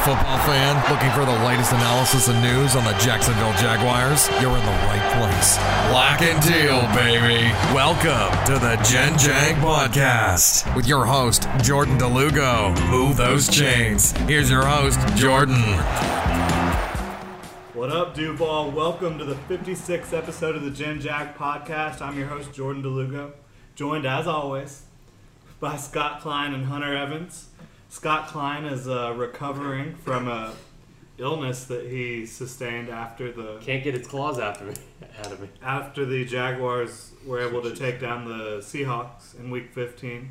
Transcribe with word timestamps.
football 0.00 0.38
fan 0.46 0.76
looking 0.90 1.10
for 1.10 1.26
the 1.26 1.44
latest 1.44 1.72
analysis 1.72 2.28
and 2.28 2.40
news 2.40 2.74
on 2.74 2.82
the 2.84 2.92
Jacksonville 2.94 3.52
Jaguars? 3.58 4.30
You're 4.40 4.56
in 4.56 4.64
the 4.64 4.78
right 4.88 5.12
place. 5.18 5.58
Black 5.90 6.22
and 6.22 6.42
teal, 6.42 6.80
baby. 6.94 7.52
Welcome 7.74 8.32
to 8.46 8.58
the 8.58 8.76
Gen 8.82 9.18
Jag 9.18 9.56
Podcast 9.56 10.74
with 10.74 10.88
your 10.88 11.04
host, 11.04 11.46
Jordan 11.62 11.98
DeLugo. 11.98 12.74
Move 12.88 13.18
those 13.18 13.46
chains. 13.46 14.12
Here's 14.22 14.50
your 14.50 14.64
host, 14.64 14.98
Jordan. 15.16 15.60
What 17.74 17.90
up, 17.90 18.14
Duval? 18.14 18.70
Welcome 18.70 19.18
to 19.18 19.26
the 19.26 19.34
56th 19.34 20.16
episode 20.16 20.56
of 20.56 20.62
the 20.62 20.70
Gen 20.70 21.02
Jag 21.02 21.34
Podcast. 21.34 22.00
I'm 22.00 22.18
your 22.18 22.28
host, 22.28 22.54
Jordan 22.54 22.82
DeLugo, 22.82 23.32
joined 23.74 24.06
as 24.06 24.26
always 24.26 24.84
by 25.60 25.76
Scott 25.76 26.22
Klein 26.22 26.54
and 26.54 26.64
Hunter 26.64 26.96
Evans. 26.96 27.48
Scott 27.90 28.28
Klein 28.28 28.64
is 28.66 28.86
uh, 28.88 29.12
recovering 29.16 29.96
from 29.96 30.28
a 30.28 30.54
illness 31.18 31.64
that 31.64 31.86
he 31.86 32.24
sustained 32.24 32.88
after 32.88 33.32
the 33.32 33.58
Can't 33.60 33.82
get 33.82 33.96
its 33.96 34.06
claws 34.06 34.38
after 34.38 34.64
me, 34.64 34.74
out 35.18 35.32
of 35.32 35.40
me. 35.40 35.48
after 35.60 36.06
the 36.06 36.24
Jaguars 36.24 37.10
were 37.26 37.40
able 37.40 37.60
to 37.62 37.74
take 37.74 38.00
down 38.00 38.24
the 38.24 38.58
Seahawks 38.58 39.38
in 39.38 39.50
Week 39.50 39.72
15, 39.74 40.30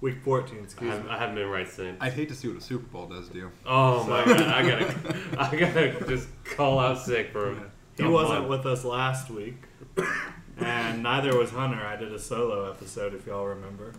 Week 0.00 0.16
14, 0.24 0.58
I 0.58 0.62
excuse 0.62 0.90
haven't, 0.90 1.06
me. 1.06 1.12
I 1.12 1.18
haven't 1.18 1.34
been 1.36 1.48
right 1.48 1.68
since. 1.68 1.96
I'd 2.00 2.12
hate 2.12 2.28
to 2.28 2.34
see 2.34 2.48
what 2.48 2.58
a 2.58 2.60
Super 2.60 2.86
Bowl 2.88 3.06
does 3.06 3.28
to 3.28 3.36
you. 3.36 3.50
Oh 3.64 4.04
my 4.04 4.24
god, 4.24 4.42
I 4.42 4.68
gotta, 4.68 5.16
I 5.38 5.56
gotta 5.56 6.06
just 6.08 6.28
call 6.44 6.80
out 6.80 6.98
sick 6.98 7.30
for 7.30 7.52
him. 7.52 7.70
He 7.96 8.02
wasn't 8.02 8.48
with 8.48 8.66
us 8.66 8.84
last 8.84 9.30
week, 9.30 9.62
and 10.58 11.04
neither 11.04 11.36
was 11.38 11.50
Hunter. 11.50 11.84
I 11.84 11.94
did 11.96 12.12
a 12.12 12.18
solo 12.18 12.68
episode, 12.70 13.14
if 13.14 13.26
y'all 13.26 13.46
remember. 13.46 13.92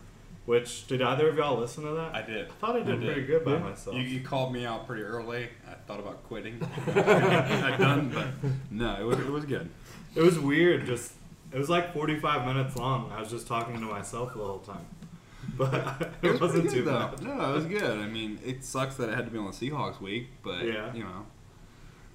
Which 0.45 0.87
did 0.87 1.01
either 1.01 1.29
of 1.29 1.35
y'all 1.37 1.59
listen 1.59 1.83
to 1.83 1.91
that? 1.91 2.15
I 2.15 2.21
did. 2.23 2.47
I 2.47 2.51
thought 2.53 2.75
I 2.75 2.79
did 2.79 2.95
I 2.95 2.97
did. 2.97 3.05
pretty 3.05 3.23
good 3.27 3.45
by 3.45 3.53
Yeah. 3.53 3.59
myself. 3.59 3.95
You, 3.95 4.01
you 4.01 4.21
called 4.21 4.51
me 4.51 4.65
out 4.65 4.87
pretty 4.87 5.03
early. 5.03 5.47
I 5.69 5.73
thought 5.85 5.99
about 5.99 6.23
quitting. 6.23 6.59
I 6.87 7.75
done, 7.77 8.09
but 8.13 8.27
no, 8.71 8.95
it 8.99 9.03
was, 9.03 9.19
it 9.19 9.29
was 9.29 9.45
good. 9.45 9.69
It 10.15 10.21
was 10.23 10.39
weird. 10.39 10.85
Just 10.87 11.13
it 11.51 11.57
was 11.57 11.69
like 11.69 11.93
45 11.93 12.47
minutes 12.47 12.75
long. 12.75 13.11
I 13.11 13.19
was 13.19 13.29
just 13.29 13.47
talking 13.47 13.75
to 13.75 13.81
myself 13.85 14.33
the 14.33 14.39
whole 14.43 14.59
time, 14.59 14.85
but 15.57 16.13
it, 16.23 16.31
was 16.31 16.41
wasn't 16.41 16.63
pretty 16.63 16.77
too 16.79 16.83
good, 16.83 16.93
bad. 16.93 17.17
though. 17.19 17.35
No, 17.35 17.51
it 17.51 17.55
was 17.55 17.65
good. 17.65 17.99
I 17.99 18.07
mean, 18.07 18.39
it 18.43 18.63
sucks 18.65 18.95
that 18.95 19.09
it 19.09 19.15
had 19.15 19.25
to 19.25 19.31
be 19.31 19.37
on 19.37 19.45
the 19.45 19.51
Seahawks 19.51 20.01
week, 20.01 20.29
but 20.43 20.63
Yeah. 20.65 20.91
you 20.93 21.03
know, 21.03 21.27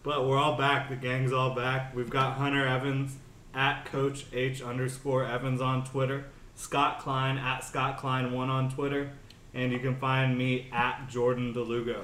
But 0.02 0.26
we're 0.26 0.38
all 0.38 0.56
back. 0.56 0.88
The 0.88 0.96
gang's 0.96 1.32
all 1.32 1.54
back. 1.54 1.94
We've 1.94 2.10
got 2.10 2.34
Hunter 2.34 2.66
Evans 2.66 3.16
at 3.54 3.84
Coach 3.84 4.26
H 4.32 4.60
underscore 4.60 5.24
Evans 5.24 5.60
on 5.60 5.84
Twitter. 5.84 6.24
Scott 6.56 7.00
Klein 7.00 7.38
at 7.38 7.64
Scott 7.64 7.98
Klein 7.98 8.32
one 8.32 8.50
on 8.50 8.70
Twitter, 8.70 9.10
and 9.52 9.72
you 9.72 9.78
can 9.78 9.96
find 9.96 10.36
me 10.36 10.68
at 10.72 11.08
Jordan 11.08 11.52
DeLugo. 11.52 12.02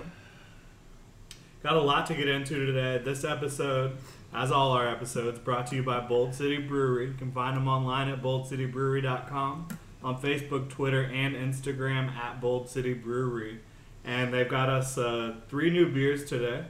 Got 1.62 1.77
a 1.77 1.81
lot 1.81 2.06
to 2.06 2.15
get 2.15 2.27
into 2.27 2.67
today. 2.67 3.03
This 3.05 3.23
episode, 3.23 3.98
as 4.33 4.51
all 4.51 4.73
our 4.73 4.89
episodes, 4.89 5.39
brought 5.39 5.67
to 5.69 5.77
you 5.77 5.83
by 5.83 6.01
Bold 6.01 6.34
City 6.34 6.56
Brewery. 6.56 7.09
You 7.09 7.15
can 7.15 7.33
find 7.33 7.56
them 7.56 7.69
online 7.69 8.09
at 8.09 8.23
boldcitybrewery.com, 8.23 9.69
on 10.03 10.23
Facebook, 10.23 10.71
Twitter, 10.71 11.03
and 11.03 11.34
Instagram 11.37 12.11
at 12.17 12.41
Bold 12.41 12.69
City 12.69 12.95
Brewery. 12.95 13.61
And 14.05 14.33
they've 14.33 14.48
got 14.48 14.71
us 14.71 14.97
uh, 14.97 15.34
three 15.48 15.71
new 15.71 15.93
beers 15.93 16.25
today. 16.25 16.65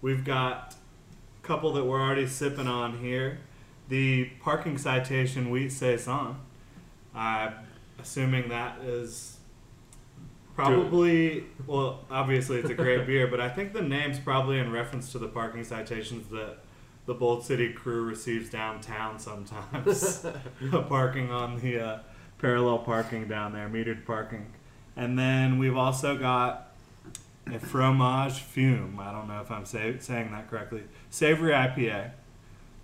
We've 0.00 0.24
got 0.24 0.76
a 1.42 1.46
couple 1.46 1.72
that 1.74 1.84
we're 1.84 2.00
already 2.00 2.26
sipping 2.26 2.66
on 2.66 2.98
here. 2.98 3.38
The 3.88 4.30
parking 4.40 4.78
citation 4.78 5.50
wheat 5.50 5.72
saison. 5.72 6.36
I'm 7.14 7.54
assuming 7.98 8.48
that 8.48 8.80
is 8.80 9.36
probably 10.54 11.44
well. 11.66 12.04
Obviously, 12.10 12.58
it's 12.58 12.70
a 12.70 12.74
great 12.74 13.06
beer, 13.06 13.26
but 13.26 13.40
I 13.40 13.48
think 13.48 13.72
the 13.72 13.82
name's 13.82 14.18
probably 14.18 14.58
in 14.58 14.70
reference 14.70 15.12
to 15.12 15.18
the 15.18 15.28
parking 15.28 15.64
citations 15.64 16.28
that 16.28 16.58
the 17.06 17.14
Bold 17.14 17.44
City 17.44 17.72
crew 17.72 18.02
receives 18.02 18.48
downtown 18.50 19.18
sometimes, 19.18 20.24
parking 20.88 21.30
on 21.30 21.58
the 21.60 21.80
uh, 21.80 21.98
parallel 22.38 22.78
parking 22.78 23.28
down 23.28 23.52
there, 23.52 23.68
metered 23.68 24.04
parking. 24.06 24.46
And 24.96 25.18
then 25.18 25.58
we've 25.58 25.76
also 25.76 26.16
got 26.16 26.72
a 27.46 27.58
fromage 27.58 28.40
fume. 28.40 29.00
I 29.00 29.10
don't 29.10 29.26
know 29.26 29.40
if 29.40 29.50
I'm 29.50 29.64
say, 29.64 29.96
saying 29.98 30.30
that 30.32 30.48
correctly. 30.48 30.84
Savory 31.10 31.52
IPA. 31.52 32.12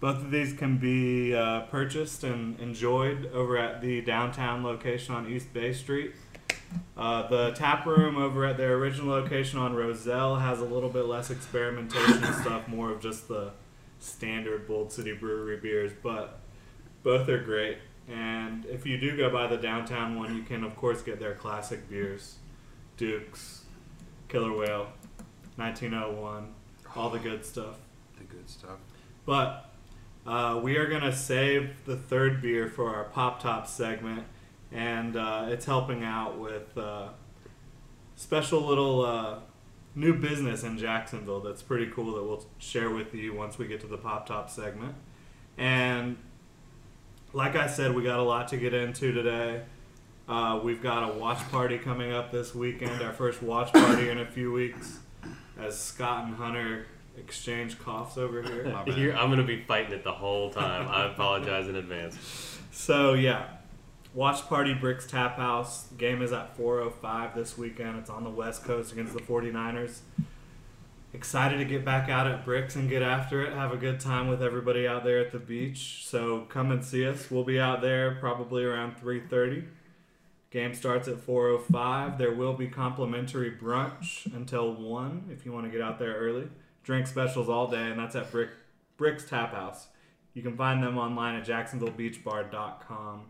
Both 0.00 0.16
of 0.16 0.30
these 0.30 0.52
can 0.52 0.78
be 0.78 1.34
uh, 1.34 1.62
purchased 1.62 2.22
and 2.22 2.58
enjoyed 2.60 3.30
over 3.32 3.58
at 3.58 3.80
the 3.80 4.00
downtown 4.00 4.62
location 4.62 5.14
on 5.14 5.28
East 5.28 5.52
Bay 5.52 5.72
Street. 5.72 6.14
Uh, 6.96 7.26
the 7.28 7.50
tap 7.52 7.84
room 7.86 8.16
over 8.16 8.44
at 8.44 8.56
their 8.56 8.74
original 8.74 9.08
location 9.08 9.58
on 9.58 9.74
Rosselle 9.74 10.36
has 10.36 10.60
a 10.60 10.64
little 10.64 10.90
bit 10.90 11.06
less 11.06 11.30
experimentation 11.30 12.22
and 12.22 12.34
stuff, 12.36 12.68
more 12.68 12.92
of 12.92 13.00
just 13.00 13.26
the 13.26 13.52
standard 13.98 14.68
Bold 14.68 14.92
City 14.92 15.14
Brewery 15.14 15.56
beers, 15.56 15.92
but 16.02 16.38
both 17.02 17.28
are 17.28 17.42
great. 17.42 17.78
And 18.08 18.64
if 18.66 18.86
you 18.86 18.98
do 18.98 19.16
go 19.16 19.30
by 19.30 19.46
the 19.46 19.56
downtown 19.56 20.16
one, 20.16 20.34
you 20.36 20.42
can, 20.42 20.62
of 20.64 20.76
course, 20.76 21.02
get 21.02 21.18
their 21.18 21.34
classic 21.34 21.88
beers 21.90 22.36
Duke's, 22.96 23.64
Killer 24.28 24.56
Whale, 24.56 24.88
1901, 25.56 26.52
all 26.96 27.10
the 27.10 27.18
good 27.18 27.44
stuff. 27.44 27.76
the 28.16 28.24
good 28.24 28.48
stuff. 28.48 28.78
But 29.24 29.67
uh, 30.28 30.60
we 30.62 30.76
are 30.76 30.86
going 30.86 31.00
to 31.00 31.12
save 31.14 31.70
the 31.86 31.96
third 31.96 32.42
beer 32.42 32.68
for 32.68 32.94
our 32.94 33.04
Pop 33.04 33.40
Top 33.40 33.66
segment, 33.66 34.24
and 34.70 35.16
uh, 35.16 35.46
it's 35.48 35.64
helping 35.64 36.04
out 36.04 36.38
with 36.38 36.76
uh, 36.76 37.08
special 38.14 38.60
little 38.60 39.06
uh, 39.06 39.38
new 39.94 40.12
business 40.12 40.64
in 40.64 40.76
Jacksonville 40.76 41.40
that's 41.40 41.62
pretty 41.62 41.90
cool 41.90 42.14
that 42.14 42.22
we'll 42.22 42.44
share 42.58 42.90
with 42.90 43.14
you 43.14 43.32
once 43.34 43.56
we 43.56 43.66
get 43.66 43.80
to 43.80 43.86
the 43.86 43.96
Pop 43.96 44.26
Top 44.26 44.50
segment. 44.50 44.94
And 45.56 46.18
like 47.32 47.56
I 47.56 47.66
said, 47.66 47.94
we 47.94 48.02
got 48.02 48.18
a 48.18 48.22
lot 48.22 48.48
to 48.48 48.58
get 48.58 48.74
into 48.74 49.12
today. 49.12 49.62
Uh, 50.28 50.60
we've 50.62 50.82
got 50.82 51.08
a 51.08 51.14
watch 51.14 51.38
party 51.50 51.78
coming 51.78 52.12
up 52.12 52.32
this 52.32 52.54
weekend, 52.54 53.00
our 53.00 53.14
first 53.14 53.42
watch 53.42 53.72
party 53.72 54.10
in 54.10 54.18
a 54.18 54.26
few 54.26 54.52
weeks, 54.52 54.98
as 55.58 55.78
Scott 55.78 56.26
and 56.26 56.34
Hunter 56.34 56.84
exchange 57.18 57.78
coughs 57.78 58.16
over 58.16 58.42
here. 58.42 58.66
I'm 59.18 59.30
gonna 59.30 59.44
be 59.44 59.62
fighting 59.62 59.92
it 59.92 60.04
the 60.04 60.12
whole 60.12 60.50
time. 60.50 60.88
I 60.88 61.06
apologize 61.10 61.68
in 61.68 61.76
advance. 61.76 62.16
So 62.70 63.14
yeah, 63.14 63.46
watch 64.14 64.46
party 64.46 64.74
Bricks 64.74 65.06
Tap 65.06 65.36
House. 65.36 65.88
Game 65.98 66.22
is 66.22 66.32
at 66.32 66.56
4:05 66.56 67.34
this 67.34 67.58
weekend. 67.58 67.98
It's 67.98 68.10
on 68.10 68.24
the 68.24 68.30
West 68.30 68.64
Coast 68.64 68.92
against 68.92 69.14
the 69.14 69.20
49ers. 69.20 70.00
Excited 71.14 71.56
to 71.56 71.64
get 71.64 71.86
back 71.86 72.10
out 72.10 72.26
at 72.26 72.44
Bricks 72.44 72.76
and 72.76 72.88
get 72.88 73.00
after 73.00 73.42
it. 73.42 73.54
Have 73.54 73.72
a 73.72 73.78
good 73.78 73.98
time 73.98 74.28
with 74.28 74.42
everybody 74.42 74.86
out 74.86 75.04
there 75.04 75.18
at 75.18 75.32
the 75.32 75.38
beach. 75.38 76.04
So 76.04 76.42
come 76.50 76.70
and 76.70 76.84
see 76.84 77.06
us. 77.06 77.30
We'll 77.30 77.44
be 77.44 77.58
out 77.58 77.80
there 77.80 78.16
probably 78.16 78.62
around 78.64 78.96
3:30. 78.98 79.64
Game 80.50 80.74
starts 80.74 81.08
at 81.08 81.16
4:05. 81.16 82.18
There 82.18 82.32
will 82.32 82.54
be 82.54 82.68
complimentary 82.68 83.50
brunch 83.50 84.26
until 84.34 84.72
one 84.74 85.28
if 85.32 85.44
you 85.44 85.52
want 85.52 85.66
to 85.66 85.70
get 85.70 85.80
out 85.80 85.98
there 85.98 86.14
early. 86.14 86.48
Drink 86.88 87.06
specials 87.06 87.50
all 87.50 87.66
day, 87.66 87.90
and 87.90 87.98
that's 87.98 88.16
at 88.16 88.32
Brick 88.32 88.48
Bricks 88.96 89.22
Tap 89.28 89.52
House. 89.52 89.88
You 90.32 90.40
can 90.40 90.56
find 90.56 90.82
them 90.82 90.96
online 90.96 91.34
at 91.34 91.46
jacksonvillebeachbar.com 91.46 93.24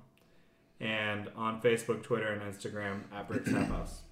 and 0.78 1.28
on 1.34 1.60
Facebook, 1.60 2.04
Twitter, 2.04 2.28
and 2.28 2.40
Instagram 2.40 3.00
at 3.12 3.26
Bricks 3.26 3.50
Tap 3.50 3.66
House. 3.72 4.02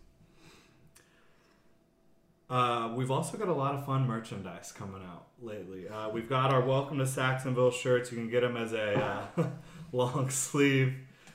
Uh, 2.51 2.93
we've 2.97 3.13
also 3.13 3.39
got 3.39 3.47
a 3.47 3.55
lot 3.55 3.77
of 3.77 3.87
fun 3.87 4.09
merchandise 4.09 4.73
coming 4.73 5.05
out 5.05 5.27
lately. 5.41 5.89
Uh, 5.89 6.09
we've 6.09 6.29
got 6.29 6.53
our 6.53 6.63
Welcome 6.63 6.99
to 6.99 7.07
Sacksonville 7.07 7.71
shirts. 7.71 8.11
You 8.11 8.19
can 8.19 8.29
get 8.29 8.41
them 8.41 8.57
as 8.57 8.73
a 8.73 9.29
uh, 9.37 9.45
long 9.93 10.29
sleeve, 10.29 10.93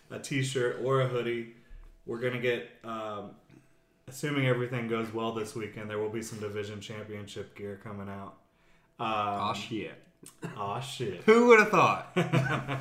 a 0.09 0.19
t 0.19 0.43
shirt, 0.43 0.81
or 0.83 0.99
a 0.99 1.07
hoodie. 1.07 1.53
We're 2.05 2.19
going 2.19 2.33
to 2.33 2.39
get, 2.39 2.69
um, 2.83 3.35
assuming 4.11 4.47
everything 4.47 4.87
goes 4.87 5.13
well 5.13 5.31
this 5.31 5.55
weekend, 5.55 5.89
there 5.89 5.99
will 5.99 6.09
be 6.09 6.21
some 6.21 6.39
division 6.39 6.79
championship 6.79 7.55
gear 7.55 7.79
coming 7.83 8.09
out. 8.09 8.35
Um, 8.99 9.49
Oh 9.49 9.53
shit! 9.53 9.95
Aw, 10.55 10.79
shit. 10.79 11.23
Who 11.23 11.47
would 11.47 11.59
have 11.59 11.69
thought? 11.69 12.15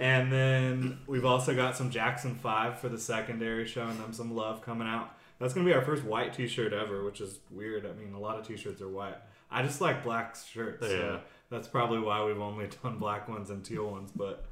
And 0.00 0.32
then 0.32 0.98
we've 1.06 1.26
also 1.26 1.54
got 1.54 1.76
some 1.76 1.90
Jackson 1.90 2.34
5 2.34 2.78
for 2.78 2.88
the 2.88 2.98
secondary, 2.98 3.66
showing 3.66 3.98
them 3.98 4.14
some 4.14 4.34
love 4.34 4.62
coming 4.62 4.88
out. 4.88 5.14
That's 5.38 5.52
going 5.52 5.66
to 5.66 5.70
be 5.70 5.76
our 5.76 5.84
first 5.84 6.04
white 6.04 6.32
t 6.32 6.46
shirt 6.46 6.72
ever, 6.72 7.04
which 7.04 7.20
is 7.20 7.38
weird. 7.50 7.84
I 7.84 7.92
mean, 7.92 8.14
a 8.14 8.18
lot 8.18 8.38
of 8.38 8.46
t 8.46 8.56
shirts 8.56 8.80
are 8.80 8.88
white. 8.88 9.16
I 9.50 9.62
just 9.62 9.82
like 9.82 10.02
black 10.02 10.36
shirts. 10.36 10.82
Yeah. 10.82 10.88
So 10.88 11.20
that's 11.50 11.68
probably 11.68 11.98
why 11.98 12.24
we've 12.24 12.40
only 12.40 12.68
done 12.82 12.96
black 12.96 13.28
ones 13.28 13.50
and 13.50 13.62
teal 13.62 13.90
ones. 13.90 14.10
But 14.16 14.46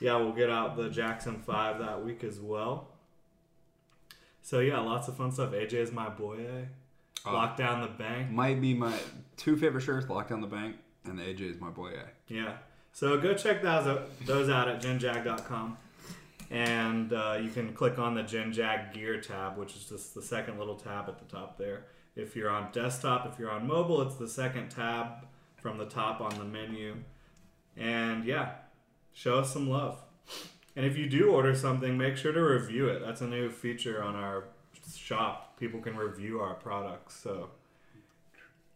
yeah, 0.00 0.16
we'll 0.16 0.32
get 0.32 0.50
out 0.50 0.76
the 0.76 0.90
Jackson 0.90 1.38
5 1.38 1.78
that 1.78 2.04
week 2.04 2.24
as 2.24 2.40
well. 2.40 2.88
So 4.50 4.58
yeah, 4.58 4.80
lots 4.80 5.06
of 5.06 5.16
fun 5.16 5.30
stuff. 5.30 5.52
AJ 5.52 5.74
is 5.74 5.92
my 5.92 6.08
boy. 6.08 6.38
Eh? 6.38 6.64
Oh. 7.24 7.34
Lock 7.34 7.56
down 7.56 7.82
the 7.82 7.86
bank. 7.86 8.32
Might 8.32 8.60
be 8.60 8.74
my 8.74 8.92
two 9.36 9.56
favorite 9.56 9.82
shirts: 9.82 10.08
Lock 10.08 10.28
Down 10.28 10.40
the 10.40 10.48
Bank 10.48 10.74
and 11.04 11.16
the 11.16 11.22
AJ 11.22 11.52
is 11.52 11.60
my 11.60 11.70
boy. 11.70 11.90
A. 11.90 12.02
Yeah. 12.26 12.54
So 12.92 13.16
go 13.20 13.32
check 13.32 13.62
those 13.62 13.86
out, 13.86 14.26
those 14.26 14.50
out 14.50 14.66
at 14.66 14.82
genjag.com. 14.82 15.78
And 16.50 17.12
uh, 17.12 17.38
you 17.40 17.50
can 17.50 17.72
click 17.74 18.00
on 18.00 18.16
the 18.16 18.24
Gen 18.24 18.52
Jag 18.52 18.92
Gear 18.92 19.20
tab, 19.20 19.56
which 19.56 19.76
is 19.76 19.84
just 19.84 20.16
the 20.16 20.22
second 20.22 20.58
little 20.58 20.74
tab 20.74 21.08
at 21.08 21.20
the 21.20 21.26
top 21.26 21.56
there. 21.56 21.84
If 22.16 22.34
you're 22.34 22.50
on 22.50 22.72
desktop, 22.72 23.32
if 23.32 23.38
you're 23.38 23.52
on 23.52 23.68
mobile, 23.68 24.02
it's 24.02 24.16
the 24.16 24.28
second 24.28 24.70
tab 24.70 25.28
from 25.62 25.78
the 25.78 25.86
top 25.86 26.20
on 26.20 26.36
the 26.36 26.44
menu. 26.44 26.96
And 27.76 28.24
yeah, 28.24 28.54
show 29.12 29.38
us 29.38 29.52
some 29.52 29.70
love. 29.70 30.02
And 30.80 30.88
if 30.90 30.96
you 30.96 31.10
do 31.10 31.28
order 31.30 31.54
something, 31.54 31.98
make 31.98 32.16
sure 32.16 32.32
to 32.32 32.40
review 32.40 32.88
it. 32.88 33.02
That's 33.04 33.20
a 33.20 33.26
new 33.26 33.50
feature 33.50 34.02
on 34.02 34.16
our 34.16 34.44
shop. 34.96 35.58
People 35.60 35.78
can 35.78 35.94
review 35.94 36.40
our 36.40 36.54
products. 36.54 37.20
So 37.20 37.50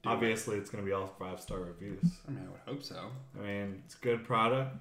obviously, 0.05 0.59
it's 0.59 0.69
going 0.69 0.85
to 0.85 0.87
be 0.87 0.93
all 0.93 1.07
five 1.19 1.41
star 1.41 1.61
reviews. 1.61 2.05
I 2.29 2.33
mean, 2.33 2.47
I 2.47 2.51
would 2.51 2.61
hope 2.67 2.83
so. 2.83 3.07
I 3.41 3.43
mean, 3.43 3.83
it's 3.87 3.95
a 3.95 3.99
good 4.01 4.23
product. 4.23 4.77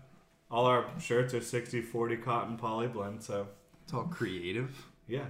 All 0.51 0.65
our 0.65 0.85
shirts 0.99 1.33
are 1.33 1.39
60 1.39 1.79
40 1.81 2.17
cotton 2.17 2.57
poly 2.57 2.87
blend. 2.87 3.23
So 3.23 3.47
It's 3.85 3.93
all 3.93 4.03
creative. 4.03 4.85
yeah. 5.07 5.27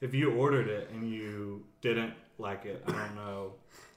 If 0.00 0.14
you 0.14 0.32
ordered 0.32 0.68
it 0.68 0.88
and 0.90 1.06
you 1.06 1.64
didn't 1.82 2.14
like 2.38 2.64
it, 2.64 2.82
I 2.88 2.92
don't 2.92 3.14
know 3.14 3.52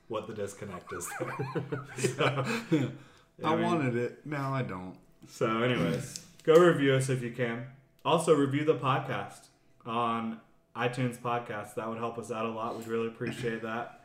what 0.09 0.27
the 0.27 0.33
disconnect 0.33 0.91
is 0.91 1.09
there. 1.21 1.85
so, 2.17 2.43
I, 3.45 3.55
mean- 3.55 3.63
wanted 3.63 3.95
it. 3.95 4.25
Now 4.25 4.53
I 4.53 4.61
don't. 4.61 4.97
So, 5.29 5.63
anyways, 5.63 6.24
go 6.45 6.53
review 6.55 6.93
us 6.93 7.09
if 7.09 7.21
you 7.21 7.31
can. 7.31 7.65
Also, 8.03 8.35
review 8.35 8.63
the 8.63 8.75
podcast 8.75 9.47
on 9.85 10.39
iTunes 10.75 11.17
Podcast. 11.17 11.75
That 11.75 11.89
would 11.89 11.97
help 11.97 12.17
us 12.17 12.31
out 12.31 12.45
a 12.45 12.49
lot. 12.49 12.77
We'd 12.77 12.87
really 12.87 13.07
appreciate 13.07 13.63
that. 13.63 14.01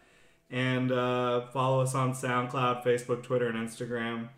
And 0.51 0.91
uh, 0.91 1.47
follow 1.49 1.81
us 1.83 1.95
on 1.95 2.13
SoundCloud, 2.13 2.83
Facebook, 2.83 3.23
Twitter, 3.23 3.49
and 3.49 3.57
Instagram. 3.57 4.23
You 4.23 4.29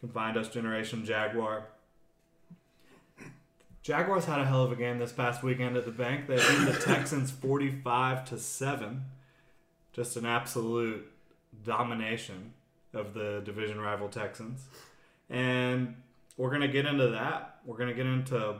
can 0.00 0.08
find 0.10 0.36
us 0.36 0.48
Generation 0.48 1.04
Jaguar. 1.04 1.66
Jaguars 3.82 4.26
had 4.26 4.38
a 4.38 4.44
hell 4.44 4.62
of 4.62 4.70
a 4.70 4.76
game 4.76 4.98
this 4.98 5.12
past 5.12 5.42
weekend 5.42 5.76
at 5.76 5.86
the 5.86 5.90
bank. 5.90 6.26
They 6.26 6.36
beat 6.36 6.66
the 6.66 6.78
Texans 6.84 7.30
45 7.30 8.26
to 8.26 8.38
7. 8.38 9.02
Just 9.92 10.16
an 10.16 10.26
absolute 10.26 11.10
domination 11.64 12.52
of 12.92 13.14
the 13.14 13.40
division 13.44 13.80
rival 13.80 14.08
Texans. 14.08 14.66
And 15.30 15.96
we're 16.38 16.50
to 16.62 16.68
get 16.68 16.86
into 16.86 17.08
that. 17.08 17.56
We're 17.66 17.76
to 17.90 17.94
get 17.94 18.06
into 18.06 18.54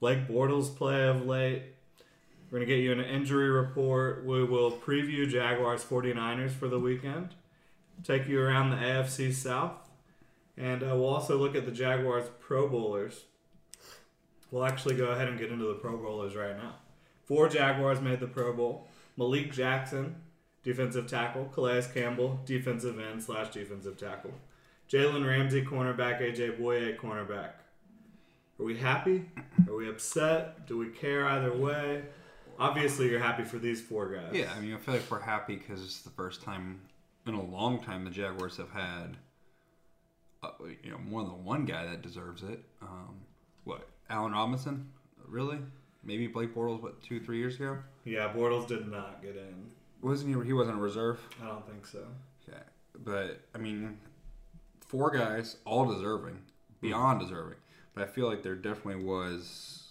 Blake 0.00 0.26
Bortles' 0.28 0.74
play 0.74 1.06
of 1.06 1.26
late. 1.26 1.64
We're 2.50 2.60
to 2.60 2.66
get 2.66 2.78
you 2.78 2.92
an 2.92 3.00
injury 3.00 3.50
report. 3.50 4.24
We 4.24 4.44
will 4.44 4.70
preview 4.70 5.28
Jaguars 5.28 5.84
49ers 5.84 6.52
for 6.52 6.68
the 6.68 6.78
weekend, 6.78 7.34
take 8.04 8.28
you 8.28 8.40
around 8.40 8.70
the 8.70 8.76
AFC 8.76 9.34
South, 9.34 9.90
and 10.56 10.82
uh, 10.82 10.94
we'll 10.94 11.06
also 11.06 11.36
look 11.36 11.56
at 11.56 11.66
the 11.66 11.72
Jaguars 11.72 12.28
Pro 12.40 12.68
Bowlers. 12.68 13.24
We'll 14.50 14.64
actually 14.64 14.94
go 14.94 15.06
ahead 15.06 15.28
and 15.28 15.38
get 15.38 15.50
into 15.50 15.64
the 15.64 15.74
Pro 15.74 15.96
Bowlers 15.96 16.36
right 16.36 16.56
now. 16.56 16.76
Four 17.24 17.48
Jaguars 17.48 18.00
made 18.00 18.20
the 18.20 18.26
Pro 18.26 18.52
Bowl. 18.52 18.86
Malik 19.16 19.52
Jackson, 19.52 20.16
defensive 20.62 21.06
tackle. 21.06 21.46
Calais 21.46 21.86
Campbell, 21.92 22.40
defensive 22.44 23.00
end 23.00 23.22
slash 23.22 23.48
defensive 23.48 23.96
tackle. 23.96 24.32
Jalen 24.90 25.26
Ramsey, 25.26 25.62
cornerback. 25.62 26.20
AJ 26.20 26.58
Bouye, 26.58 26.96
cornerback. 26.96 27.52
Are 28.60 28.64
we 28.64 28.76
happy? 28.76 29.24
Are 29.68 29.74
we 29.74 29.88
upset? 29.88 30.66
Do 30.66 30.78
we 30.78 30.88
care 30.88 31.26
either 31.26 31.52
way? 31.52 32.02
Obviously, 32.58 33.08
you're 33.10 33.18
happy 33.18 33.42
for 33.42 33.58
these 33.58 33.80
four 33.80 34.12
guys. 34.12 34.30
Yeah, 34.32 34.52
I 34.56 34.60
mean, 34.60 34.74
I 34.74 34.76
feel 34.76 34.94
like 34.94 35.10
we're 35.10 35.20
happy 35.20 35.56
because 35.56 35.82
it's 35.82 36.02
the 36.02 36.10
first 36.10 36.42
time 36.42 36.80
in 37.26 37.34
a 37.34 37.42
long 37.42 37.82
time 37.82 38.04
the 38.04 38.10
Jaguars 38.10 38.56
have 38.58 38.70
had, 38.70 39.16
uh, 40.42 40.50
you 40.82 40.90
know, 40.90 40.98
more 40.98 41.22
than 41.22 41.44
one 41.44 41.64
guy 41.64 41.86
that 41.86 42.02
deserves 42.02 42.42
it. 42.42 42.62
Um, 42.82 43.20
what, 43.64 43.88
Allen 44.10 44.32
Robinson? 44.32 44.90
Really? 45.26 45.58
Maybe 46.04 46.26
Blake 46.26 46.54
Bortles? 46.54 46.82
What, 46.82 47.02
two, 47.02 47.20
three 47.20 47.38
years 47.38 47.56
ago? 47.56 47.78
Yeah, 48.04 48.32
Bortles 48.32 48.68
did 48.68 48.88
not 48.88 49.22
get 49.22 49.36
in. 49.36 49.70
Wasn't 50.02 50.28
he? 50.28 50.46
He 50.46 50.52
wasn't 50.52 50.78
a 50.78 50.80
reserve. 50.80 51.20
I 51.42 51.46
don't 51.46 51.66
think 51.66 51.86
so. 51.86 52.04
Okay, 52.48 52.60
but 53.04 53.40
I 53.54 53.58
mean, 53.58 53.98
four 54.92 55.10
guys, 55.10 55.56
all 55.64 55.86
deserving, 55.92 56.34
hmm. 56.34 56.86
beyond 56.86 57.20
deserving. 57.20 57.56
But 57.94 58.04
I 58.04 58.06
feel 58.06 58.28
like 58.28 58.42
there 58.42 58.54
definitely 58.54 59.02
was 59.04 59.88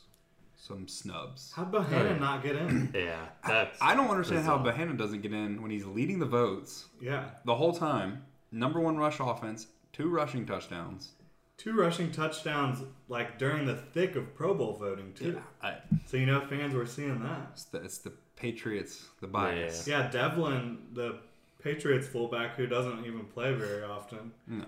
some 0.56 0.88
snubs. 0.88 1.51
How'd 1.56 1.71
Bohanon 1.71 2.18
oh, 2.18 2.19
not 2.19 2.44
get 2.44 2.56
in? 2.56 2.92
Yeah, 2.95 3.25
that's. 3.45 3.77
I 3.81 3.95
don't 3.95 4.09
understand 4.09 4.45
how 4.45 4.57
bizarre. 4.57 4.74
Bohanon 4.74 4.98
doesn't 4.98 5.21
get 5.21 5.33
in 5.33 5.62
when 5.62 5.71
he's 5.71 5.86
leading 5.86 6.19
the 6.19 6.25
votes 6.25 6.86
Yeah. 7.01 7.25
the 7.45 7.56
whole 7.56 7.74
time. 7.74 8.24
Number 8.51 8.80
one 8.80 8.98
rush 8.98 9.19
offense, 9.19 9.68
two 9.92 10.09
rushing 10.09 10.45
touchdowns. 10.45 11.13
Two 11.57 11.74
rushing 11.74 12.12
touchdowns, 12.12 12.80
like 13.07 13.38
during 13.38 13.65
the 13.65 13.75
thick 13.75 14.15
of 14.15 14.33
Pro 14.36 14.54
Bowl 14.54 14.77
voting, 14.77 15.13
too. 15.13 15.42
I, 15.62 15.75
So, 16.06 16.18
you 16.18 16.25
know, 16.25 16.42
fans 16.42 16.74
were 16.74 16.88
seeing 16.88 17.21
that. 17.21 17.50
it's, 17.54 17.65
the, 17.65 17.83
it's 17.83 17.97
the 18.00 18.13
Patriots, 18.36 19.06
the 19.21 19.27
bias. 19.27 19.88
Yeah, 19.88 20.09
Develin, 20.09 20.77
the 20.94 21.19
Patriots 21.63 22.07
fullback 22.07 22.56
who 22.56 22.65
doesn't 22.65 23.06
even 23.06 23.25
play 23.25 23.54
very 23.54 23.83
often. 23.83 24.31
No. 24.47 24.65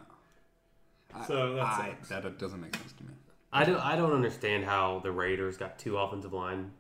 I- 1.15 1.25
So 1.25 1.54
that 1.56 1.63
I- 1.65 1.88
sucks. 1.92 2.10
that 2.10 2.38
doesn't 2.39 2.60
make 2.62 2.75
sense 2.75 2.94
to 2.94 3.04
me. 3.04 3.10
I 3.51 3.63
don't. 3.65 3.80
I 3.80 3.95
don't 3.95 4.13
understand 4.13 4.65
how 4.65 5.00
the 5.00 5.12
Raiders 5.12 5.57
got 5.57 5.77
two 5.77 5.98
offensive 5.98 6.33
line 6.33 6.71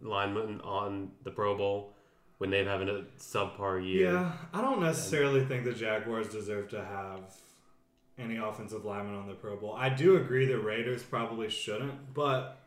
linemen 0.00 0.60
on 0.62 1.10
the 1.24 1.30
Pro 1.30 1.56
Bowl 1.56 1.94
when 2.38 2.50
they've 2.50 2.66
having 2.66 2.88
a 2.88 3.04
subpar 3.18 3.84
year. 3.84 4.12
Yeah, 4.12 4.32
I 4.52 4.60
don't 4.60 4.80
necessarily 4.80 5.44
think 5.44 5.64
the 5.64 5.72
Jaguars 5.72 6.28
deserve 6.28 6.68
to 6.70 6.84
have 6.84 7.20
any 8.18 8.36
offensive 8.36 8.84
linemen 8.84 9.14
on 9.16 9.26
the 9.26 9.34
Pro 9.34 9.56
Bowl. 9.56 9.74
I 9.74 9.88
do 9.88 10.16
agree 10.16 10.46
the 10.46 10.58
Raiders 10.58 11.02
probably 11.02 11.48
shouldn't, 11.48 12.14
but 12.14 12.58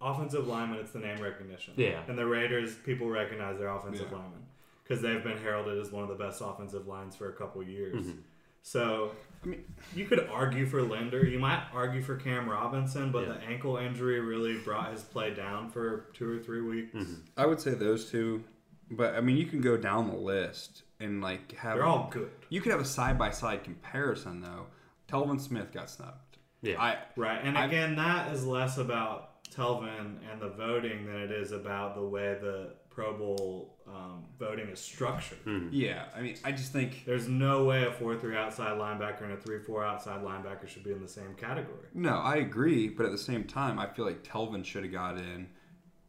offensive 0.00 0.46
lineman, 0.46 0.78
it's 0.78 0.92
the 0.92 0.98
name 0.98 1.20
recognition. 1.20 1.74
Yeah. 1.76 2.02
And 2.08 2.18
the 2.18 2.26
Raiders, 2.26 2.74
people 2.76 3.08
recognize 3.08 3.58
their 3.58 3.68
offensive 3.68 4.08
Yeah. 4.10 4.18
linemen 4.18 4.46
because 4.84 5.00
they've 5.02 5.22
been 5.22 5.38
heralded 5.38 5.78
as 5.78 5.90
one 5.90 6.02
of 6.02 6.08
the 6.10 6.14
best 6.22 6.40
offensive 6.42 6.86
lines 6.86 7.16
for 7.16 7.28
a 7.28 7.32
couple 7.32 7.62
years. 7.62 8.06
Mm-hmm. 8.06 8.18
So, 8.62 9.12
I 9.42 9.46
mean, 9.46 9.64
you 9.94 10.04
could 10.06 10.28
argue 10.28 10.66
for 10.66 10.82
Linder. 10.82 11.24
You 11.26 11.38
might 11.38 11.62
argue 11.72 12.02
for 12.02 12.16
Cam 12.16 12.48
Robinson, 12.48 13.10
but 13.12 13.26
Yeah. 13.26 13.34
the 13.34 13.40
ankle 13.44 13.76
injury 13.76 14.20
really 14.20 14.58
brought 14.58 14.92
his 14.92 15.02
play 15.02 15.32
down 15.32 15.70
for 15.70 16.06
two 16.14 16.30
or 16.30 16.38
three 16.38 16.60
weeks. 16.60 16.94
Mm-hmm. 16.94 17.14
I 17.36 17.46
would 17.46 17.60
say 17.60 17.72
those 17.74 18.10
two, 18.10 18.44
but 18.90 19.14
I 19.14 19.20
mean, 19.20 19.36
you 19.36 19.46
can 19.46 19.60
go 19.60 19.76
down 19.76 20.08
the 20.08 20.16
list 20.16 20.82
and 21.00 21.22
like 21.22 21.52
have. 21.56 21.76
They're 21.76 21.84
all 21.86 22.08
good. 22.10 22.30
You 22.48 22.60
could 22.60 22.72
have 22.72 22.80
a 22.80 22.84
side 22.84 23.18
by 23.18 23.30
side 23.30 23.64
comparison 23.64 24.40
though. 24.40 24.66
Telvin 25.08 25.40
Smith 25.40 25.72
got 25.72 25.88
snubbed. 25.88 26.36
Yeah. 26.60 26.80
I 26.82 26.98
Right, 27.16 27.40
and 27.42 27.56
I- 27.56 27.66
again, 27.66 27.96
that 27.96 28.32
is 28.34 28.44
less 28.44 28.76
about 28.78 29.44
Telvin 29.50 30.16
and 30.30 30.40
the 30.42 30.48
voting 30.50 31.06
than 31.06 31.16
it 31.16 31.30
is 31.30 31.52
about 31.52 31.94
the 31.94 32.02
way 32.02 32.36
the 32.40 32.74
Pro 32.98 33.16
Bowl 33.16 33.76
um, 33.86 34.24
voting 34.40 34.68
is 34.70 34.80
structured. 34.80 35.38
yeah. 35.70 36.06
I 36.16 36.20
mean, 36.20 36.36
I 36.42 36.50
just 36.50 36.72
think 36.72 37.04
There's 37.06 37.28
no 37.28 37.64
way 37.64 37.84
a 37.84 37.92
four-three 37.92 38.36
outside 38.36 38.76
linebacker 38.76 39.22
and 39.22 39.32
a 39.34 39.36
three-four 39.36 39.84
outside 39.84 40.20
linebacker 40.24 40.66
should 40.66 40.82
be 40.82 40.90
in 40.90 41.00
the 41.00 41.06
same 41.06 41.34
category. 41.36 41.86
no, 41.94 42.16
I 42.16 42.36
agree, 42.38 42.88
but 42.88 43.06
at 43.06 43.12
the 43.12 43.18
same 43.18 43.44
time, 43.44 43.78
I 43.78 43.86
feel 43.86 44.04
like 44.04 44.24
Telvin 44.24 44.64
should 44.64 44.82
have 44.82 44.90
got 44.92 45.16
in 45.16 45.46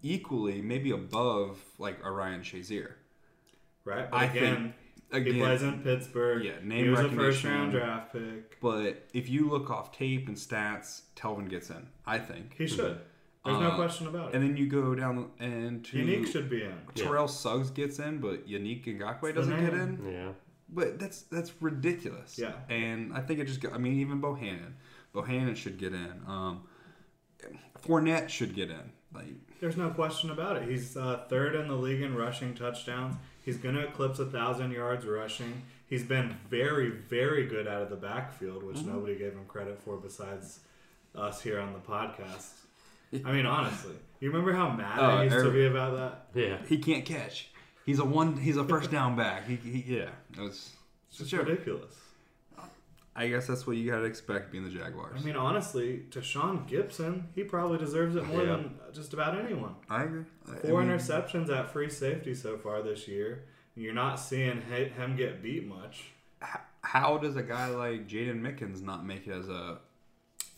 equally, 0.02 0.64
maybe 0.64 0.90
above 0.90 1.60
like 1.78 2.04
Orion 2.04 2.16
Ryan 2.18 2.42
Shazier. 2.42 2.94
Right, 3.86 4.10
but 4.10 4.18
I 4.18 4.24
again, 4.26 4.74
think 5.12 5.26
he 5.26 5.30
again, 5.32 5.42
plays 5.46 5.62
in 5.62 5.80
Pittsburgh. 5.84 6.44
Yeah, 6.44 6.54
name 6.64 6.86
he 6.86 6.90
was 6.90 7.02
a 7.02 7.04
recognition. 7.04 7.32
first-round 7.34 7.72
draft 7.72 8.14
pick. 8.14 8.60
but 8.62 9.08
if 9.14 9.30
you 9.30 9.48
look 9.48 9.70
off 9.70 9.92
tape 9.92 10.28
and 10.28 10.36
stats, 10.36 11.02
Telvin 11.16 11.50
gets 11.50 11.70
in. 11.70 11.88
I 12.08 12.18
think. 12.18 12.56
He 12.58 12.66
should. 12.66 13.00
There's 13.46 13.58
no 13.60 13.70
Uh, 13.72 13.76
question 13.76 14.08
about 14.08 14.30
it. 14.30 14.36
And 14.36 14.44
then 14.44 14.58
you 14.58 14.68
go 14.68 14.94
down 14.96 15.32
and 15.40 15.84
to 15.86 15.98
Yannick 15.98 16.28
should 16.32 16.50
be 16.50 16.64
in. 16.64 16.74
Terrell 16.96 17.28
Suggs 17.28 17.70
gets 17.72 17.98
in, 18.00 18.20
but 18.20 18.48
Yannick 18.48 18.86
Ngakoue 18.86 19.22
the 19.22 19.34
doesn't 19.34 19.60
get 19.60 19.74
in. 19.74 20.12
yeah. 20.12 20.32
But 20.72 21.00
that's 21.00 21.24
that's 21.24 21.52
ridiculous. 21.62 22.38
Yeah. 22.38 22.52
And 22.70 23.14
I 23.14 23.22
think 23.22 23.40
it 23.40 23.46
just. 23.48 23.62
Go, 23.62 23.70
I 23.72 23.78
mean, 23.78 23.94
even 24.00 24.20
Bohanon, 24.20 24.76
Bohanon 25.14 25.56
should 25.56 25.78
get 25.80 25.94
in. 25.94 26.22
Um, 26.28 26.64
Fournette 27.82 28.30
should 28.30 28.54
get 28.54 28.70
in. 28.70 28.92
Like 29.14 29.34
There's 29.60 29.78
no 29.78 29.90
question 29.90 30.30
about 30.30 30.58
it. 30.58 30.70
He's 30.70 30.96
uh, 30.96 31.26
third 31.30 31.56
in 31.56 31.68
the 31.68 31.76
league 31.76 32.02
in 32.02 32.14
rushing 32.16 32.54
touchdowns. 32.54 33.16
He's 33.44 33.58
going 33.58 33.74
to 33.76 33.82
eclipse 33.88 34.20
a 34.20 34.26
thousand 34.26 34.72
yards 34.72 35.06
rushing. 35.06 35.64
He's 35.88 36.04
been 36.04 36.36
very, 36.50 36.92
very 36.92 37.48
good 37.48 37.68
out 37.68 37.82
of 37.82 37.90
the 37.90 37.96
backfield, 37.96 38.62
which 38.62 38.78
Mm-hmm. 38.78 38.94
nobody 38.94 39.16
gave 39.18 39.32
him 39.34 39.46
credit 39.48 39.82
for 39.82 39.98
besides 39.98 40.60
us 41.16 41.42
here 41.42 41.60
on 41.60 41.74
the 41.74 41.80
podcast. 41.80 42.52
I 43.26 43.32
mean, 43.32 43.46
honestly, 43.46 43.96
you 44.20 44.30
remember 44.30 44.54
how 44.54 44.70
mad 44.72 45.00
Oh, 45.00 45.04
I 45.06 45.24
used 45.24 45.38
to 45.38 45.52
be 45.52 45.66
about 45.66 45.96
that? 46.34 46.40
Yeah. 46.40 46.58
he 46.68 46.78
can't 46.78 47.06
catch. 47.06 47.50
He's 47.86 48.00
a 48.00 48.06
one. 48.06 48.38
He's 48.38 48.58
a 48.58 48.64
first 48.64 48.92
down 48.92 49.16
back. 49.16 49.48
He, 49.48 49.56
he 49.56 49.96
yeah. 49.98 50.10
It 50.38 50.42
was. 50.42 50.72
It's 51.10 51.18
just 51.18 51.30
Sure. 51.32 51.44
ridiculous. 51.44 51.96
I 53.16 53.28
guess 53.28 53.48
that's 53.48 53.68
what 53.68 53.76
you 53.76 53.90
gotta 53.90 54.06
expect 54.06 54.52
being 54.52 54.64
the 54.64 54.70
Jaguars. 54.70 55.20
I 55.22 55.26
mean, 55.26 55.36
honestly, 55.36 56.06
Tashaun 56.10 56.70
Gipson, 56.70 57.24
he 57.36 57.44
probably 57.44 57.78
deserves 57.78 58.16
it 58.16 58.26
more 58.26 58.44
Yeah. 58.44 58.52
than 58.58 58.76
just 58.94 59.14
about 59.14 59.38
anyone. 59.38 59.76
I 59.90 60.04
agree. 60.04 60.24
I- 60.48 60.52
I 60.54 60.56
Four 60.60 60.84
mean, 60.84 60.92
interceptions 60.98 61.50
at 61.50 61.72
free 61.74 61.90
safety 61.90 62.34
so 62.34 62.58
far 62.58 62.82
this 62.82 63.08
year. 63.08 63.46
You're 63.76 63.94
not 63.94 64.16
seeing 64.20 64.62
him 64.62 65.16
get 65.18 65.42
beat 65.42 65.68
much. 65.68 66.12
How 66.82 67.18
does 67.18 67.36
a 67.36 67.44
guy 67.44 67.68
like 67.68 68.08
Jaydon 68.08 68.40
Mickens 68.42 68.82
not 68.82 69.06
make 69.06 69.28
it 69.28 69.32
as 69.32 69.50
a 69.50 69.80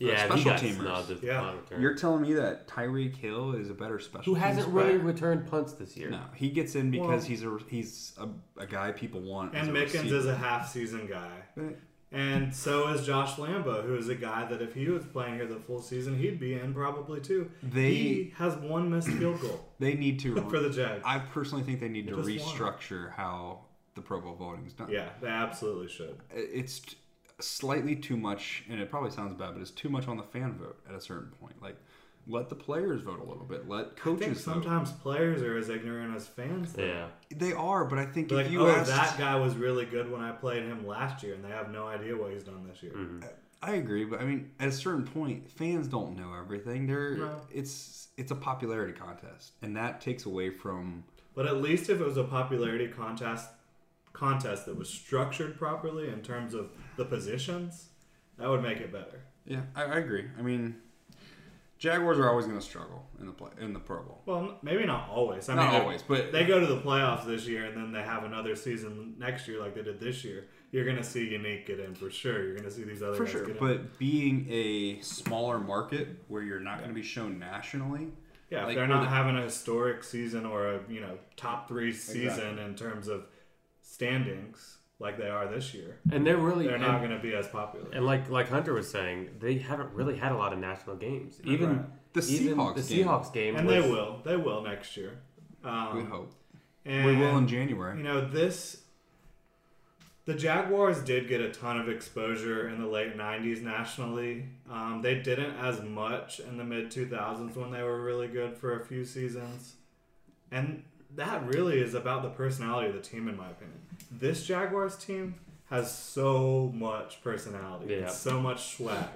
Yeah, 0.08 0.26
special 0.26 0.52
teamers. 0.52 0.74
snubbed 0.76 1.10
as 1.10 1.20
the 1.20 1.26
Yeah. 1.26 1.40
punt. 1.40 1.80
You're 1.80 1.94
telling 1.94 2.22
me 2.22 2.32
that 2.34 2.68
Tyreek 2.68 3.16
Hill 3.16 3.52
is 3.54 3.70
a 3.70 3.74
better 3.74 3.98
special 3.98 4.20
teamer. 4.34 4.36
Who 4.38 4.40
hasn't 4.40 4.64
teams 4.66 4.74
really 4.76 4.96
back? 4.98 5.06
returned 5.06 5.46
punts 5.50 5.72
this 5.74 5.96
year? 5.96 6.10
No, 6.10 6.20
he 6.34 6.50
gets 6.50 6.74
in 6.74 6.90
because 6.90 7.08
Well- 7.08 7.20
he's 7.20 7.44
a 7.44 7.58
he's 7.68 8.18
a, 8.18 8.28
a 8.60 8.66
guy 8.66 8.92
people 8.92 9.20
want. 9.20 9.54
as 9.54 9.68
And 9.68 9.76
a 9.76 9.80
Mickens 9.80 9.92
receiver. 10.04 10.16
is 10.16 10.26
a 10.26 10.34
half 10.36 10.68
season 10.70 11.06
guy. 11.06 11.30
But 11.56 11.78
And 12.14 12.54
so 12.54 12.88
is 12.88 13.06
Josh 13.06 13.36
Lambo, 13.36 13.86
who 13.86 13.94
is 13.96 14.10
a 14.10 14.14
guy 14.14 14.44
that 14.46 14.60
if 14.60 14.74
he 14.74 14.86
was 14.88 15.02
playing 15.06 15.36
here 15.36 15.46
the 15.46 15.56
full 15.56 15.80
season, 15.80 16.18
he'd 16.18 16.38
be 16.38 16.52
in 16.54 16.74
probably 16.74 17.20
too. 17.20 17.50
They- 17.62 17.94
he 17.94 18.34
has 18.36 18.54
one 18.56 18.90
missed 18.90 19.08
field 19.08 19.40
goal 19.40 19.72
They 19.78 19.94
need 19.94 20.18
to. 20.20 20.36
for 20.50 20.60
the 20.60 20.68
Jags. 20.68 21.02
I 21.06 21.20
personally 21.20 21.64
think 21.64 21.80
they 21.80 21.88
need 21.88 22.06
to 22.08 22.16
Just 22.16 22.28
one. 22.28 22.38
restructure 22.38 23.12
how 23.12 23.60
the 23.94 24.02
Pro 24.02 24.20
Bowl 24.20 24.34
voting 24.34 24.66
is 24.66 24.72
done. 24.74 24.90
Yeah, 24.90 25.08
they 25.22 25.28
absolutely 25.28 25.88
should. 25.88 26.18
it's 26.30 26.80
t- 26.80 26.96
slightly 27.42 27.96
too 27.96 28.16
much, 28.16 28.64
and 28.68 28.80
it 28.80 28.90
probably 28.90 29.10
sounds 29.10 29.34
bad, 29.34 29.52
but 29.54 29.60
it's 29.60 29.70
too 29.70 29.88
much 29.88 30.08
on 30.08 30.16
the 30.16 30.22
fan 30.22 30.54
vote 30.54 30.78
at 30.88 30.94
a 30.94 31.00
certain 31.00 31.30
point. 31.40 31.60
Like, 31.62 31.76
let 32.26 32.48
the 32.48 32.54
players 32.54 33.02
vote 33.02 33.18
a 33.18 33.24
little 33.24 33.44
bit. 33.44 33.68
Let 33.68 33.80
I 33.80 33.82
think 33.88 33.96
coaches 33.96 34.44
vote. 34.44 34.52
sometimes 34.54 34.92
players 34.92 35.42
are 35.42 35.56
as 35.56 35.68
ignorant 35.68 36.14
as 36.14 36.28
fans. 36.28 36.72
though. 36.72 36.84
Yeah. 36.84 37.06
They 37.34 37.52
are, 37.52 37.84
but 37.84 37.98
I 37.98 38.06
think 38.06 38.30
Like, 38.30 38.46
if 38.46 38.52
you 38.52 38.66
oh, 38.66 38.70
asked, 38.70 38.90
that 38.90 39.18
guy 39.18 39.34
was 39.36 39.56
really 39.56 39.84
good 39.84 40.10
when 40.10 40.20
I 40.20 40.30
played 40.32 40.62
him 40.62 40.86
last 40.86 41.22
year, 41.22 41.34
and 41.34 41.44
they 41.44 41.48
have 41.50 41.70
no 41.70 41.86
idea 41.86 42.16
what 42.16 42.32
he's 42.32 42.44
done 42.44 42.66
this 42.68 42.82
year. 42.82 42.92
Mm-hmm. 42.92 43.26
I 43.64 43.74
agree, 43.74 44.04
but 44.04 44.20
I 44.20 44.24
mean, 44.24 44.50
at 44.58 44.68
a 44.68 44.72
certain 44.72 45.04
point, 45.04 45.48
fans 45.48 45.86
don't 45.86 46.16
know 46.16 46.34
everything. 46.34 46.86
They're 46.86 47.16
No. 47.16 47.40
it's 47.50 48.08
it's 48.16 48.32
a 48.32 48.34
popularity 48.34 48.92
contest, 48.92 49.52
and 49.62 49.76
that 49.76 50.00
takes 50.00 50.26
away 50.26 50.50
from. 50.50 51.04
But 51.34 51.46
at 51.46 51.62
least 51.62 51.88
if 51.88 52.00
it 52.00 52.04
was 52.04 52.16
a 52.16 52.24
popularity 52.24 52.88
contest 52.88 53.48
contest 54.12 54.66
that 54.66 54.76
was 54.76 54.88
structured 54.88 55.56
properly 55.58 56.08
in 56.08 56.20
terms 56.22 56.54
of 56.54 56.70
the 56.96 57.04
positions, 57.04 57.88
that 58.38 58.48
would 58.48 58.62
make 58.62 58.78
it 58.78 58.92
better. 58.92 59.22
Yeah, 59.44 59.62
I, 59.74 59.84
I 59.84 59.96
agree. 59.98 60.24
I 60.38 60.42
mean, 60.42 60.76
Jaguars 61.78 62.18
are 62.18 62.28
always 62.30 62.46
going 62.46 62.58
to 62.58 62.64
struggle 62.64 63.04
in 63.18 63.26
the 63.26 63.32
play 63.32 63.50
in 63.60 63.72
the 63.72 63.80
Pro 63.80 64.02
Bowl. 64.02 64.22
Well, 64.24 64.58
maybe 64.62 64.84
not 64.86 65.08
always. 65.08 65.48
I 65.48 65.56
Not 65.56 65.72
mean, 65.72 65.80
always, 65.82 66.02
but- 66.02 66.30
they 66.30 66.44
go 66.44 66.60
to 66.60 66.66
the 66.66 66.80
playoffs 66.80 67.26
this 67.26 67.46
year, 67.48 67.64
and 67.64 67.76
then 67.76 67.90
they 67.92 68.02
have 68.02 68.22
another 68.24 68.54
season 68.54 69.14
next 69.18 69.48
year, 69.48 69.58
like 69.60 69.74
they 69.74 69.82
did 69.82 69.98
this 69.98 70.22
year. 70.24 70.46
You're 70.70 70.86
gonna 70.86 71.02
see 71.04 71.30
Yannick 71.30 71.66
get 71.66 71.80
in 71.80 71.94
for 71.94 72.08
sure. 72.10 72.46
You're 72.46 72.56
gonna 72.56 72.70
see 72.70 72.84
these 72.84 73.02
other 73.02 73.16
For 73.16 73.26
sure, 73.26 73.44
get 73.44 73.56
in. 73.56 73.58
but 73.58 73.98
being 73.98 74.46
a 74.48 75.00
smaller 75.00 75.58
market 75.58 76.08
where 76.28 76.42
you're 76.42 76.60
not 76.60 76.78
going 76.78 76.88
to 76.88 76.94
be 76.94 77.02
shown 77.02 77.38
nationally, 77.38 78.08
Yeah, 78.48 78.60
if 78.60 78.66
Like, 78.68 78.76
they're 78.76 78.86
not 78.86 79.02
the- 79.02 79.08
having 79.08 79.36
a 79.36 79.42
historic 79.42 80.02
season 80.04 80.46
or 80.46 80.68
a 80.74 80.80
you 80.88 81.00
know 81.00 81.18
top 81.36 81.68
three 81.68 81.92
season 81.92 82.58
in 82.58 82.74
terms 82.74 83.08
of 83.08 83.26
standings 83.80 84.78
like 85.02 85.18
they 85.18 85.28
are 85.28 85.46
this 85.48 85.74
year, 85.74 85.98
And 86.10 86.26
they're 86.26 86.36
really 86.38 86.66
they're 86.66 86.78
not 86.78 87.00
going 87.00 87.10
to 87.10 87.18
be 87.18 87.34
as 87.34 87.48
popular. 87.48 87.90
and 87.92 88.06
like 88.06 88.30
like 88.30 88.48
Hunter 88.48 88.72
was 88.72 88.88
saying, 88.88 89.30
they 89.40 89.58
haven't 89.58 89.92
really 89.92 90.16
had 90.16 90.32
a 90.32 90.36
lot 90.36 90.52
of 90.52 90.58
national 90.58 90.96
games. 90.96 91.40
Even 91.44 91.86
The 92.14 92.22
even 92.22 92.56
Seahawks 92.56 92.74
the 92.76 92.94
game. 92.94 93.06
Seahawks 93.06 93.32
game, 93.32 93.56
and 93.56 93.66
was, 93.66 93.74
they 93.74 93.90
will, 93.90 94.20
they 94.24 94.36
will 94.36 94.62
next 94.62 94.96
year. 94.96 95.18
Um, 95.64 95.96
we 95.96 96.04
hope 96.04 96.32
And, 96.84 97.04
we 97.06 97.16
will 97.16 97.36
in 97.38 97.46
January. 97.48 97.96
You 97.98 98.04
know 98.04 98.20
this. 98.28 98.78
The 100.24 100.34
Jaguars 100.34 101.00
did 101.02 101.26
get 101.28 101.40
a 101.40 101.50
ton 101.50 101.80
of 101.80 101.88
exposure 101.88 102.68
in 102.68 102.80
the 102.80 102.86
late 102.86 103.16
'90s 103.16 103.60
nationally. 103.60 104.46
Um, 104.70 105.00
they 105.02 105.16
didn't 105.16 105.56
as 105.56 105.82
much 105.82 106.38
in 106.38 106.56
the 106.58 106.64
mid 106.64 106.92
2000s 106.92 107.56
when 107.56 107.72
they 107.72 107.82
were 107.82 108.00
really 108.00 108.28
good 108.28 108.56
for 108.56 108.80
a 108.80 108.84
few 108.84 109.04
seasons, 109.04 109.74
and 110.52 110.84
that 111.16 111.46
really 111.46 111.80
is 111.80 111.94
about 111.94 112.22
the 112.22 112.30
personality 112.30 112.88
of 112.88 112.94
the 112.94 113.00
team, 113.00 113.28
in 113.28 113.36
my 113.36 113.50
opinion. 113.50 113.78
This 114.10 114.46
Jaguars 114.46 114.96
team 114.96 115.34
has 115.70 115.96
so 115.96 116.70
much 116.74 117.22
personality, 117.22 117.94
and 117.94 118.10
so 118.10 118.40
much 118.40 118.76
swag. 118.76 119.06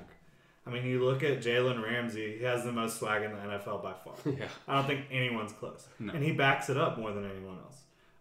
I 0.67 0.71
mean, 0.71 0.85
you 0.85 1.05
look 1.05 1.23
at 1.23 1.41
Jalen 1.41 1.83
Ramsey; 1.83 2.39
he 2.39 2.45
has 2.45 2.65
the 2.65 2.73
most 2.73 2.99
swag 2.99 3.23
in 3.23 3.33
the 3.33 3.39
NFL 3.39 3.83
by 3.83 3.93
far. 3.93 4.15
Yeah. 4.39 4.47
I 4.67 4.77
don't 4.77 4.87
think 4.87 5.07
anyone's 5.11 5.53
close. 5.53 5.87
No. 5.99 6.13
And 6.13 6.23
he 6.25 6.33
backs 6.33 6.69
it 6.69 6.77
up 6.77 6.99
more 6.99 7.13
than 7.13 7.25
anyone 7.25 7.59
else. 7.59 7.77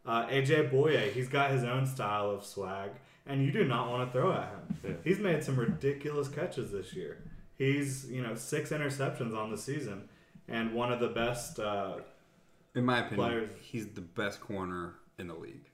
Uh, 0.05 0.27
AJ 0.27 0.71
Bouye, 0.71 1.11
he's 1.11 1.27
got 1.27 1.49
his 1.49 1.63
own 1.63 1.85
style 1.87 2.29
of 2.29 2.45
swag, 2.45 2.91
and 3.25 3.43
you 3.43 3.51
do 3.51 3.63
not 3.65 3.89
want 3.89 4.07
to 4.07 4.11
throw 4.17 4.31
at 4.31 4.49
him. 4.49 4.77
Yeah. 4.83 4.91
He's 5.03 5.19
made 5.19 5.43
some 5.43 5.55
ridiculous 5.55 6.27
catches 6.27 6.71
this 6.71 6.93
year. 6.93 7.17
He's, 7.57 8.09
you 8.11 8.21
know, 8.21 8.35
six 8.35 8.69
interceptions 8.69 9.35
on 9.35 9.49
the 9.49 9.57
season, 9.57 10.07
and 10.47 10.73
one 10.73 10.91
of 10.91 10.99
the 10.99 11.07
best. 11.07 11.59
Uh, 11.59 11.95
in 12.75 12.85
my 12.85 12.99
opinion, 12.99 13.27
players. 13.27 13.49
he's 13.61 13.87
the 13.87 14.01
best 14.01 14.39
corner 14.41 14.95
in 15.17 15.27
the 15.27 15.33
league 15.35 15.69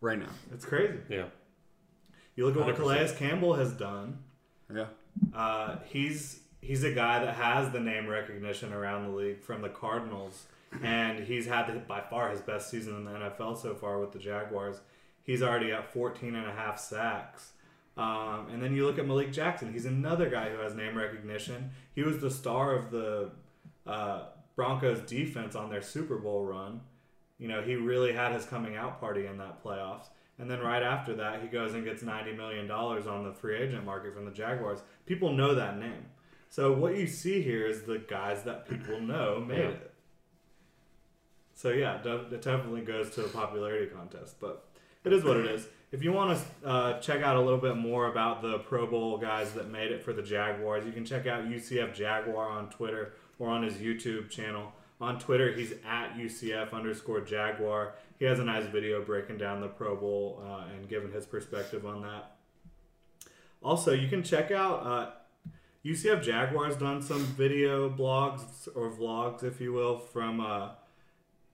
right 0.00 0.18
now. 0.18 0.28
it's 0.52 0.64
crazy. 0.64 0.98
yeah. 1.08 1.26
You 2.36 2.46
look 2.46 2.56
at 2.56 2.64
what 2.64 2.74
100%. 2.74 2.78
Calais 2.78 3.14
Campbell 3.18 3.54
has 3.54 3.72
done. 3.72 4.18
Yeah, 4.72 4.86
Uh, 5.34 5.76
he's 5.86 6.40
he's 6.62 6.84
a 6.84 6.92
guy 6.92 7.24
that 7.24 7.34
has 7.34 7.72
the 7.72 7.80
name 7.80 8.06
recognition 8.06 8.72
around 8.72 9.04
the 9.10 9.16
league 9.16 9.40
from 9.42 9.62
the 9.62 9.68
Cardinals, 9.68 10.46
and 10.82 11.18
he's 11.24 11.46
had 11.46 11.66
the, 11.66 11.72
by 11.80 12.00
far 12.00 12.30
his 12.30 12.40
best 12.40 12.70
season 12.70 12.96
in 12.96 13.04
the 13.04 13.10
NFL 13.10 13.60
so 13.60 13.74
far 13.74 13.98
with 13.98 14.12
the 14.12 14.18
Jaguars. 14.18 14.76
He's 15.22 15.42
already 15.42 15.72
at 15.72 15.92
14 15.92 16.34
and 16.34 16.46
a 16.46 16.52
half 16.52 16.78
sacks. 16.78 17.52
Um, 17.96 18.46
and 18.50 18.62
then 18.62 18.74
you 18.74 18.86
look 18.86 18.98
at 18.98 19.06
Malik 19.06 19.32
Jackson. 19.32 19.72
He's 19.72 19.84
another 19.84 20.30
guy 20.30 20.48
who 20.50 20.58
has 20.58 20.74
name 20.74 20.96
recognition. 20.96 21.70
He 21.94 22.02
was 22.02 22.20
the 22.20 22.30
star 22.30 22.74
of 22.74 22.90
the 22.90 23.30
uh, 23.86 24.22
Broncos 24.56 25.00
defense 25.00 25.54
on 25.54 25.70
their 25.70 25.82
Super 25.82 26.16
Bowl 26.18 26.44
run. 26.44 26.80
You 27.38 27.48
know, 27.48 27.62
he 27.62 27.74
really 27.76 28.12
had 28.12 28.32
his 28.32 28.44
coming 28.44 28.76
out 28.76 29.00
party 29.00 29.26
in 29.26 29.38
that 29.38 29.62
playoffs. 29.64 30.06
And 30.38 30.50
then 30.50 30.60
right 30.60 30.82
after 30.82 31.14
that, 31.16 31.42
he 31.42 31.48
goes 31.48 31.74
and 31.74 31.84
gets 31.84 32.02
$90 32.02 32.36
million 32.36 32.70
on 32.70 33.24
the 33.24 33.32
free 33.32 33.56
agent 33.58 33.84
market 33.84 34.14
from 34.14 34.24
the 34.24 34.30
Jaguars. 34.30 34.80
People 35.06 35.32
know 35.32 35.54
that 35.54 35.78
name. 35.78 36.06
So 36.48 36.72
what 36.72 36.96
you 36.96 37.06
see 37.06 37.42
here 37.42 37.66
is 37.66 37.82
the 37.82 37.98
guys 37.98 38.42
that 38.44 38.68
people 38.68 39.00
know 39.00 39.40
made 39.46 39.58
Yeah. 39.58 39.68
it. 39.68 39.92
So 41.54 41.68
yeah, 41.70 41.98
it 42.02 42.40
definitely 42.42 42.80
goes 42.80 43.10
to 43.16 43.24
a 43.24 43.28
popularity 43.28 43.86
contest, 43.86 44.36
but 44.40 44.66
it 45.04 45.12
is 45.12 45.22
what 45.24 45.36
it 45.36 45.46
is. 45.46 45.66
If 45.92 46.02
you 46.02 46.12
want 46.12 46.38
to 46.62 46.68
uh, 46.68 47.00
check 47.00 47.22
out 47.22 47.36
a 47.36 47.40
little 47.40 47.58
bit 47.58 47.76
more 47.76 48.06
about 48.06 48.40
the 48.42 48.60
Pro 48.60 48.86
Bowl 48.86 49.18
guys 49.18 49.52
that 49.52 49.70
made 49.70 49.90
it 49.92 50.02
for 50.02 50.12
the 50.12 50.22
Jaguars, 50.22 50.86
you 50.86 50.92
can 50.92 51.04
check 51.04 51.26
out 51.26 51.44
UCF 51.44 51.92
Jaguar 51.94 52.48
on 52.48 52.70
Twitter 52.70 53.12
or 53.40 53.48
on 53.48 53.64
his 53.64 53.74
YouTube 53.74 54.30
channel. 54.30 54.72
On 55.00 55.18
Twitter, 55.18 55.52
he's 55.52 55.72
at 55.84 56.14
UCF 56.16 56.72
underscore 56.72 57.22
Jaguar. 57.22 57.94
He 58.18 58.26
has 58.26 58.38
a 58.38 58.44
nice 58.44 58.66
video 58.66 59.02
breaking 59.02 59.38
down 59.38 59.60
the 59.62 59.66
Pro 59.66 59.96
Bowl 59.96 60.42
uh, 60.46 60.64
and 60.74 60.88
giving 60.88 61.10
his 61.10 61.26
perspective 61.26 61.84
on 61.84 62.02
that. 62.02 62.36
Also, 63.62 63.92
you 63.92 64.08
can 64.08 64.22
check 64.22 64.50
out 64.50 64.86
uh, 64.86 65.10
UCF 65.84 66.22
Jaguars 66.22 66.76
done 66.76 67.00
some 67.00 67.24
video 67.24 67.88
blogs 67.88 68.68
or 68.74 68.90
vlogs, 68.90 69.42
if 69.42 69.60
you 69.60 69.72
will, 69.72 69.98
from 69.98 70.40
uh, 70.40 70.68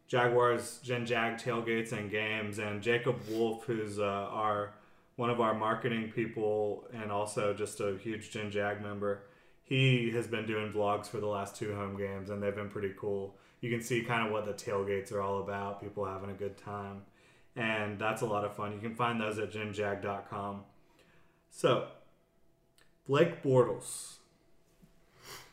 Jaguars 0.09 0.81
Gen 0.83 1.07
Jag 1.07 1.38
tailgates 1.38 1.93
and 1.93 2.11
games, 2.11 2.59
and 2.59 2.83
Jacob 2.83 3.16
Wolf, 3.31 3.64
who's 3.64 4.00
uh, 4.00 4.02
our 4.02 4.75
one 5.14 5.31
of 5.31 5.40
our 5.40 5.55
marketing 5.55 6.12
people 6.14 6.85
and 6.93 7.11
also 7.11 7.55
just 7.55 7.81
a 7.81 7.97
huge 8.02 8.31
Gen 8.31 8.50
Jag 8.50 8.83
member. 8.83 9.23
He 9.66 10.12
has 10.12 10.28
been 10.28 10.46
doing 10.46 10.73
vlogs 10.73 11.08
for 11.08 11.18
the 11.18 11.26
last 11.26 11.56
two 11.56 11.75
home 11.75 11.96
games, 11.96 12.30
and 12.30 12.40
they've 12.40 12.54
been 12.54 12.68
pretty 12.68 12.94
cool. 12.96 13.35
You 13.61 13.68
can 13.68 13.82
see 13.82 14.02
kind 14.02 14.25
of 14.25 14.32
what 14.32 14.46
the 14.46 14.52
tailgates 14.52 15.12
are 15.12 15.20
all 15.20 15.42
about, 15.42 15.82
people 15.82 16.04
having 16.04 16.30
a 16.30 16.35
good 16.35 16.56
time, 16.56 17.02
and 17.56 17.99
that's 17.99 18.23
a 18.23 18.26
lot 18.26 18.44
of 18.44 18.54
fun. 18.54 18.73
You 18.73 18.78
can 18.78 18.94
find 18.94 19.20
those 19.20 19.40
at 19.40 19.50
genjag.com. 19.52 20.62
So, 21.50 21.88
Blake 23.08 23.42
Bortles 23.42 24.18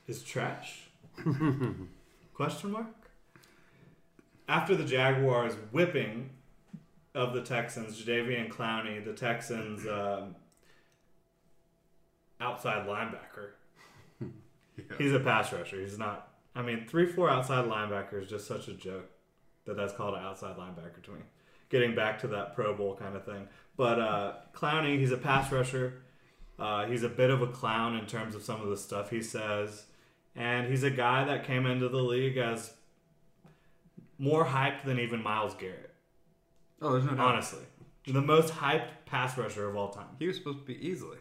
is 0.08 0.22
trash? 0.22 0.90
Question 2.36 2.72
mark? 2.72 2.86
After 4.48 4.76
the 4.76 4.86
Jaguars 4.86 5.56
whipping 5.72 6.30
of 7.16 7.34
the 7.34 7.42
Texans, 7.42 8.00
Jadeveon 8.00 8.50
Clowney, 8.50 9.04
the 9.04 9.14
Texans' 9.14 9.88
um, 9.88 10.36
outside 12.40 12.86
linebacker. 12.86 13.54
He's 14.98 15.14
a 15.14 15.20
pass 15.20 15.52
rusher. 15.54 15.80
He's 15.80 15.98
not. 15.98 16.30
I 16.56 16.62
mean, 16.62 16.86
three 16.88 17.08
four 17.08 17.30
outside 17.30 17.66
linebacker 17.66 18.22
is 18.22 18.30
just 18.30 18.48
such 18.48 18.68
a 18.68 18.74
joke 18.74 19.10
that 19.66 19.76
that's 19.76 19.94
called 19.94 20.16
an 20.16 20.24
outside 20.24 20.58
linebacker 20.58 21.02
to 21.04 21.12
me. 21.12 21.22
Getting 21.70 21.96
back 21.96 22.20
to 22.20 22.28
that 22.28 22.56
Pro 22.56 22.76
Bowl 22.76 22.96
kind 22.96 23.16
of 23.16 23.26
thing, 23.26 23.48
but 23.76 24.00
uh, 24.00 24.34
Clowney, 24.54 25.00
he's 25.00 25.12
a 25.12 25.18
pass 25.18 25.52
rusher. 25.52 26.04
Uh, 26.60 26.86
he's 26.86 27.02
a 27.02 27.10
bit 27.10 27.32
of 27.32 27.42
a 27.42 27.48
clown 27.48 27.96
in 27.96 28.06
terms 28.06 28.36
of 28.36 28.44
some 28.44 28.62
of 28.62 28.70
the 28.70 28.78
stuff 28.78 29.10
he 29.10 29.24
says, 29.24 29.86
and 30.36 30.68
he's 30.68 30.84
a 30.84 30.92
guy 30.92 31.24
that 31.24 31.46
came 31.46 31.66
into 31.66 31.90
the 31.90 31.98
league 31.98 32.38
as 32.38 32.74
more 34.20 34.46
hyped 34.46 34.86
than 34.86 35.00
even 35.00 35.24
Myles 35.24 35.56
Garrett. 35.56 35.94
Oh, 36.80 36.92
there's 36.92 37.06
no 37.06 37.16
doubt. 37.16 37.34
Honestly, 37.34 37.64
the 38.06 38.22
most 38.22 38.54
hyped 38.54 38.90
pass 39.06 39.36
rusher 39.38 39.68
of 39.68 39.76
all 39.76 39.90
time. 39.90 40.16
He 40.20 40.28
was 40.28 40.38
supposed 40.38 40.60
to 40.60 40.66
be 40.66 40.88
easily, 40.88 41.18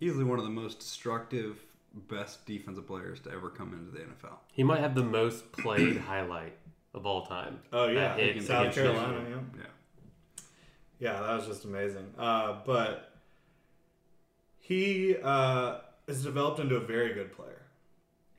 easily 0.00 0.24
one 0.24 0.38
of 0.38 0.44
the 0.44 0.50
most 0.50 0.78
destructive, 0.78 1.64
best 1.96 2.46
defensive 2.46 2.86
players 2.86 3.20
to 3.20 3.30
ever 3.30 3.50
come 3.50 3.72
into 3.72 3.90
the 3.90 3.98
NFL. 4.04 4.36
He 4.52 4.62
might 4.62 4.80
have 4.80 4.94
the 4.94 5.04
most 5.04 5.52
played 5.52 5.96
highlight 6.08 6.56
of 6.94 7.06
all 7.06 7.26
time. 7.26 7.60
Oh 7.72 7.88
yeah, 7.88 8.16
That 8.16 8.18
hit 8.18 8.42
South 8.42 8.74
Carolina. 8.74 9.24
Yeah. 9.28 9.36
Yeah. 9.58 9.62
Yeah, 10.98 11.20
that 11.20 11.36
was 11.36 11.46
just 11.46 11.64
amazing. 11.64 12.06
Uh, 12.18 12.56
but 12.64 13.12
he 14.58 15.16
uh, 15.22 15.78
is 16.06 16.22
developed 16.24 16.58
into 16.58 16.76
a 16.76 16.80
very 16.80 17.12
good 17.12 17.32
player. 17.32 17.62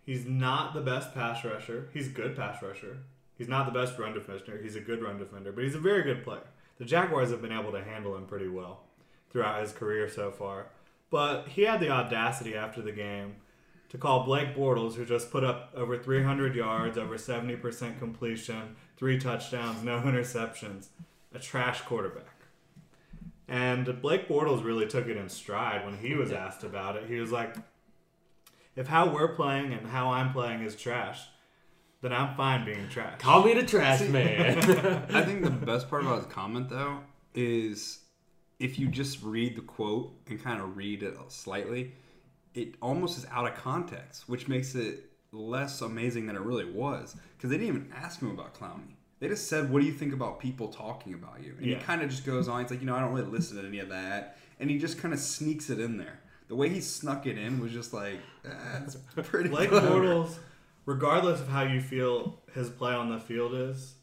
He's 0.04 0.26
not 0.26 0.74
the 0.74 0.82
best 0.82 1.14
pass 1.14 1.44
rusher. 1.44 1.90
He's 1.94 2.08
a 2.08 2.12
good 2.12 2.36
pass 2.36 2.62
rusher. 2.64 2.98
He's 3.38 3.48
not 3.48 3.72
the 3.72 3.78
best 3.78 4.00
run 4.00 4.14
defender. 4.14 4.60
He's 4.62 4.76
a 4.76 4.80
good 4.80 5.04
run 5.04 5.20
defender, 5.20 5.52
but 5.52 5.64
he's 5.64 5.76
a 5.76 5.80
very 5.80 6.02
good 6.04 6.24
player. 6.24 6.48
The 6.80 6.86
Jaguars 6.86 7.30
have 7.30 7.42
been 7.42 7.52
able 7.52 7.72
to 7.72 7.84
handle 7.84 8.16
him 8.16 8.26
pretty 8.26 8.48
well 8.48 8.84
throughout 9.30 9.62
his 9.62 9.72
career 9.72 10.10
so 10.10 10.32
far. 10.32 10.68
But 11.10 11.48
he 11.50 11.64
had 11.64 11.80
the 11.80 11.90
audacity 11.90 12.56
after 12.56 12.82
the 12.82 12.92
game 12.92 13.36
to 13.90 13.98
call 13.98 14.24
Blake 14.24 14.56
Bortles, 14.56 14.96
who 14.96 15.06
just 15.06 15.32
put 15.32 15.44
up 15.44 15.72
over 15.76 15.98
300 15.98 16.56
yards, 16.56 16.98
over 16.98 17.16
70% 17.16 18.00
completion, 18.00 18.76
three 18.98 19.18
touchdowns, 19.18 19.84
no 19.84 20.02
interceptions, 20.06 20.88
a 21.34 21.40
trash 21.40 21.82
quarterback. 21.82 22.26
And 23.48 24.02
Blake 24.02 24.28
Bortles 24.28 24.64
really 24.64 24.88
took 24.88 25.08
it 25.08 25.16
in 25.16 25.30
stride 25.30 25.86
when 25.86 25.98
he 25.98 26.16
was 26.16 26.34
asked 26.34 26.64
about 26.64 26.98
it. 26.98 27.06
He 27.08 27.20
was 27.20 27.32
like, 27.32 27.56
if 28.76 28.88
how 28.88 29.10
we're 29.10 29.34
playing 29.36 29.74
and 29.74 29.88
how 29.88 30.10
I'm 30.12 30.34
playing 30.34 30.62
is 30.64 30.76
trash, 30.76 31.28
then 32.02 32.12
I'm 32.12 32.36
fine 32.36 32.66
being 32.66 32.90
trash. 32.90 33.20
Call 33.20 33.44
me 33.44 33.54
the 33.54 33.64
trash 33.64 34.02
man. 34.02 34.58
I 35.14 35.24
think 35.24 35.44
the 35.44 35.50
best 35.50 35.90
part 35.90 36.04
about 36.04 36.18
his 36.18 36.28
comment 36.28 36.70
though 36.70 37.00
is 37.34 38.00
if 38.60 38.78
you 38.78 38.88
just 38.88 39.24
read 39.24 39.56
the 39.56 39.62
quote 39.62 40.14
and 40.28 40.42
kind 40.44 40.62
of 40.62 40.76
read 40.76 41.04
it 41.04 41.16
slightly, 41.30 41.94
it 42.58 42.76
almost 42.82 43.18
is 43.18 43.26
out 43.32 43.48
of 43.48 43.56
context, 43.56 44.28
which 44.28 44.48
makes 44.48 44.74
it 44.76 45.12
less 45.32 45.82
amazing 45.82 46.26
than 46.26 46.36
it 46.36 46.42
really 46.42 46.66
was. 46.66 47.16
Because 47.38 47.50
they 47.52 47.58
didn't 47.58 47.68
even 47.76 47.94
ask 47.96 48.20
him 48.22 48.32
about 48.32 48.54
Clowney. 48.56 48.96
They 49.20 49.28
just 49.28 49.48
said, 49.48 49.70
"What 49.72 49.82
do 49.82 49.86
you 49.86 49.94
think 49.94 50.14
about 50.14 50.40
people 50.40 50.68
talking 50.70 51.14
about 51.14 51.44
you?" 51.44 51.54
And 51.58 51.66
Yeah. 51.66 51.78
he 51.78 51.84
kind 51.84 52.02
of 52.02 52.10
just 52.10 52.26
goes 52.26 52.48
on. 52.48 52.62
He's 52.62 52.72
like, 52.72 52.80
"You 52.82 52.86
know, 52.88 52.96
I 52.96 53.00
don't 53.02 53.14
really 53.14 53.30
listen 53.32 53.58
to 53.62 53.68
any 53.68 53.80
of 53.80 53.90
that," 53.90 54.38
and 54.60 54.70
he 54.70 54.78
just 54.78 54.98
kind 55.00 55.14
of 55.14 55.20
sneaks 55.20 55.70
it 55.70 55.80
in 55.80 55.98
there. 55.98 56.20
The 56.48 56.56
way 56.56 56.70
he 56.70 56.80
snuck 56.82 57.26
it 57.28 57.38
in 57.38 57.60
was 57.60 57.72
just 57.74 57.94
like, 57.94 58.20
that's 58.44 58.96
pretty 59.16 59.50
Blake 59.50 59.70
clever." 59.70 59.88
Bortles, 59.90 60.36
regardless 60.86 61.42
of 61.42 61.48
how 61.50 61.64
you 61.64 61.82
feel 61.82 62.40
his 62.54 62.70
play 62.70 62.94
on 62.94 63.10
the 63.10 63.20
field 63.20 63.54
is, 63.54 63.96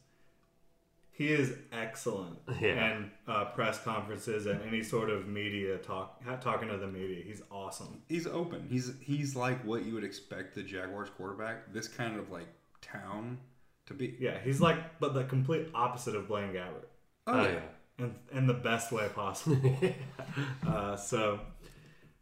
he 1.17 1.29
is 1.29 1.55
excellent 1.73 2.39
Yeah. 2.61 2.97
in 2.97 3.11
uh, 3.29 3.45
press 3.47 3.79
conferences 3.83 4.47
and 4.47 4.61
any 4.63 4.83
sort 4.83 5.11
of 5.11 5.29
media 5.29 5.79
talk, 5.79 6.21
talking 6.41 6.69
to 6.69 6.77
the 6.77 6.87
media. 6.89 7.23
He's 7.25 7.41
awesome. 7.51 8.03
He's 8.09 8.27
open. 8.27 8.67
He's 8.69 8.93
he's 9.01 9.37
like 9.37 9.65
what 9.65 9.85
you 9.85 9.95
would 9.95 10.05
expect 10.05 10.55
the 10.55 10.63
Jaguars 10.63 11.09
quarterback, 11.17 11.73
this 11.73 11.87
kind 11.89 12.19
of 12.19 12.31
like 12.31 12.49
town, 12.83 13.39
to 13.87 13.95
be. 13.95 14.17
Yeah, 14.19 14.39
he's 14.43 14.61
like, 14.61 14.99
but 14.99 15.15
the 15.15 15.25
complete 15.25 15.69
opposite 15.75 16.17
of 16.17 16.27
Blaine 16.29 16.53
Gabbert. 16.53 16.87
oh 17.29 17.43
yeah. 17.45 17.61
in, 17.99 18.15
in 18.33 18.47
the 18.47 18.55
best 18.55 18.91
way 18.91 19.09
possible. 19.15 19.77
uh, 20.67 20.97
so 20.97 21.41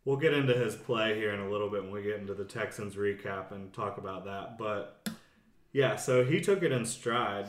we'll 0.05 0.17
get 0.19 0.35
into 0.35 0.53
his 0.53 0.75
play 0.77 1.17
here 1.17 1.33
in 1.33 1.41
a 1.41 1.49
little 1.49 1.71
bit 1.71 1.83
when 1.83 1.93
we 1.93 2.03
get 2.03 2.21
into 2.21 2.35
the 2.35 2.45
Texans 2.45 2.95
recap 2.97 3.53
and 3.53 3.73
talk 3.73 3.97
about 3.99 4.27
that. 4.27 4.59
But 4.59 5.09
yeah, 5.73 5.97
so 5.97 6.25
he 6.25 6.41
took 6.43 6.63
it 6.63 6.73
in 6.73 6.85
stride. 6.85 7.47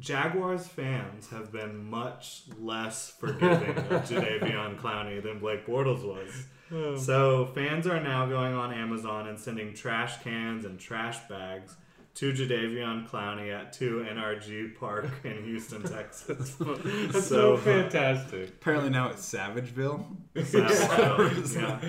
Jaguars 0.00 0.66
fans 0.66 1.28
have 1.30 1.52
been 1.52 1.88
much 1.88 2.42
less 2.58 3.10
forgiving 3.10 3.76
of 3.76 4.02
Jadeveon 4.08 4.80
Clowney 4.80 5.22
than 5.22 5.38
Blake 5.38 5.66
Bortles 5.66 6.02
was. 6.04 7.04
So 7.04 7.46
fans 7.54 7.86
are 7.86 8.00
now 8.00 8.26
going 8.26 8.54
on 8.54 8.72
Amazon 8.72 9.28
and 9.28 9.38
sending 9.38 9.74
trash 9.74 10.22
cans 10.22 10.64
and 10.64 10.78
trash 10.78 11.18
bags 11.28 11.76
to 12.14 12.32
Jadeveon 12.32 13.08
Clowney 13.08 13.52
at 13.52 13.72
2 13.72 14.06
NRG 14.10 14.78
Park 14.78 15.08
in 15.24 15.42
Houston, 15.44 15.82
Texas. 15.92 16.56
That's 16.56 17.12
So, 17.12 17.20
so, 17.20 17.56
fantastic. 17.56 18.48
Apparently 18.48 18.90
now 18.90 19.08
it's 19.08 19.32
Savageville. 19.32 20.04
yeah. 21.56 21.80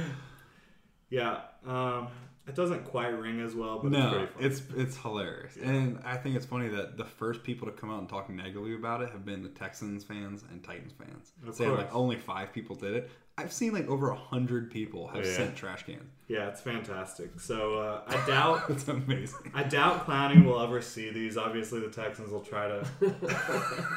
Yeah. 1.10 1.40
Um, 1.66 2.08
it 2.48 2.56
doesn't 2.56 2.84
quite 2.86 3.10
ring 3.10 3.40
as 3.40 3.54
well, 3.56 3.80
but 3.80 3.88
it's 3.88 3.98
No, 3.98 4.10
pretty 4.10 4.26
fun. 4.28 4.44
it's 4.44 4.62
it's 4.76 4.98
hilarious, 4.98 5.56
and 5.58 6.00
I 6.04 6.18
think 6.18 6.36
it's 6.36 6.46
funny 6.46 6.68
that 6.70 6.98
the 6.98 7.06
first 7.06 7.44
people 7.44 7.68
to 7.68 7.74
come 7.74 7.90
out 7.92 8.00
and 8.00 8.10
talk 8.10 8.30
negatively 8.30 8.74
about 8.76 9.02
it 9.02 9.10
have 9.12 9.24
been 9.26 9.44
the 9.44 9.50
Texans 9.50 10.04
fans 10.04 10.44
and 10.52 10.64
Titans 10.64 10.94
fans, 10.98 11.32
Of 11.48 11.56
saying 11.56 11.76
like 11.76 11.94
only 11.94 12.18
five 12.18 12.52
people 12.52 12.76
did 12.76 12.94
it. 12.96 13.10
I've 13.38 13.54
seen 13.54 13.72
like 13.74 13.88
over 13.88 14.10
a 14.10 14.16
hundred 14.16 14.70
people 14.72 15.08
have 15.08 15.26
Yeah. 15.26 15.34
sent 15.34 15.56
trash 15.56 15.86
cans. 15.86 16.12
yeah, 16.28 16.50
it's 16.50 16.62
fantastic. 16.62 17.40
So 17.40 17.76
uh, 17.80 18.02
I 18.08 18.28
doubt 18.28 18.64
It's 18.70 18.88
amazing. 18.88 19.52
I 19.54 19.64
doubt 19.64 20.06
Clowney 20.06 20.44
will 20.44 20.60
ever 20.62 20.82
see 20.82 21.12
these. 21.12 21.38
Obviously, 21.38 21.80
the 21.80 21.90
Texans 21.90 22.30
will 22.32 22.42
try 22.42 22.68
to 22.68 22.86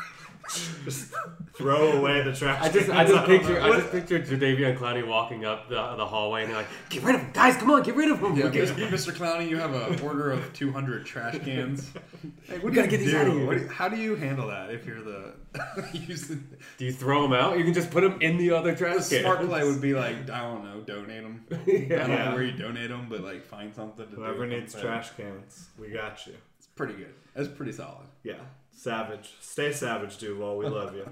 just 0.84 1.12
throw 1.54 1.92
away 1.92 2.22
the 2.22 2.32
trash. 2.32 2.60
I 2.62 2.68
just, 2.68 2.90
I 2.90 3.04
cans. 3.04 3.10
just 3.10 3.26
don't 3.26 3.38
picture, 3.38 3.54
know. 3.60 3.72
I 3.72 3.76
just 3.80 3.90
picture 3.92 4.20
Jadeveon 4.20 4.76
Clowney 4.78 5.06
walking 5.06 5.44
up 5.44 5.68
the, 5.68 5.94
the 5.96 6.04
hallway 6.04 6.42
and 6.42 6.50
they're 6.50 6.58
like, 6.58 6.68
"Get 6.90 7.02
rid 7.02 7.14
of 7.14 7.22
him, 7.22 7.30
guys! 7.32 7.56
Come 7.56 7.70
on, 7.70 7.82
get 7.82 7.94
rid 7.96 8.10
of 8.10 8.18
him! 8.20 8.36
Yeah, 8.36 8.44
We 8.50 8.58
Mr. 8.58 8.76
gotta- 8.76 8.96
Mr. 8.96 9.12
Clowney, 9.12 9.48
you 9.48 9.56
have 9.56 9.72
a 9.74 10.00
order 10.02 10.30
of 10.32 10.52
200 10.52 11.06
trash 11.06 11.38
cans. 11.40 11.90
Hey, 12.46 12.54
what 12.56 12.64
We 12.64 12.70
do 12.70 12.76
gotta 12.76 12.86
you 12.86 12.90
get 12.90 13.00
these 13.00 13.10
do? 13.12 13.18
outta 13.18 13.30
here. 13.32 13.46
What 13.46 13.56
do 13.56 13.62
you- 13.64 13.68
how 13.68 13.88
do 13.88 13.96
you 13.96 14.14
handle 14.16 14.48
that 14.48 14.70
if 14.70 14.86
you're 14.86 15.02
the 15.02 15.32
using 15.92 16.46
Do 16.78 16.84
you 16.84 16.92
throw 16.92 17.22
them 17.22 17.32
out? 17.32 17.58
You 17.58 17.64
can 17.64 17.72
just 17.74 17.90
put 17.90 18.00
them 18.02 18.20
in 18.20 18.36
the 18.38 18.50
other 18.52 18.74
trash 18.74 19.06
the 19.06 19.16
can. 19.16 19.24
smart 19.24 19.40
play 19.46 19.62
would 19.64 19.80
be 19.80 19.94
like 19.94 20.28
I 20.30 20.40
don't 20.42 20.64
know, 20.64 20.80
donate 20.82 21.22
them. 21.22 21.44
I 21.50 21.56
don't 21.56 21.68
Yeah. 21.90 22.06
know 22.30 22.34
where 22.34 22.42
you 22.42 22.52
donate 22.52 22.88
them, 22.90 23.06
but 23.10 23.20
like 23.22 23.44
find 23.46 23.74
something 23.74 24.04
to 24.06 24.10
do. 24.10 24.16
Whoever 24.16 24.46
do. 24.46 24.56
needs 24.58 24.72
something. 24.72 24.88
trash 24.90 25.10
cans, 25.16 25.68
we 25.78 25.88
got 25.88 26.26
you. 26.26 26.34
It's 26.58 26.66
pretty 26.66 26.94
good. 26.94 27.14
That's 27.34 27.48
pretty 27.48 27.72
solid. 27.72 28.06
Yeah, 28.22 28.34
savage. 28.74 29.34
Stay 29.40 29.72
savage, 29.72 30.18
Duval. 30.18 30.58
We 30.58 30.66
love 30.66 30.94
you. 30.94 31.08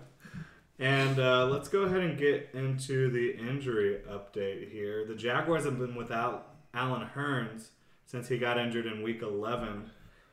And 0.79 1.19
uh, 1.19 1.47
let's 1.47 1.69
go 1.69 1.83
ahead 1.83 2.01
and 2.01 2.19
get 2.19 2.51
into 2.55 3.11
the 3.11 3.37
injury 3.37 4.01
update 4.11 4.71
here. 4.73 5.05
The 5.07 5.15
Jaguars 5.15 5.65
have 5.65 5.79
been 5.79 5.95
without 5.95 6.57
Allen 6.75 7.09
Hurns 7.15 7.69
since 8.05 8.29
he 8.29 8.37
got 8.37 8.59
injured 8.59 8.87
in 8.87 9.03
Week 9.03 9.23
11, 9.23 9.91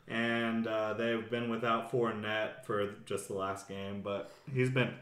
and 0.08 0.66
uh, 0.66 0.94
they've 0.94 1.30
been 1.30 1.50
without 1.50 1.92
Fournette 1.92 2.66
for 2.66 2.96
just 3.06 3.28
the 3.28 3.36
last 3.36 3.68
game. 3.68 4.02
But 4.02 4.32
he's 4.52 4.70
been 4.70 4.94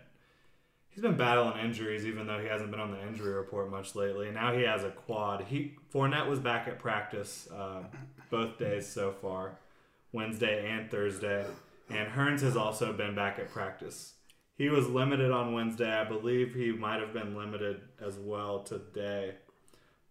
he's 0.90 1.02
been 1.02 1.16
battling 1.16 1.64
injuries, 1.64 2.06
even 2.06 2.28
though 2.28 2.40
he 2.40 2.48
hasn't 2.48 2.72
been 2.72 2.80
on 2.80 2.92
the 2.92 3.02
injury 3.08 3.34
report 3.34 3.72
much 3.72 3.96
lately. 3.96 4.30
Now 4.32 4.54
he 4.54 4.64
has 4.64 4.84
a 4.84 4.90
quad. 4.90 5.46
He 5.48 5.76
Fournette 5.94 6.28
was 6.28 6.40
back 6.40 6.68
at 6.68 6.78
practice 6.78 7.48
uh, 7.56 7.84
both 8.30 8.58
days 8.58 8.86
so 8.86 9.14
far. 9.22 9.58
Wednesday 10.12 10.70
and 10.70 10.90
Thursday. 10.90 11.46
And 11.90 12.10
Hurns 12.10 12.42
has 12.42 12.58
also 12.58 12.94
been 12.94 13.16
back 13.16 13.40
at 13.40 13.52
practice. 13.52 14.14
He 14.58 14.70
was 14.70 14.90
limited 14.90 15.32
on 15.32 15.54
Wednesday. 15.54 15.92
I 15.92 16.04
believe 16.04 16.54
he 16.54 16.72
might 16.72 17.00
have 17.00 17.14
been 17.14 17.36
limited 17.36 17.82
as 18.04 18.18
well 18.18 18.64
today. 18.64 19.36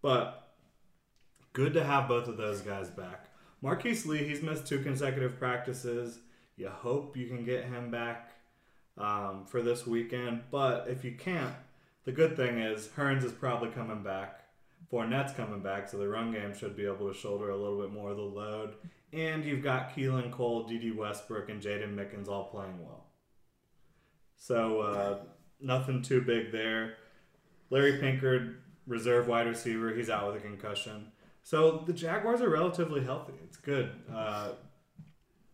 But 0.01 0.49
good 1.53 1.75
to 1.75 1.85
have 1.85 2.09
both 2.09 2.29
of 2.29 2.37
those 2.37 2.61
guys 2.61 2.89
back. 2.89 3.27
Marquise 3.61 4.07
Lee, 4.07 4.25
he's 4.25 4.43
missed 4.43 4.67
two 4.67 4.81
consecutive 4.83 5.39
practices. 5.39 6.19
You 6.57 6.69
hope 6.69 7.17
you 7.17 7.27
can 7.27 7.45
get 7.45 7.65
him 7.65 7.91
back 7.91 8.31
um, 8.97 9.45
for 9.47 9.61
this 9.61 9.87
weekend. 9.87 10.45
But 10.51 10.87
if 10.89 11.05
you 11.05 11.12
can't, 11.12 11.55
the 12.05 12.12
good 12.12 12.37
thing 12.37 12.59
is 12.59 12.89
Hurns 12.97 13.25
is 13.25 13.33
probably 13.33 13.71
coming 13.71 14.03
back. 14.03 14.46
Fournette's 14.92 15.33
coming 15.33 15.61
back, 15.61 15.88
so 15.88 15.99
the 15.99 16.09
run 16.09 16.33
game 16.33 16.55
should 16.55 16.77
be 16.77 16.87
able 16.87 17.12
to 17.12 17.14
shoulder 17.18 17.51
a 17.51 17.57
little 17.57 17.81
bit 17.81 17.92
more 17.92 18.11
of 18.11 18.16
the 18.16 18.22
load. 18.22 18.75
And 19.12 19.44
you've 19.44 19.62
got 19.62 19.94
Keelan 19.94 20.31
Cole, 20.31 20.64
Dede 20.64 20.96
Westbrook, 20.96 21.49
and 21.49 21.61
Jaydon 21.61 21.94
Mickens 21.94 22.29
all 22.29 22.44
playing 22.44 22.79
well. 22.85 23.07
So 24.37 24.81
uh, 24.81 25.18
nothing 25.61 26.03
too 26.03 26.20
big 26.20 26.53
there. 26.53 26.94
Larry 27.70 27.99
Pinkard, 27.99 28.57
reserve 28.87 29.27
wide 29.27 29.46
receiver, 29.46 29.94
he's 29.94 30.11
out 30.11 30.27
with 30.27 30.37
a 30.37 30.46
concussion. 30.46 31.12
So 31.42 31.83
the 31.87 31.92
Jaguars 31.92 32.40
are 32.40 32.51
relatively 32.51 33.03
healthy. 33.03 33.35
It's 33.44 33.57
good 33.57 33.90
uh, 34.12 34.51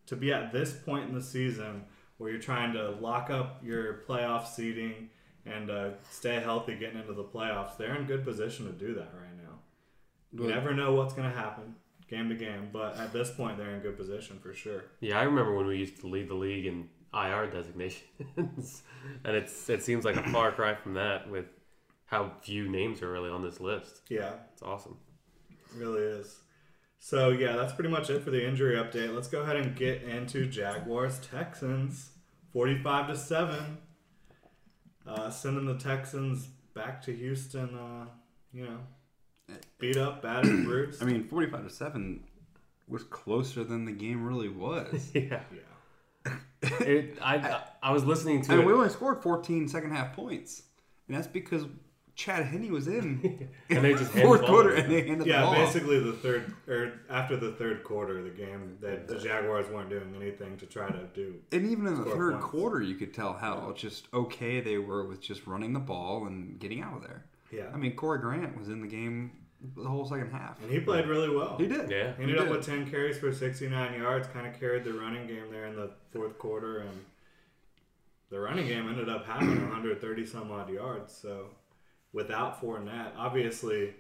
to 0.07 0.17
be 0.17 0.33
at 0.33 0.53
this 0.53 0.73
point 0.73 1.09
in 1.09 1.15
the 1.15 1.23
season 1.23 1.85
where 2.19 2.31
you're 2.31 2.41
trying 2.41 2.73
to 2.75 2.91
lock 3.01 3.31
up 3.31 3.61
your 3.65 4.03
playoff 4.09 4.47
seeding 4.47 5.11
and 5.47 5.71
uh, 5.71 5.91
stay 6.11 6.41
healthy 6.41 6.75
getting 6.77 6.99
into 7.01 7.13
the 7.13 7.25
playoffs. 7.25 7.77
They're 7.77 7.95
in 7.97 8.07
good 8.07 8.25
position 8.25 8.67
to 8.67 8.73
do 8.73 8.95
that 8.95 9.11
right 9.15 9.37
now. 9.43 9.59
You 10.33 10.41
But- 10.41 10.49
never 10.49 10.75
know 10.75 10.95
what's 10.95 11.15
going 11.15 11.31
to 11.31 11.37
happen 11.37 11.75
game 12.09 12.29
to 12.29 12.35
game, 12.35 12.69
but 12.73 12.97
at 12.99 13.13
this 13.13 13.31
point, 13.31 13.57
they're 13.57 13.71
in 13.75 13.81
good 13.81 13.97
position 13.97 14.39
for 14.43 14.53
sure. 14.53 14.85
Yeah, 15.01 15.19
I 15.19 15.23
remember 15.23 15.55
when 15.57 15.67
we 15.67 15.79
used 15.79 15.99
to 16.03 16.07
lead 16.07 16.29
the 16.29 16.35
league 16.35 16.67
in 16.67 16.89
IR 17.15 17.47
designations, 17.51 18.83
and 19.25 19.37
it's 19.37 19.69
it 19.71 19.83
seems 19.83 20.05
like 20.05 20.17
a 20.17 20.23
far 20.31 20.53
cry 20.53 20.75
from 20.75 20.95
that 20.95 21.31
with 21.31 21.47
how 22.07 22.33
few 22.43 22.69
names 22.69 23.01
are 23.03 23.11
really 23.11 23.31
on 23.31 23.43
this 23.43 23.61
list. 23.61 24.03
Yeah, 24.11 24.35
It's 24.53 24.63
awesome. 24.63 24.99
It 25.51 25.79
really 25.79 26.03
is. 26.03 26.39
So 26.99 27.31
yeah, 27.31 27.57
that's 27.57 27.73
pretty 27.73 27.89
much 27.91 28.11
it 28.11 28.23
for 28.23 28.31
the 28.31 28.47
injury 28.47 28.77
update. 28.77 29.15
Let's 29.15 29.29
go 29.29 29.41
ahead 29.43 29.57
and 29.57 29.75
get 29.75 30.03
into 30.03 30.47
Jaguars 30.47 31.19
Texans, 31.21 32.11
forty-five 32.53 33.09
to 33.09 33.17
seven, 33.17 33.79
uh, 35.07 35.31
sending 35.31 35.67
the 35.67 35.77
Texans 35.79 36.47
back 36.75 37.03
to 37.03 37.15
Houston. 37.15 37.77
Uh, 37.77 38.07
you 38.53 38.65
know, 38.65 39.57
beat 39.79 39.97
up, 39.97 40.23
battered 40.23 40.65
brutes. 40.65 41.01
I 41.03 41.05
mean, 41.07 41.25
45 41.25 41.65
to 41.65 41.71
7 41.71 42.23
was 42.89 43.03
closer 43.05 43.65
than 43.65 43.85
the 43.85 43.93
game 43.93 44.25
really 44.25 44.49
was. 44.49 45.11
Yeah, 45.15 45.41
yeah, 45.53 46.33
it, 46.81 47.19
I, 47.21 47.37
I 47.37 47.63
I 47.83 47.93
was 47.93 48.05
listening 48.05 48.43
to 48.43 48.53
I 48.53 48.57
mean, 48.57 48.65
it. 48.65 48.67
we 48.69 48.73
only 48.73 48.91
scored 48.91 49.23
14 49.23 49.67
second 49.69 49.91
half 49.91 50.15
points. 50.15 50.63
And 51.09 51.17
that's 51.17 51.27
because 51.27 51.65
Chad 52.23 52.45
Henne 52.47 52.71
was 52.71 52.87
in 52.87 53.49
And 53.71 53.85
they 53.85 53.95
just 53.95 54.13
fourth 54.13 54.43
quarter 54.45 54.75
and 54.75 54.89
they 54.91 55.01
handed 55.03 55.25
the 55.27 55.31
Yeah, 55.31 55.43
ball. 55.43 55.51
off. 55.51 55.57
basically 55.73 55.99
the 55.99 56.13
third 56.13 56.55
or 56.69 56.93
after 57.11 57.37
the 57.37 57.51
third 57.53 57.83
quarter 57.83 58.19
of 58.19 58.25
the 58.25 58.31
game, 58.31 58.77
that 58.81 59.09
the 59.09 59.19
Jaguars 59.19 59.69
weren't 59.69 59.91
doing 59.91 60.15
anything 60.21 60.57
to 60.59 60.67
try 60.67 60.89
to 60.89 61.05
do. 61.15 61.35
And 61.51 61.69
even 61.69 61.87
in 61.89 61.97
the 61.97 62.05
third 62.11 62.35
points. 62.35 62.47
quarter, 62.47 62.81
you 62.81 62.95
could 62.95 63.13
tell 63.13 63.33
how 63.33 63.73
just 63.77 64.07
okay 64.15 64.61
they 64.61 64.79
were 64.79 65.05
with 65.09 65.21
just 65.21 65.47
running 65.49 65.73
the 65.73 65.81
ball 65.81 66.27
and 66.27 66.61
getting 66.61 66.81
out 66.81 66.97
of 66.99 67.03
there. 67.03 67.25
Yeah, 67.51 67.67
I 67.75 67.77
mean, 67.77 67.97
Corey 67.97 68.21
Grant 68.21 68.57
was 68.57 68.69
in 68.69 68.81
the 68.81 68.87
game 68.87 69.33
the 69.77 69.89
whole 69.89 70.05
second 70.07 70.31
half. 70.31 70.61
and 70.63 70.71
he 70.71 70.79
played 70.81 71.07
really 71.07 71.29
well. 71.29 71.57
He 71.59 71.67
did. 71.67 71.91
Yeah. 71.91 72.15
He 72.17 72.23
ended 72.23 72.37
He 72.39 72.43
up 72.45 72.51
with 72.51 72.65
10 72.65 72.89
carries 72.91 73.19
for 73.19 73.33
69 73.33 73.95
yards, 74.01 74.27
kind 74.29 74.47
of 74.47 74.59
carried 74.59 74.85
the 74.85 74.93
running 74.93 75.27
game 75.27 75.51
there 75.51 75.67
in 75.67 75.75
the 75.77 75.91
fourth 76.13 76.39
quarter, 76.39 76.79
and 76.79 77.05
the 78.31 78.41
running 78.41 78.67
game 78.67 78.89
ended 78.89 79.09
up 79.09 79.27
having 79.27 79.49
130 79.61 80.25
some 80.27 80.51
odd 80.51 80.71
yards. 80.71 81.13
So 81.15 81.47
without 82.13 82.61
Fournette, 82.61 83.13
obviously, 83.17 83.95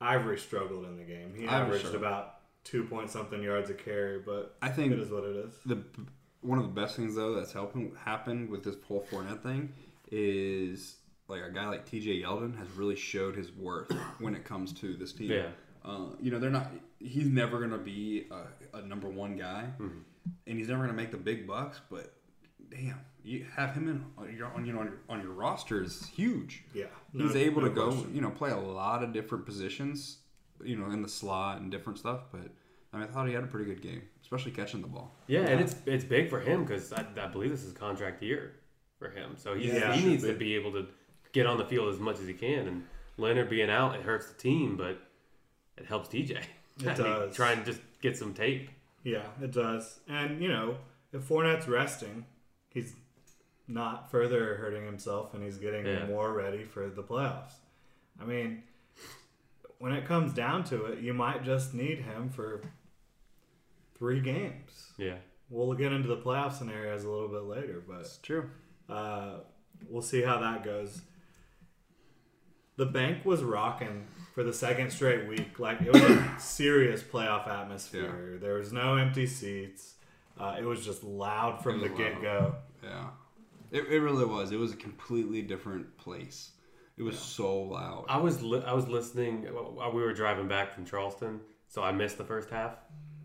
Ivory 0.00 0.38
struggled 0.38 0.84
in 0.86 0.96
the 0.96 1.04
game. 1.04 1.34
He 1.36 1.46
Ivory 1.46 1.66
averaged 1.78 1.86
struggled. 1.86 2.02
about 2.02 2.34
two 2.64 2.84
point 2.84 3.10
something 3.10 3.42
yards 3.42 3.70
a 3.70 3.74
carry, 3.74 4.18
but 4.18 4.56
I 4.62 4.68
think 4.68 4.92
it 4.92 4.98
is 4.98 5.10
what 5.10 5.24
it 5.24 5.36
is. 5.36 5.52
the 5.66 5.82
one 6.40 6.58
of 6.58 6.64
the 6.64 6.78
best 6.80 6.96
things 6.96 7.14
though 7.14 7.34
that's 7.34 7.52
helping 7.52 7.94
happened 8.04 8.50
with 8.50 8.62
this 8.64 8.76
whole 8.86 9.06
Fournette 9.10 9.42
thing 9.42 9.72
is 10.10 10.96
like 11.28 11.40
a 11.42 11.50
guy 11.50 11.66
like 11.68 11.86
T.J. 11.86 12.20
Yeldon 12.22 12.58
has 12.58 12.70
really 12.72 12.96
showed 12.96 13.34
his 13.34 13.50
worth 13.52 13.90
when 14.18 14.34
it 14.34 14.44
comes 14.44 14.72
to 14.74 14.94
this 14.94 15.12
team. 15.12 15.30
Yeah. 15.30 15.46
Uh, 15.84 16.08
you 16.20 16.30
know, 16.30 16.38
they're 16.38 16.50
not. 16.50 16.70
He's 16.98 17.28
never 17.28 17.58
going 17.58 17.70
to 17.70 17.78
be 17.78 18.26
a, 18.30 18.78
a 18.78 18.82
number 18.82 19.08
one 19.08 19.36
guy, 19.36 19.66
Mm-hmm. 19.80 19.98
and 20.46 20.58
he's 20.58 20.68
never 20.68 20.80
going 20.84 20.90
to 20.94 20.96
make 20.96 21.10
the 21.10 21.16
big 21.18 21.46
bucks. 21.46 21.80
But 21.90 22.12
damn, 22.74 23.00
you 23.22 23.46
have 23.56 23.74
him 23.74 23.88
in 23.88 24.04
on 24.18 24.36
your 24.36 24.46
on 24.48 24.64
you 24.66 24.72
know 24.72 24.80
on 24.80 24.86
your, 24.86 24.98
on 25.08 25.20
your 25.22 25.32
roster 25.32 25.82
is 25.82 26.06
huge. 26.14 26.64
Yeah. 26.74 26.84
He's 27.12 27.34
no- 27.34 27.40
able 27.40 27.62
no 27.62 27.68
to 27.68 27.74
go, 27.74 27.88
question. 27.92 28.14
you 28.14 28.20
know, 28.20 28.30
play 28.30 28.50
a 28.50 28.56
lot 28.58 29.02
of 29.02 29.12
different 29.12 29.46
positions, 29.46 30.18
you 30.62 30.76
know, 30.76 30.90
in 30.90 31.02
the 31.02 31.08
slot 31.08 31.60
and 31.60 31.70
different 31.70 31.98
stuff. 31.98 32.22
But 32.32 32.50
I, 32.92 32.98
mean, 32.98 33.08
I 33.08 33.10
thought 33.10 33.26
he 33.28 33.34
had 33.34 33.44
a 33.44 33.46
pretty 33.46 33.66
good 33.66 33.82
game, 33.82 34.02
especially 34.22 34.50
catching 34.52 34.80
the 34.82 34.88
ball. 34.88 35.14
Yeah, 35.26 35.40
and 35.40 35.60
it's 35.60 35.76
it's 35.86 36.04
big 36.04 36.28
for 36.30 36.40
him 36.40 36.64
because 36.64 36.92
I, 36.92 37.04
I 37.20 37.26
believe 37.28 37.50
this 37.50 37.62
is 37.64 37.72
contract 37.72 38.22
year 38.22 38.56
for 38.98 39.08
him. 39.10 39.34
So 39.36 39.54
he's, 39.54 39.72
Yeah, 39.72 39.92
he 39.94 40.06
needs 40.08 40.22
be. 40.24 40.32
to 40.32 40.38
be 40.38 40.54
able 40.54 40.72
to 40.72 40.86
get 41.32 41.46
on 41.46 41.58
the 41.58 41.64
field 41.64 41.92
as 41.92 41.98
much 42.00 42.18
as 42.20 42.26
he 42.26 42.34
can. 42.34 42.66
And 42.68 42.84
Leonard 43.16 43.50
being 43.50 43.70
out, 43.70 43.94
it 43.96 44.02
hurts 44.02 44.26
the 44.26 44.34
team, 44.34 44.76
but 44.76 44.98
it 45.76 45.86
helps 45.86 46.08
TJ. 46.08 46.38
It 46.80 46.84
does. 46.96 47.34
Try 47.34 47.52
and 47.52 47.64
just 47.64 47.80
get 48.00 48.16
some 48.16 48.34
tape. 48.34 48.70
Yeah, 49.02 49.22
it 49.42 49.50
does. 49.52 50.00
And, 50.08 50.40
you 50.40 50.48
know, 50.48 50.76
if 51.12 51.28
Fournette's 51.28 51.68
resting, 51.68 52.24
he's 52.74 52.94
not 53.66 54.10
further 54.10 54.56
hurting 54.56 54.84
himself 54.84 55.32
and 55.32 55.42
he's 55.42 55.56
getting 55.56 55.86
Yeah. 55.86 56.06
more 56.06 56.32
ready 56.34 56.64
for 56.64 56.90
the 56.90 57.02
playoffs. 57.02 57.54
I 58.20 58.24
mean, 58.26 58.62
when 59.78 59.92
it 59.92 60.04
comes 60.04 60.34
down 60.34 60.64
to 60.64 60.84
it, 60.86 60.98
you 61.00 61.14
might 61.14 61.42
just 61.44 61.72
need 61.72 62.00
him 62.00 62.28
for 62.28 62.60
three 63.96 64.20
games. 64.20 64.92
Yeah. 64.98 65.16
We'll 65.48 65.72
get 65.74 65.92
into 65.92 66.08
the 66.08 66.16
playoff 66.18 66.52
scenarios 66.52 67.04
a 67.04 67.10
little 67.10 67.28
bit 67.28 67.44
later, 67.44 67.82
but 67.86 68.00
It's 68.00 68.18
true. 68.18 68.50
uh, 68.88 69.38
we'll 69.88 70.02
see 70.02 70.20
how 70.22 70.40
that 70.40 70.62
goes. 70.64 71.00
The 72.76 72.86
bank 72.86 73.24
was 73.24 73.42
rocking 73.44 74.06
for 74.34 74.42
the 74.42 74.52
second 74.52 74.90
straight 74.90 75.28
week. 75.28 75.58
Like 75.60 75.80
it 75.80 75.92
was 75.92 76.02
a 76.02 76.34
serious 76.40 77.02
playoff 77.02 77.46
atmosphere. 77.46 78.36
There 78.40 78.54
was 78.54 78.72
no 78.72 78.96
empty 78.96 79.26
seats. 79.26 79.93
Uh, 80.38 80.56
it 80.58 80.64
was 80.64 80.84
just 80.84 81.04
loud 81.04 81.62
from 81.62 81.80
the 81.80 81.88
get 81.88 82.20
go. 82.20 82.56
Yeah, 82.82 83.06
it, 83.70 83.84
it 83.90 84.00
really 84.00 84.24
was. 84.24 84.50
It 84.52 84.56
was 84.58 84.72
a 84.72 84.76
completely 84.76 85.42
different 85.42 85.96
place. 85.96 86.50
It 86.96 87.02
was 87.02 87.18
so 87.18 87.56
loud. 87.62 88.04
I 88.08 88.18
was 88.18 88.42
li- 88.42 88.62
I 88.66 88.72
was 88.72 88.88
listening 88.88 89.42
while 89.44 89.92
we 89.92 90.02
were 90.02 90.12
driving 90.12 90.48
back 90.48 90.72
from 90.74 90.84
Charleston, 90.84 91.40
so 91.68 91.82
I 91.82 91.92
missed 91.92 92.18
the 92.18 92.24
first 92.24 92.50
half. 92.50 92.72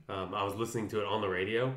Um, 0.08 0.34
I 0.34 0.44
was 0.44 0.56
listening 0.56 0.88
to 0.90 1.00
it 1.02 1.06
on 1.06 1.22
the 1.22 1.30
radio. 1.30 1.76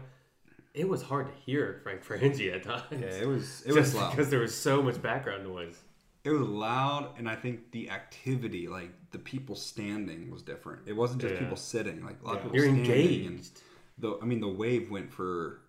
It 0.75 0.89
was 0.89 1.03
hard 1.03 1.27
to 1.27 1.33
hear 1.45 1.81
Frank 1.83 2.03
Frangie 2.07 2.55
at 2.55 2.63
times. 2.63 2.85
Yeah, 2.93 3.07
it 3.09 3.27
was. 3.29 3.63
It 3.67 3.69
just 3.75 3.77
was 3.77 3.95
loud. 3.95 4.11
because 4.11 4.31
there 4.31 4.41
was 4.41 4.55
so 4.55 4.83
much 4.83 5.01
background 5.03 5.45
noise. 5.45 5.79
It 6.25 6.31
was 6.31 6.41
loud, 6.43 7.19
and 7.19 7.29
I 7.29 7.35
think 7.35 7.73
the 7.73 7.91
activity, 7.91 8.69
like 8.69 8.91
the 9.11 9.19
people 9.19 9.55
standing, 9.57 10.31
was 10.31 10.41
different. 10.43 10.83
It 10.87 10.93
wasn't 10.95 11.21
just 11.23 11.35
Yeah. 11.35 11.41
people 11.41 11.57
sitting. 11.57 12.03
Like 12.05 12.23
a 12.23 12.27
lot 12.27 12.37
of 12.37 12.43
people 12.45 12.57
You're 12.57 12.67
standing. 12.67 12.87
And 12.91 12.97
engaged. 13.27 13.61
The, 13.99 14.19
I 14.23 14.25
mean, 14.25 14.41
the 14.41 14.49
wave 14.49 14.91
went 14.91 15.13
for. 15.13 15.61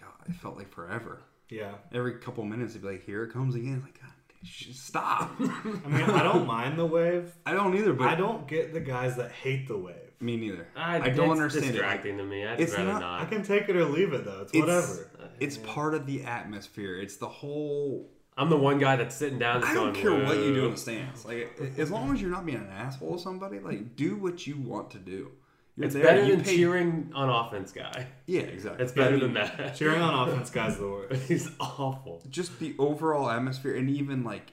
God, 0.00 0.10
it 0.28 0.34
felt 0.36 0.56
like 0.56 0.70
forever. 0.70 1.22
Yeah. 1.48 1.72
Every 1.92 2.14
couple 2.14 2.44
minutes, 2.44 2.72
it'd 2.72 2.82
be 2.82 2.88
like, 2.88 3.04
"Here 3.04 3.24
it 3.24 3.32
comes 3.32 3.54
again." 3.54 3.82
Like, 3.84 4.00
God, 4.00 4.10
sh- 4.44 4.72
stop. 4.72 5.30
I 5.40 5.88
mean, 5.88 6.02
I 6.10 6.22
don't 6.22 6.46
mind 6.46 6.78
the 6.78 6.86
wave. 6.86 7.32
I 7.46 7.52
don't 7.52 7.76
either, 7.76 7.92
but 7.92 8.08
I 8.08 8.14
don't 8.14 8.46
get 8.48 8.72
the 8.72 8.80
guys 8.80 9.16
that 9.16 9.30
hate 9.32 9.68
the 9.68 9.76
wave. 9.76 9.96
me 10.20 10.36
neither. 10.36 10.66
I, 10.76 10.96
I 10.96 11.08
don't 11.10 11.32
it's 11.32 11.40
understand 11.40 11.64
it. 11.64 11.68
Like, 11.68 11.72
distracting 11.74 12.16
to 12.18 12.24
me. 12.24 12.46
I'd 12.46 12.60
it's 12.60 12.72
rather 12.72 12.92
not- 12.92 13.00
not. 13.00 13.20
I 13.22 13.24
can 13.26 13.42
take 13.42 13.68
it 13.68 13.76
or 13.76 13.84
leave 13.84 14.12
it 14.12 14.24
though. 14.24 14.40
It's 14.42 14.54
It's- 14.54 14.88
whatever. 14.88 15.08
It's 15.40 15.56
part 15.58 15.94
of 15.94 16.06
the 16.06 16.22
atmosphere. 16.24 17.00
It's 17.00 17.16
the 17.16 17.28
whole 17.28 18.08
I'm 18.36 18.48
the 18.48 18.56
one 18.56 18.78
guy 18.78 18.96
that's 18.96 19.14
sitting 19.16 19.38
down. 19.38 19.60
Just 19.60 19.72
I 19.72 19.74
don't 19.74 19.92
going, 19.92 20.02
care 20.02 20.24
what 20.24 20.36
you 20.36 20.54
do 20.54 20.64
in 20.66 20.70
the 20.70 20.76
stands. 20.76 21.24
Like 21.26 21.58
as 21.76 21.90
long 21.90 22.14
as 22.14 22.22
you're 22.22 22.30
not 22.30 22.46
being 22.46 22.58
an 22.58 22.68
asshole 22.70 23.16
to 23.16 23.22
somebody, 23.22 23.58
like 23.58 23.96
do 23.96 24.16
what 24.16 24.46
you 24.46 24.56
want 24.56 24.90
to 24.92 24.98
do. 24.98 25.32
You're 25.76 25.86
It's 25.86 25.94
there, 25.94 26.04
better 26.04 26.24
you 26.24 26.36
than 26.36 26.44
pay- 26.44 26.56
cheering 26.56 27.12
on 27.14 27.28
offense 27.30 27.72
guy. 27.72 28.06
Yeah, 28.26 28.42
exactly. 28.42 28.84
It's 28.84 28.92
better 28.92 29.16
I 29.16 29.20
than 29.20 29.34
that. 29.34 29.74
Cheering 29.76 30.02
on 30.02 30.28
offense 30.28 30.50
guys 30.50 30.76
the 30.78 30.86
worst. 30.88 31.22
He's 31.28 31.48
awful. 31.58 32.22
Just 32.28 32.58
the 32.58 32.74
overall 32.78 33.30
atmosphere, 33.30 33.74
and 33.76 33.88
even 33.88 34.22
like 34.22 34.52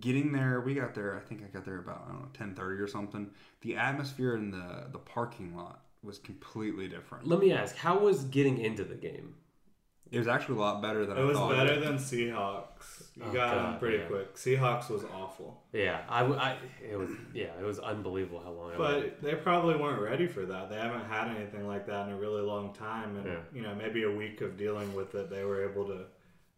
getting 0.00 0.32
there. 0.32 0.60
We 0.60 0.74
got 0.74 0.94
there. 0.94 1.16
I 1.16 1.20
think 1.20 1.42
I 1.42 1.48
got 1.48 1.64
there 1.64 1.78
about 1.78 2.04
I 2.06 2.12
don't 2.12 2.22
know 2.22 2.28
ten 2.32 2.54
thirty 2.54 2.80
or 2.80 2.86
something. 2.86 3.30
The 3.62 3.76
atmosphere 3.76 4.36
in 4.36 4.50
the 4.52 4.86
the 4.92 4.98
parking 4.98 5.56
lot 5.56 5.82
was 6.02 6.18
completely 6.18 6.86
different. 6.86 7.26
Let 7.26 7.40
me 7.40 7.52
ask, 7.52 7.74
how 7.74 7.98
was 7.98 8.24
getting 8.24 8.58
into 8.58 8.84
the 8.84 8.94
game? 8.94 9.34
It 10.10 10.18
was 10.18 10.28
actually 10.28 10.56
a 10.58 10.60
lot 10.60 10.80
better 10.82 11.04
than 11.04 11.16
It 11.16 11.20
I 11.20 11.24
was 11.24 11.36
thought. 11.36 11.50
better 11.56 11.80
than 11.80 11.94
Seahawks. 11.98 13.02
You 13.16 13.22
Oh, 13.26 13.32
got 13.32 13.54
them 13.54 13.78
pretty 13.78 13.98
yeah. 13.98 14.04
quick. 14.06 14.34
Seahawks 14.34 14.88
was 14.90 15.04
awful. 15.04 15.62
Yeah, 15.72 16.02
I, 16.08 16.20
w- 16.20 16.38
I- 16.38 16.58
it 16.86 16.96
was 16.98 17.10
yeah, 17.32 17.46
it 17.58 17.64
was 17.64 17.78
unbelievable 17.78 18.40
how 18.44 18.50
long. 18.50 18.72
I 18.74 18.78
waited. 18.78 19.14
But 19.20 19.22
they 19.22 19.34
probably 19.34 19.76
weren't 19.76 20.00
ready 20.02 20.26
for 20.26 20.44
that. 20.46 20.68
They 20.70 20.76
haven't 20.76 21.06
had 21.06 21.34
anything 21.34 21.66
like 21.66 21.86
that 21.86 22.06
in 22.08 22.14
a 22.14 22.16
really 22.18 22.42
long 22.42 22.72
time, 22.74 23.16
and 23.16 23.26
Yeah. 23.26 23.38
you 23.54 23.62
know 23.62 23.74
maybe 23.74 24.02
a 24.04 24.10
week 24.10 24.42
of 24.42 24.56
dealing 24.58 24.94
with 24.94 25.14
it, 25.14 25.30
they 25.30 25.44
were 25.44 25.68
able 25.68 25.86
to 25.86 26.04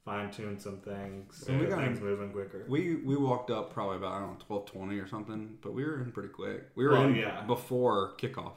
fine 0.04 0.30
tune 0.30 0.58
some 0.58 0.78
things, 0.78 1.44
And 1.48 1.58
we 1.60 1.66
get 1.66 1.76
got- 1.76 1.84
things 1.84 2.00
moving 2.00 2.32
quicker. 2.32 2.64
We 2.68 2.96
we 2.96 3.16
walked 3.16 3.50
up 3.50 3.72
probably 3.72 3.96
about 3.98 4.12
I 4.14 4.18
don't 4.20 4.30
know 4.32 4.44
twelve 4.44 4.66
twenty 4.66 4.98
or 4.98 5.06
something, 5.06 5.58
but 5.62 5.72
we 5.72 5.84
were 5.84 6.00
in 6.02 6.10
pretty 6.12 6.30
quick. 6.30 6.64
We 6.74 6.84
were 6.86 6.92
Well, 6.92 7.04
in 7.04 7.14
yeah. 7.14 7.42
before 7.46 8.14
kickoff. 8.18 8.54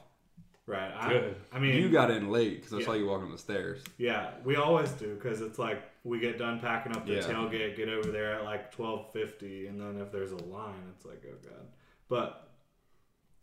Right. 0.66 0.92
I, 0.96 1.08
Good. 1.12 1.36
I 1.52 1.58
mean, 1.58 1.76
You 1.76 1.88
got 1.90 2.10
in 2.10 2.30
late 2.30 2.56
because 2.56 2.72
I 2.74 2.78
Yeah. 2.78 2.84
saw 2.86 2.92
you 2.94 3.06
walking 3.06 3.30
the 3.30 3.38
stairs. 3.38 3.82
yeah, 3.98 4.30
we 4.44 4.56
always 4.56 4.90
do 4.92 5.14
because 5.14 5.40
it's 5.40 5.58
like 5.58 5.82
we 6.04 6.18
get 6.18 6.38
done 6.38 6.60
packing 6.60 6.92
up 6.96 7.06
the 7.06 7.14
Yeah. 7.14 7.20
tailgate, 7.20 7.76
get 7.76 7.88
over 7.88 8.10
there 8.10 8.34
at 8.34 8.44
like 8.44 8.70
twelve 8.72 9.12
fifty, 9.12 9.66
and 9.66 9.80
then 9.80 9.98
if 10.00 10.10
there's 10.12 10.32
a 10.32 10.36
line, 10.44 10.82
it's 10.94 11.04
like 11.04 11.22
oh 11.26 11.36
god. 11.48 11.66
But 12.08 12.48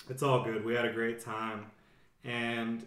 it's 0.10 0.24
all 0.24 0.44
good. 0.44 0.64
We 0.66 0.74
had 0.76 0.86
a 0.86 0.94
great 0.94 1.20
time, 1.20 1.68
and 2.24 2.86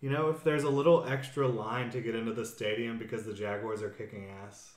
you 0.00 0.10
know 0.10 0.30
if 0.30 0.42
there's 0.44 0.64
a 0.64 0.70
little 0.70 1.04
extra 1.04 1.46
line 1.46 1.90
to 1.90 2.00
get 2.00 2.14
into 2.14 2.32
the 2.32 2.44
stadium 2.46 2.98
because 2.98 3.24
the 3.24 3.34
Jaguars 3.34 3.82
are 3.82 3.90
kicking 3.90 4.28
ass, 4.44 4.74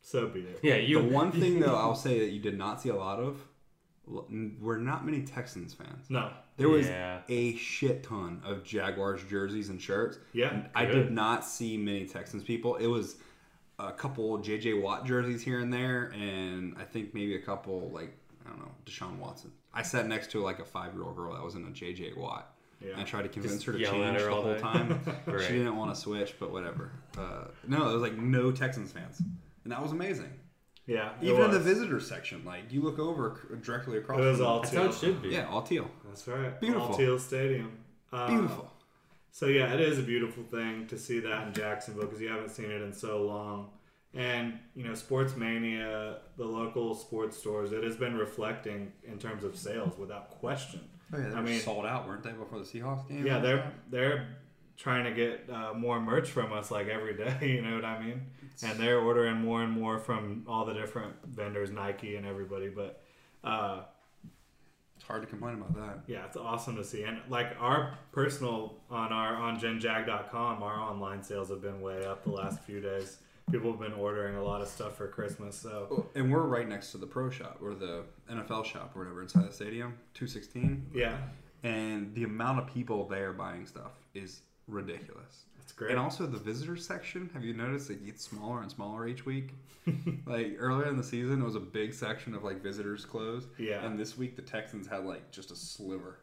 so 0.00 0.28
be 0.28 0.40
it. 0.40 0.60
yeah, 0.62 0.76
you 0.76 1.00
the 1.00 1.08
one 1.08 1.32
thing 1.32 1.60
though 1.60 1.74
I'll 1.82 1.94
say 1.94 2.18
that 2.20 2.30
you 2.30 2.40
did 2.40 2.56
not 2.56 2.80
see 2.80 2.88
a 2.90 2.94
lot 2.96 3.18
of 3.20 3.40
l- 4.08 4.28
were 4.60 4.78
not 4.78 5.04
many 5.04 5.22
Texans 5.22 5.74
fans. 5.74 6.08
No, 6.10 6.30
There 6.56 6.68
was 6.68 6.86
Yeah. 6.86 7.20
a 7.28 7.54
shit 7.56 8.02
ton 8.02 8.40
of 8.44 8.64
Jaguars 8.64 9.22
jerseys 9.24 9.68
and 9.68 9.80
shirts. 9.80 10.18
yeah, 10.32 10.66
I 10.74 10.86
did 10.86 11.10
not 11.12 11.44
see 11.44 11.76
many 11.76 12.06
Texans 12.06 12.42
people. 12.42 12.76
It 12.76 12.86
was 12.86 13.16
a 13.78 13.92
couple 13.92 14.38
JJ 14.38 14.80
Watt 14.80 15.04
jerseys 15.04 15.42
here 15.42 15.58
and 15.60 15.70
there, 15.72 16.04
and 16.14 16.74
I 16.78 16.84
think 16.84 17.12
maybe 17.14 17.34
a 17.36 17.40
couple 17.42 17.90
like 17.90 18.16
I 18.44 18.48
don't 18.50 18.58
know 18.60 18.70
Deshaun 18.86 19.18
Watson. 19.18 19.52
I 19.74 19.82
sat 19.82 20.06
next 20.06 20.30
to 20.30 20.40
like 20.42 20.58
a 20.60 20.64
five 20.64 20.94
year 20.94 21.02
old 21.02 21.16
girl 21.16 21.34
that 21.34 21.42
was 21.44 21.56
in 21.56 21.64
a 21.66 21.70
JJ 21.70 22.16
Watt. 22.16 22.52
Yeah. 22.80 22.92
I 22.98 23.04
tried 23.04 23.22
to 23.22 23.28
convince 23.28 23.54
Just 23.54 23.66
her 23.66 23.72
to 23.72 23.78
change 23.84 24.18
her 24.20 24.24
the 24.26 24.30
all 24.32 24.42
whole 24.42 24.54
day. 24.54 24.60
time. 24.60 25.00
Great. 25.24 25.46
She 25.46 25.54
didn't 25.54 25.76
want 25.76 25.94
to 25.94 26.00
switch, 26.00 26.34
but 26.38 26.52
whatever. 26.52 26.92
Uh, 27.18 27.46
no, 27.66 27.88
it 27.88 27.92
was 27.94 28.02
like 28.02 28.16
no 28.18 28.52
Texans 28.52 28.92
fans, 28.92 29.20
and 29.64 29.72
that 29.72 29.82
was 29.82 29.92
amazing. 29.92 30.30
yeah. 30.86 31.12
it 31.20 31.24
Even 31.28 31.42
in 31.42 31.50
the 31.52 31.56
was. 31.58 31.66
visitor 31.66 32.00
section, 32.00 32.44
like 32.44 32.70
you 32.70 32.80
look 32.82 32.98
over 32.98 33.58
directly 33.62 33.96
across. 33.98 34.20
it 34.20 34.24
was 34.24 34.36
from- 34.38 34.46
all 34.46 34.60
that's 34.60 34.74
how 34.74 34.82
teal. 34.82 34.90
it 34.90 34.94
should 34.94 35.22
be. 35.22 35.28
yeah, 35.30 35.48
all 35.48 35.62
teal, 35.62 35.90
That's 36.16 36.28
right. 36.28 36.58
Beautiful. 36.60 36.94
Teal 36.96 37.18
stadium. 37.18 37.72
Uh, 38.12 38.28
beautiful. 38.28 38.70
So 39.32 39.46
yeah, 39.46 39.74
it 39.74 39.80
is 39.80 39.98
a 39.98 40.02
beautiful 40.02 40.44
thing 40.44 40.86
to 40.86 40.98
see 40.98 41.20
that 41.20 41.46
in 41.48 41.52
Jacksonville 41.52 42.06
because 42.06 42.20
you 42.22 42.28
haven't 42.28 42.48
seen 42.50 42.70
it 42.70 42.80
in 42.80 42.92
so 42.92 43.22
long. 43.22 43.68
And 44.14 44.58
you 44.74 44.84
know, 44.84 44.94
Sports 44.94 45.36
Mania, 45.36 46.18
the 46.38 46.44
local 46.46 46.94
sports 46.94 47.36
stores, 47.36 47.72
it 47.72 47.84
has 47.84 47.96
been 47.96 48.16
reflecting 48.16 48.92
in 49.06 49.18
terms 49.18 49.44
of 49.44 49.56
sales 49.56 49.98
without 49.98 50.30
question. 50.30 50.80
Oh 51.12 51.18
yeah, 51.18 51.28
they 51.28 51.34
I 51.34 51.40
were 51.40 51.42
mean- 51.42 51.60
sold 51.60 51.84
out, 51.84 52.08
weren't 52.08 52.22
they, 52.22 52.32
before 52.32 52.58
the 52.60 52.64
Seahawks 52.64 53.06
game? 53.08 53.26
Yeah, 53.26 53.40
they're 53.40 53.72
they're 53.90 54.28
trying 54.78 55.04
to 55.04 55.10
get 55.12 55.50
uh, 55.52 55.74
more 55.74 56.00
merch 56.00 56.30
from 56.30 56.52
us 56.54 56.70
like 56.70 56.88
every 56.88 57.14
day. 57.14 57.36
You 57.42 57.60
know 57.62 57.74
what 57.74 57.84
I 57.84 58.02
mean? 58.02 58.22
And 58.62 58.78
they're 58.78 59.00
ordering 59.00 59.36
more 59.42 59.62
and 59.62 59.72
more 59.72 59.98
from 59.98 60.44
all 60.48 60.64
the 60.64 60.72
different 60.72 61.14
vendors, 61.26 61.70
Nike 61.70 62.16
and 62.16 62.24
everybody. 62.26 62.68
But 62.70 63.02
uh, 63.44 63.80
It's 63.80 63.95
hard 65.06 65.22
to 65.22 65.28
complain 65.28 65.54
about 65.54 65.74
that. 65.74 66.00
yeah, 66.06 66.24
it's 66.26 66.36
awesome 66.36 66.76
to 66.76 66.84
see. 66.84 67.02
And 67.04 67.18
like 67.28 67.56
our 67.60 67.94
personal 68.12 68.74
on 68.90 69.12
our 69.12 69.34
on 69.36 69.58
genjag.com, 69.60 70.62
our 70.62 70.78
online 70.80 71.22
sales 71.22 71.48
have 71.50 71.62
been 71.62 71.80
way 71.80 72.04
up 72.04 72.24
the 72.24 72.30
last 72.30 72.60
few 72.62 72.80
days. 72.80 73.18
People 73.50 73.70
have 73.70 73.80
been 73.80 73.92
ordering 73.92 74.34
a 74.36 74.42
lot 74.42 74.60
of 74.60 74.66
stuff 74.68 74.96
for 74.96 75.06
Christmas. 75.06 75.56
So 75.56 75.86
Oh, 75.90 76.06
And 76.16 76.32
we're 76.32 76.42
right 76.46 76.68
next 76.68 76.90
to 76.92 76.98
the 76.98 77.06
pro 77.06 77.30
shop 77.30 77.58
or 77.62 77.74
the 77.74 78.02
NFL 78.30 78.64
shop 78.64 78.92
or 78.96 79.00
whatever 79.02 79.22
inside 79.22 79.48
the 79.48 79.52
stadium, 79.52 79.94
216. 80.14 80.86
yeah, 80.92 81.16
And 81.62 82.12
the 82.14 82.24
amount 82.24 82.58
of 82.58 82.66
people 82.66 83.06
there 83.06 83.32
buying 83.32 83.64
stuff 83.66 83.92
is 84.14 84.40
ridiculous. 84.66 85.44
It's 85.66 85.72
great. 85.72 85.90
And 85.90 85.98
also 85.98 86.26
the 86.26 86.38
visitor 86.38 86.76
section, 86.76 87.28
have 87.34 87.44
you 87.44 87.52
noticed 87.52 87.90
it 87.90 88.06
gets 88.06 88.22
smaller 88.22 88.62
and 88.62 88.70
smaller 88.70 89.08
each 89.08 89.26
week? 89.26 89.52
like 90.26 90.54
earlier 90.60 90.88
in 90.88 90.96
the 90.96 91.02
season, 91.02 91.42
it 91.42 91.44
was 91.44 91.56
a 91.56 91.60
big 91.60 91.92
section 91.92 92.36
of 92.36 92.44
like 92.44 92.62
visitors 92.62 93.04
clothes. 93.04 93.48
Yeah. 93.58 93.84
And 93.84 93.98
this 93.98 94.16
week 94.16 94.36
the 94.36 94.42
Texans 94.42 94.86
had 94.86 95.04
like 95.04 95.32
just 95.32 95.50
a 95.50 95.56
sliver. 95.56 96.20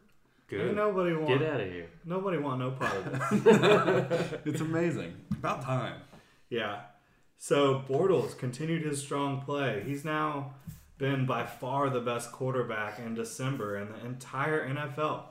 Good. 0.48 0.68
Ain't 0.68 0.76
nobody 0.76 1.14
want 1.14 1.28
Get 1.28 1.42
out 1.42 1.60
of 1.60 1.70
here. 1.70 1.90
nobody 2.06 2.38
want 2.38 2.58
no 2.58 2.70
part 2.70 2.96
of 2.96 3.44
this. 3.44 4.40
It's 4.46 4.62
amazing. 4.62 5.14
About 5.32 5.60
time. 5.60 6.00
Yeah. 6.48 6.80
So 7.36 7.84
Bortles 7.86 8.38
continued 8.38 8.86
his 8.86 9.02
strong 9.02 9.42
play. 9.42 9.82
He's 9.84 10.06
now 10.06 10.54
been 10.96 11.26
by 11.26 11.44
far 11.44 11.90
the 11.90 12.00
best 12.00 12.32
quarterback 12.32 12.98
in 12.98 13.12
December 13.14 13.76
in 13.76 13.92
the 13.92 14.06
entire 14.06 14.66
NFL. 14.66 15.24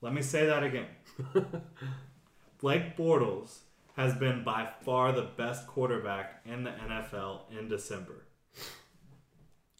Let 0.00 0.14
me 0.14 0.22
say 0.22 0.46
that 0.46 0.62
again. 0.62 0.86
Blake 2.60 2.96
Bortles 2.96 3.58
has 3.96 4.14
been 4.14 4.44
by 4.44 4.68
far 4.82 5.12
the 5.12 5.28
best 5.36 5.66
quarterback 5.66 6.40
in 6.44 6.64
the 6.64 6.70
NFL 6.70 7.40
in 7.56 7.68
December. 7.68 8.24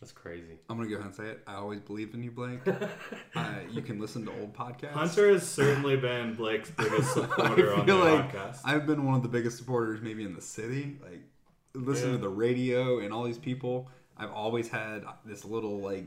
That's 0.00 0.12
crazy. 0.12 0.58
I'm 0.70 0.76
gonna 0.76 0.88
go 0.88 0.94
ahead 0.94 1.06
and 1.06 1.14
say 1.14 1.24
it. 1.24 1.42
I 1.46 1.54
always 1.54 1.80
believed 1.80 2.14
in 2.14 2.22
you, 2.22 2.30
Blake. 2.30 2.60
uh, 3.34 3.54
you 3.72 3.82
can 3.82 3.98
listen 3.98 4.24
to 4.26 4.32
old 4.40 4.54
podcasts. 4.56 4.92
Hunter 4.92 5.32
has 5.32 5.44
certainly 5.44 5.96
been 5.96 6.34
Blake's 6.34 6.70
biggest 6.70 7.12
supporter 7.14 7.74
I 7.74 7.80
on 7.80 7.86
the 7.86 7.92
feel 7.92 7.98
like 7.98 8.32
podcast. 8.32 8.60
I've 8.64 8.86
been 8.86 9.04
one 9.04 9.16
of 9.16 9.22
the 9.22 9.28
biggest 9.28 9.56
supporters 9.58 10.00
maybe 10.00 10.22
in 10.22 10.34
the 10.34 10.40
city. 10.40 10.98
Like 11.02 11.22
listening 11.74 12.12
Yeah. 12.12 12.16
to 12.18 12.22
the 12.22 12.28
radio 12.28 13.00
and 13.00 13.12
all 13.12 13.24
these 13.24 13.38
people. 13.38 13.90
I've 14.16 14.30
always 14.30 14.68
had 14.68 15.04
this 15.24 15.44
little 15.44 15.80
like 15.80 16.04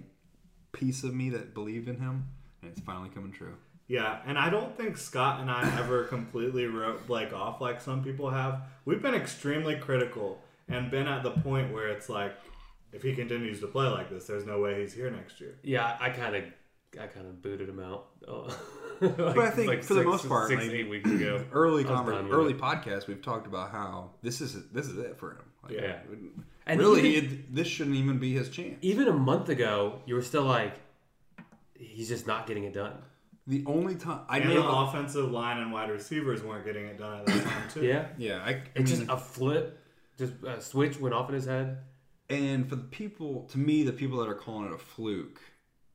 piece 0.72 1.04
of 1.04 1.14
me 1.14 1.30
that 1.32 1.54
believed 1.54 1.90
in 1.90 2.00
him, 2.00 2.28
and 2.62 2.72
it's 2.72 2.80
finally 2.80 3.10
coming 3.10 3.34
true. 3.34 3.56
Yeah, 3.92 4.20
and 4.26 4.40
I 4.40 4.50
don't 4.50 4.78
think 4.78 4.96
Scott 4.96 5.42
and 5.42 5.52
I 5.52 5.64
ever 5.78 6.06
completely 6.06 6.66
wrote 6.66 7.06
Blake 7.08 7.34
off 7.34 7.60
like 7.60 7.82
some 7.82 8.02
people 8.02 8.30
have. 8.30 8.62
We've 8.86 9.02
been 9.02 9.14
extremely 9.16 9.76
critical 9.76 10.40
and 10.70 10.90
been 10.90 11.08
at 11.10 11.24
the 11.24 11.32
point 11.32 11.74
where 11.74 11.90
it's 11.90 12.08
like, 12.08 12.34
if 12.94 13.02
he 13.04 13.14
continues 13.14 13.60
to 13.60 13.68
play 13.68 13.88
like 13.88 14.10
this, 14.10 14.28
there's 14.28 14.46
no 14.46 14.62
way 14.62 14.80
he's 14.80 14.94
here 14.94 15.10
next 15.12 15.42
year. 15.42 15.58
Yeah, 15.62 15.98
I 16.00 16.10
kind 16.10 16.38
of, 16.38 16.44
I 17.02 17.08
kind 17.08 17.28
of 17.28 17.42
booted 17.42 17.68
him 17.68 17.80
out. 17.82 18.08
Like- 19.02 19.18
But 19.18 19.38
I 19.40 19.50
think 19.50 19.68
like 19.68 19.84
for 19.84 19.96
the 19.96 20.04
most 20.04 20.26
part, 20.30 20.48
six 20.48 20.62
like, 20.62 20.72
eight 20.72 20.88
weeks 20.88 21.10
ago. 21.10 21.44
Early 21.52 21.84
I 21.84 21.88
conver- 21.88 22.32
early 22.32 22.52
it. 22.54 22.60
podcasts, 22.60 23.08
we've 23.08 23.22
talked 23.22 23.48
about 23.48 23.72
how 23.72 24.12
this 24.22 24.42
is 24.42 24.54
this 24.72 24.86
is 24.88 24.98
it 25.00 25.18
for 25.18 25.32
him. 25.32 25.38
Like, 25.64 25.74
Yeah. 25.74 25.98
And 26.68 26.80
really, 26.80 27.16
even- 27.18 27.32
it, 27.32 27.56
this 27.56 27.68
shouldn't 27.68 27.96
even 27.96 28.20
be 28.20 28.32
his 28.34 28.48
chance. 28.50 28.78
Even 28.84 29.08
a 29.08 29.14
month 29.14 29.50
ago, 29.50 30.02
you 30.06 30.14
were 30.14 30.22
still 30.22 30.44
like, 30.44 30.76
he's 31.74 32.08
just 32.10 32.28
not 32.28 32.46
getting 32.48 32.64
it 32.66 32.74
done. 32.74 32.94
The 33.48 33.64
only 33.66 33.96
time 33.96 34.22
I 34.30 34.38
And 34.40 34.52
the 34.52 34.56
know, 34.56 34.86
offensive 34.88 35.32
line 35.32 35.58
and 35.58 35.72
wide 35.74 35.90
receivers 35.90 36.44
weren't 36.44 36.64
getting 36.64 36.86
it 36.86 36.98
done 36.98 37.20
at 37.22 37.26
that 37.26 37.44
time 37.44 37.70
too. 37.74 37.84
Yeah, 37.84 38.08
yeah, 38.18 38.38
I, 38.46 38.50
I 38.50 38.62
it's 38.76 38.92
mean, 38.92 39.00
just 39.00 39.10
a 39.12 39.18
flip, 39.18 39.84
just 40.18 40.34
a 40.46 40.62
switch 40.62 41.00
went 41.00 41.16
off 41.16 41.28
in 41.30 41.36
his 41.36 41.46
head. 41.46 41.80
And 42.30 42.70
for 42.70 42.76
the 42.78 42.84
people, 42.84 43.44
to 43.52 43.58
me, 43.58 43.84
the 43.84 43.92
people 43.92 44.18
that 44.20 44.30
are 44.30 44.36
calling 44.36 44.68
it 44.68 44.74
a 44.74 44.78
fluke 44.78 45.42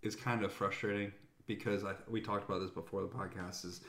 is 0.02 0.14
kind 0.16 0.44
of 0.44 0.52
frustrating 0.52 1.12
because 1.46 1.84
I, 1.84 1.94
we 2.08 2.20
talked 2.20 2.48
about 2.48 2.60
this 2.60 2.70
before 2.70 3.00
the 3.02 3.08
podcast. 3.08 3.64
Is 3.64 3.80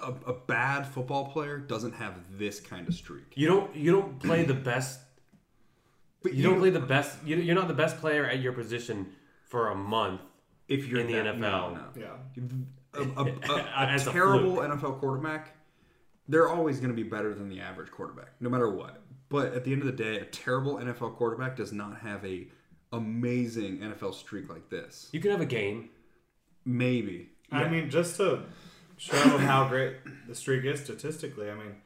a, 0.00 0.12
a 0.26 0.32
bad 0.32 0.86
football 0.86 1.26
player 1.26 1.58
doesn't 1.58 1.92
have 1.92 2.14
this 2.38 2.58
kind 2.58 2.88
of 2.88 2.94
streak. 2.94 3.34
You 3.36 3.46
don't, 3.48 3.76
you 3.76 3.92
don't 3.92 4.18
play 4.18 4.44
the 4.44 4.54
best. 4.54 4.98
But 6.22 6.34
You 6.34 6.42
don't 6.44 6.58
play 6.58 6.70
the 6.70 6.80
best. 6.80 7.18
you- 7.24 7.36
You're 7.36 7.54
not 7.54 7.68
the 7.68 7.74
best 7.74 7.98
player 7.98 8.24
at 8.26 8.40
your 8.40 8.52
position 8.54 9.12
for 9.44 9.68
a 9.70 9.74
month. 9.74 10.20
If 10.68 10.86
you're 10.86 11.00
in 11.00 11.06
the 11.06 11.14
that- 11.14 11.36
NFL. 11.36 11.40
No, 11.40 11.74
no. 11.74 11.84
Yeah. 11.96 12.16
A, 12.94 13.02
a, 13.02 13.24
a, 13.52 13.56
a 13.56 13.88
As 13.90 14.06
a 14.06 14.12
terrible 14.12 14.56
NFL 14.56 14.98
quarterback, 15.00 15.56
they're 16.28 16.48
always 16.48 16.78
going 16.78 16.90
to 16.90 16.96
be 16.96 17.08
better 17.08 17.34
than 17.34 17.48
the 17.48 17.60
average 17.60 17.90
quarterback, 17.90 18.32
no 18.40 18.48
matter 18.48 18.70
what. 18.70 19.02
But 19.28 19.54
at 19.54 19.64
the 19.64 19.72
end 19.72 19.82
of 19.82 19.86
the 19.86 19.92
day, 19.92 20.18
a 20.18 20.24
terrible 20.26 20.76
NFL 20.76 21.16
quarterback 21.16 21.56
does 21.56 21.72
not 21.72 22.00
have 22.00 22.24
a 22.24 22.48
amazing 22.92 23.78
NFL 23.78 24.14
streak 24.14 24.50
like 24.50 24.68
this. 24.68 25.08
You 25.12 25.20
can 25.20 25.30
have 25.30 25.40
a 25.40 25.46
game. 25.46 25.88
Maybe. 26.64 27.30
I 27.50 27.68
mean, 27.68 27.90
just 27.90 28.16
to 28.18 28.44
show 28.96 29.16
how 29.38 29.68
great 29.68 29.96
the 30.28 30.34
streak 30.34 30.64
is 30.64 30.80
statistically, 30.80 31.50
I 31.50 31.54
mean, 31.54 31.76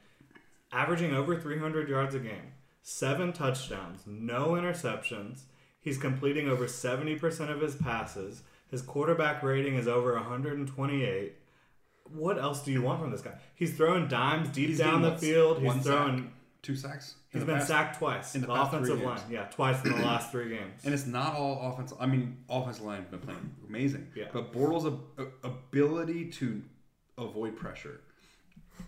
averaging 0.73 1.15
over 1.15 1.41
300 1.41 1.89
yards 1.89 2.15
a 2.15 2.19
game, 2.19 2.53
seven 2.83 3.33
touchdowns, 3.33 4.03
no 4.07 4.51
interceptions. 4.51 5.43
He's 5.81 5.99
completing 5.99 6.49
over 6.49 6.67
70% 6.67 7.51
of 7.51 7.61
his 7.61 7.77
passes. 7.77 8.43
His 8.71 8.83
quarterback 8.83 9.43
rating 9.43 9.75
is 9.77 9.87
over 9.89 10.15
128. 10.15 11.33
What 12.13 12.39
else 12.39 12.63
do 12.63 12.73
you 12.73 12.83
want 12.83 13.01
from 13.01 13.11
this 13.11 13.21
guy? 13.23 13.33
He's 13.55 13.77
throwing 13.77 14.09
dimes 14.09 14.49
deep 14.51 14.69
He's 14.71 14.79
down 14.79 15.03
the 15.03 15.11
what, 15.11 15.21
field. 15.21 15.59
He's 15.59 15.67
one 15.67 15.81
throwing. 15.81 16.19
sack? 16.19 16.33
two 16.63 16.75
sacks. 16.77 17.15
He's 17.31 17.45
been 17.45 17.57
past- 17.57 17.69
sacked 17.69 17.99
twice. 17.99 18.35
in 18.35 18.41
the 18.41 18.47
the 18.49 18.55
past 18.55 18.71
three 18.71 18.79
offensive 18.81 18.99
games. 18.99 19.21
line, 19.23 19.31
yeah, 19.31 19.45
twice 19.45 19.85
in 19.85 19.91
the 19.93 19.99
last 20.05 20.33
three 20.33 20.49
games. 20.49 20.85
And 20.85 20.93
it's 20.95 21.07
not 21.07 21.35
all 21.35 21.73
offensive. 21.73 21.97
I 22.01 22.07
mean, 22.07 22.39
offensive 22.49 22.85
line 22.85 23.03
have 23.03 23.11
been 23.11 23.21
playing 23.21 23.55
amazing. 23.69 24.09
Yeah. 24.17 24.25
But 24.33 24.53
Bortles' 24.53 24.87
ab- 24.87 25.29
a- 25.45 25.47
ability 25.49 26.27
to 26.33 26.63
avoid 27.19 27.57
pressure, 27.57 28.01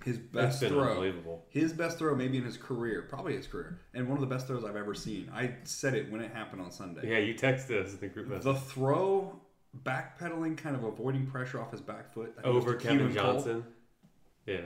his 0.04 0.18
best 0.18 0.60
been 0.60 0.70
throw, 0.70 0.88
unbelievable. 0.90 1.44
his 1.50 1.72
best 1.72 1.98
throw 1.98 2.14
maybe 2.16 2.38
in 2.38 2.44
his 2.44 2.56
career, 2.56 3.02
probably 3.08 3.36
his 3.36 3.46
career, 3.46 3.78
and 3.94 4.08
one 4.08 4.16
of 4.16 4.20
the 4.28 4.32
best 4.34 4.46
throws 4.48 4.64
I've 4.64 4.76
ever 4.76 4.94
seen. 4.94 5.30
I 5.32 5.54
said 5.64 5.94
it 5.94 6.10
when 6.10 6.20
it 6.20 6.32
happened 6.32 6.62
on 6.62 6.70
Sunday. 6.72 7.08
Yeah, 7.10 7.18
you 7.18 7.34
texted 7.34 7.84
us 7.84 7.92
in 7.94 8.00
the 8.00 8.08
group 8.08 8.26
message. 8.28 8.44
The 8.44 8.54
throw, 8.54 9.38
backpedaling, 9.84 10.56
kind 10.56 10.74
of 10.76 10.84
avoiding 10.84 11.26
pressure 11.26 11.60
off 11.60 11.70
his 11.72 11.80
back 11.80 12.12
foot 12.12 12.34
I 12.38 12.42
think 12.42 12.46
it 12.46 12.54
was 12.56 12.64
over 12.64 12.74
Kevin 12.74 13.10
Keelan 13.10 13.16
Cole. 13.16 13.32
Johnson. 13.34 13.64
Yeah, 14.46 14.60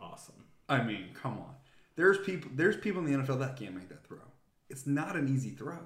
awesome. 0.00 0.34
I 0.68 0.82
mean, 0.82 1.08
come 1.20 1.32
on. 1.38 1.54
There's 1.96 2.18
people. 2.18 2.50
There's 2.54 2.76
people 2.76 3.04
in 3.04 3.12
the 3.12 3.18
NFL 3.18 3.38
that 3.40 3.56
can't 3.56 3.74
make 3.74 3.88
that 3.90 4.06
throw. 4.06 4.18
It's 4.70 4.86
not 4.86 5.16
an 5.16 5.28
easy 5.28 5.50
throw 5.50 5.78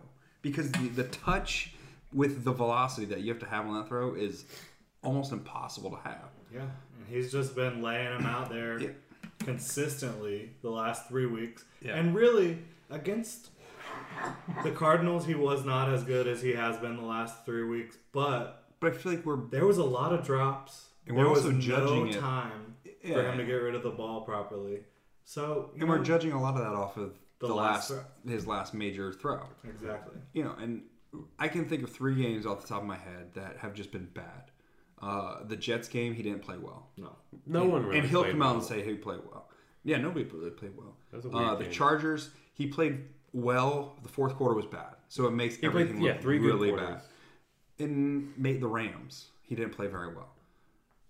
because 0.42 0.70
the, 0.72 0.88
the 0.88 1.04
touch 1.04 1.72
with 2.12 2.44
the 2.44 2.52
velocity 2.52 3.06
that 3.06 3.20
you 3.22 3.32
have 3.32 3.40
to 3.40 3.46
have 3.46 3.66
on 3.66 3.74
that 3.74 3.88
throw 3.88 4.14
is 4.14 4.44
almost 5.02 5.32
impossible 5.32 5.90
to 5.90 5.96
have. 5.96 6.28
Yeah, 6.54 6.60
and 6.60 7.06
he's 7.08 7.32
just 7.32 7.56
been 7.56 7.82
laying 7.82 8.12
him 8.12 8.26
out 8.26 8.48
there 8.48 8.78
Yeah. 8.80 8.88
consistently 9.40 10.50
the 10.62 10.70
last 10.70 11.08
three 11.08 11.26
weeks. 11.26 11.64
Yeah. 11.82 11.96
And 11.96 12.14
really, 12.14 12.58
against 12.90 13.48
the 14.64 14.70
Cardinals, 14.70 15.26
he 15.26 15.34
was 15.34 15.64
not 15.64 15.92
as 15.92 16.02
good 16.04 16.26
as 16.26 16.42
he 16.42 16.52
has 16.52 16.76
been 16.78 16.96
the 16.96 17.02
last 17.02 17.44
three 17.44 17.64
weeks. 17.64 17.96
But 18.12 18.64
But 18.80 18.92
I 18.94 18.96
feel 18.96 19.12
like 19.12 19.24
we're 19.26 19.36
there 19.50 19.66
was 19.66 19.78
a 19.78 19.84
lot 19.84 20.12
of 20.12 20.24
drops. 20.24 20.86
And 21.06 21.16
we're 21.16 21.22
there 21.24 21.30
also 21.30 21.52
was 21.54 21.64
judging 21.64 22.04
no 22.06 22.10
it- 22.10 22.18
time 22.20 22.74
for 23.02 23.22
him 23.22 23.38
to 23.38 23.44
get 23.44 23.54
rid 23.54 23.74
of 23.74 23.82
the 23.82 23.90
ball 23.90 24.22
properly. 24.22 24.80
So 25.24 25.70
you 25.74 25.80
and 25.82 25.88
we're 25.88 26.02
judging 26.02 26.32
a 26.32 26.40
lot 26.40 26.54
of 26.56 26.60
that 26.60 26.72
off 26.74 26.96
of 26.96 27.14
The 27.40 27.48
the, 27.48 27.54
last 27.54 27.90
last, 27.90 28.04
his 28.26 28.46
last 28.46 28.74
major 28.74 29.12
throw. 29.12 29.42
exactly. 29.68 30.16
You 30.32 30.44
know, 30.44 30.54
and 30.60 30.82
I 31.38 31.48
can 31.48 31.64
think 31.68 31.82
of 31.84 31.90
three 31.92 32.14
games 32.14 32.44
off 32.46 32.60
the 32.62 32.68
top 32.68 32.82
of 32.82 32.86
my 32.88 32.96
head 32.96 33.32
that 33.34 33.56
have 33.58 33.74
just 33.74 33.90
been 33.92 34.08
bad. 34.14 34.50
Uh, 35.00 35.44
the 35.44 35.56
Jets 35.56 35.88
game, 35.88 36.14
he 36.14 36.22
didn't 36.22 36.40
play 36.42 36.56
well. 36.58 36.88
No, 36.96 37.12
no 37.46 37.64
one 37.64 37.84
really. 37.84 37.98
and 38.00 38.08
he'll 38.08 38.22
played 38.22 38.32
come 38.32 38.42
out 38.42 38.46
well. 38.46 38.54
and 38.56 38.64
say 38.64 38.82
he 38.82 38.94
played 38.94 39.20
well. 39.30 39.48
Yeah, 39.84 39.98
nobody 39.98 40.24
really 40.24 40.50
played 40.50 40.76
well. 40.76 40.96
That 41.10 41.18
was 41.18 41.26
a 41.26 41.28
weird 41.28 41.44
uh, 41.46 41.54
the 41.56 41.64
game. 41.64 41.72
Chargers, 41.72 42.30
he 42.54 42.66
played 42.66 43.04
well. 43.36 43.96
The 44.02 44.08
fourth 44.08 44.34
quarter 44.36 44.54
was 44.54 44.66
bad, 44.66 44.94
so 45.08 45.26
it 45.26 45.32
makes 45.32 45.56
He 45.56 45.66
everything 45.66 45.96
played 45.98 46.06
yeah 46.06 46.12
look 46.14 46.22
three 46.22 46.38
really 46.38 46.72
bad. 46.72 47.00
And 47.78 48.32
made 48.38 48.60
the 48.60 48.66
Rams, 48.68 49.26
he 49.42 49.54
didn't 49.54 49.72
play 49.72 49.86
very 49.86 50.08
well. 50.14 50.32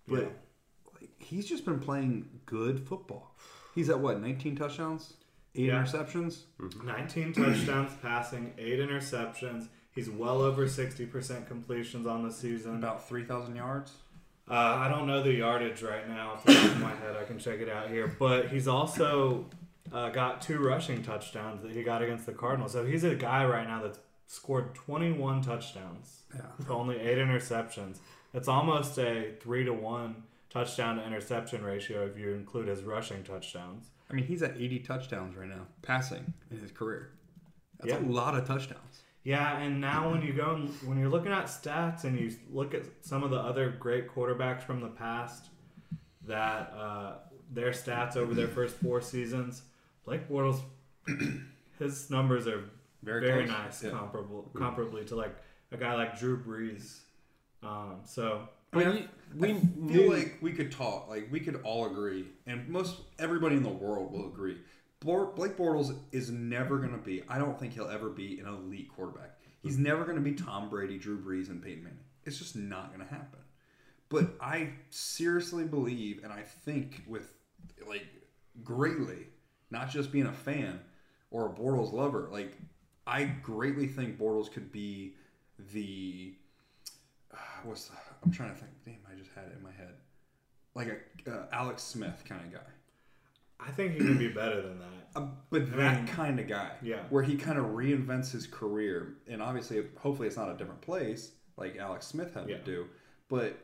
But 0.07 0.19
Yeah. 0.23 0.27
like, 0.99 1.09
he's 1.17 1.47
just 1.47 1.65
been 1.65 1.79
playing 1.79 2.27
good 2.45 2.85
football. 2.87 3.35
He's 3.73 3.89
at 3.89 3.99
what, 3.99 4.19
19 4.19 4.55
touchdowns, 4.57 5.13
eight 5.55 5.65
Yeah. 5.67 5.81
interceptions. 5.83 6.43
19 6.83 7.31
touchdowns 7.33 7.91
passing, 8.01 8.53
eight 8.57 8.79
interceptions. 8.79 9.67
He's 9.91 10.09
well 10.09 10.41
over 10.41 10.67
60% 10.67 11.47
completions 11.47 12.05
on 12.05 12.21
the 12.27 12.31
season. 12.31 12.75
About 12.75 13.07
3,000 13.07 13.55
yards. 13.55 13.93
Uh, 14.49 14.53
I 14.53 14.87
don't 14.89 15.07
know 15.07 15.23
the 15.23 15.33
yardage 15.33 15.81
right 15.81 16.07
now 16.07 16.31
off 16.33 16.45
the 16.45 16.53
top 16.53 16.65
of 16.71 16.79
my 16.81 16.95
head. 16.95 17.15
I 17.17 17.23
can 17.25 17.37
check 17.39 17.59
it 17.59 17.67
out 17.69 17.89
here. 17.89 18.07
But 18.19 18.49
he's 18.49 18.67
also 18.67 19.45
uh, 19.91 20.09
got 20.09 20.41
two 20.41 20.59
rushing 20.59 21.01
touchdowns 21.03 21.61
that 21.63 21.71
he 21.71 21.83
got 21.83 22.01
against 22.01 22.25
the 22.25 22.33
Cardinals. 22.33 22.73
So 22.73 22.85
he's 22.85 23.03
a 23.03 23.15
guy 23.15 23.45
right 23.45 23.67
now 23.67 23.81
that's 23.83 23.99
scored 24.27 24.75
21 24.75 25.41
touchdowns 25.41 26.23
Yeah. 26.35 26.41
with 26.57 26.69
only 26.69 26.99
eight 26.99 27.17
interceptions. 27.17 27.97
It's 28.33 28.47
almost 28.47 28.97
a 28.97 29.33
three 29.39 29.63
to 29.63 29.71
one 29.73 30.23
touchdown 30.49 30.97
to 30.97 31.05
interception 31.05 31.63
ratio 31.63 32.05
if 32.05 32.17
you 32.17 32.33
include 32.33 32.67
his 32.67 32.83
rushing 32.83 33.23
touchdowns. 33.23 33.89
I 34.09 34.13
mean, 34.13 34.25
he's 34.25 34.41
at 34.43 34.55
80 34.57 34.79
touchdowns 34.79 35.35
right 35.35 35.47
now, 35.49 35.67
passing 35.81 36.33
in 36.51 36.59
his 36.59 36.71
career. 36.71 37.11
That's 37.79 37.91
Yeah. 37.93 37.99
a 37.99 38.09
lot 38.09 38.35
of 38.35 38.45
touchdowns. 38.47 39.03
Yeah, 39.23 39.57
and 39.57 39.81
now 39.81 40.09
when 40.11 40.21
you 40.21 40.31
go 40.33 40.55
and 40.55 40.69
when 40.87 40.97
you're 40.97 41.09
looking 41.09 41.33
at 41.33 41.45
stats 41.45 42.05
and 42.05 42.17
you 42.17 42.31
look 42.49 42.73
at 42.73 42.83
some 43.01 43.23
of 43.23 43.29
the 43.31 43.37
other 43.39 43.69
great 43.69 44.07
quarterbacks 44.09 44.61
from 44.61 44.79
the 44.79 44.87
past, 44.87 45.49
that 46.25 46.71
uh, 46.73 47.15
their 47.51 47.71
stats 47.71 48.15
over 48.15 48.33
their 48.33 48.47
first 48.47 48.75
four 48.77 49.01
seasons, 49.01 49.63
Blake 50.07 50.27
Bortles, 50.29 50.61
his 51.79 52.09
numbers 52.09 52.47
are 52.47 52.63
Very 53.03 53.27
very, 53.27 53.45
close. 53.45 53.57
nice, 53.57 53.83
Yeah. 53.83 53.89
comparable, 53.91 54.49
comparably 54.55 55.05
to 55.07 55.15
like 55.17 55.35
a 55.73 55.77
guy 55.77 55.95
like 55.95 56.17
Drew 56.17 56.41
Brees. 56.41 56.99
Um, 57.61 57.99
so 58.05 58.47
I 58.71 58.77
mean, 58.77 58.95
you- 58.97 59.09
we 59.35 59.49
I 59.51 59.59
feel 59.59 59.69
knew- 59.75 60.13
like 60.13 60.37
we 60.41 60.53
could 60.53 60.71
talk, 60.71 61.09
like 61.09 61.27
we 61.29 61.41
could 61.41 61.57
all 61.63 61.87
agree, 61.91 62.25
and 62.45 62.69
most 62.69 63.01
everybody 63.19 63.57
in 63.57 63.63
the 63.63 63.69
world 63.69 64.13
will 64.13 64.27
agree. 64.27 64.57
Blake 65.01 65.57
Bortles 65.57 65.95
is 66.13 66.31
never 66.31 66.77
going 66.77 66.91
to 66.91 66.97
be. 66.97 67.21
I 67.27 67.37
don't 67.37 67.59
think 67.59 67.73
he'll 67.73 67.89
ever 67.89 68.09
be 68.09 68.39
an 68.39 68.47
elite 68.47 68.89
quarterback. 68.95 69.37
He's 69.61 69.77
never 69.77 70.05
going 70.05 70.15
to 70.15 70.21
be 70.23 70.33
Tom 70.33 70.69
Brady, 70.69 70.97
Drew 70.97 71.19
Brees, 71.19 71.49
and 71.49 71.61
Peyton 71.61 71.83
Manning. 71.83 71.99
It's 72.23 72.37
just 72.39 72.55
not 72.55 72.93
going 72.95 73.05
to 73.05 73.13
happen. 73.13 73.39
But 74.09 74.35
I 74.41 74.71
seriously 74.89 75.65
believe, 75.65 76.23
and 76.23 76.31
I 76.31 76.41
think 76.43 77.03
with 77.07 77.31
like 77.87 78.05
greatly, 78.63 79.27
not 79.69 79.89
just 79.89 80.11
being 80.11 80.25
a 80.27 80.33
fan 80.33 80.79
or 81.31 81.47
a 81.47 81.49
Bortles 81.49 81.93
lover. 81.93 82.29
Like 82.31 82.57
I 83.05 83.23
greatly 83.25 83.87
think 83.87 84.17
Bortles 84.19 84.51
could 84.51 84.71
be 84.71 85.15
the 85.73 86.33
uh, 87.33 87.37
what's 87.63 87.85
the, 87.87 87.95
I'm 88.23 88.31
trying 88.31 88.49
to 88.53 88.55
think. 88.55 88.71
Damn, 88.85 88.97
I 89.11 89.17
just 89.17 89.31
had 89.35 89.45
it 89.45 89.53
in 89.57 89.63
my 89.63 89.71
head. 89.71 89.93
Like 90.75 91.07
a 91.27 91.31
uh, 91.31 91.45
Alex 91.51 91.83
Smith 91.83 92.23
kind 92.27 92.41
of 92.45 92.53
guy. 92.53 92.59
I 93.59 93.71
think 93.71 93.93
he 93.93 93.97
can 93.99 94.17
be 94.19 94.27
better 94.27 94.61
than 94.61 94.77
that. 94.79 94.85
Uh, 95.19 95.27
but 95.49 95.63
I 95.63 95.65
that 95.65 95.95
mean, 96.03 96.07
kind 96.07 96.39
of 96.39 96.47
guy, 96.47 96.71
yeah. 96.83 96.99
where 97.09 97.23
he 97.23 97.35
kind 97.35 97.57
of 97.57 97.65
reinvents 97.65 98.31
his 98.31 98.45
career, 98.45 99.15
and 99.27 99.41
obviously, 99.41 99.83
hopefully, 99.97 100.27
it's 100.27 100.37
not 100.37 100.49
a 100.49 100.53
different 100.55 100.81
place 100.81 101.31
like 101.57 101.75
Alex 101.77 102.05
Smith 102.05 102.35
had 102.35 102.47
Yeah. 102.47 102.57
to 102.57 102.63
do. 102.63 102.85
But 103.29 103.57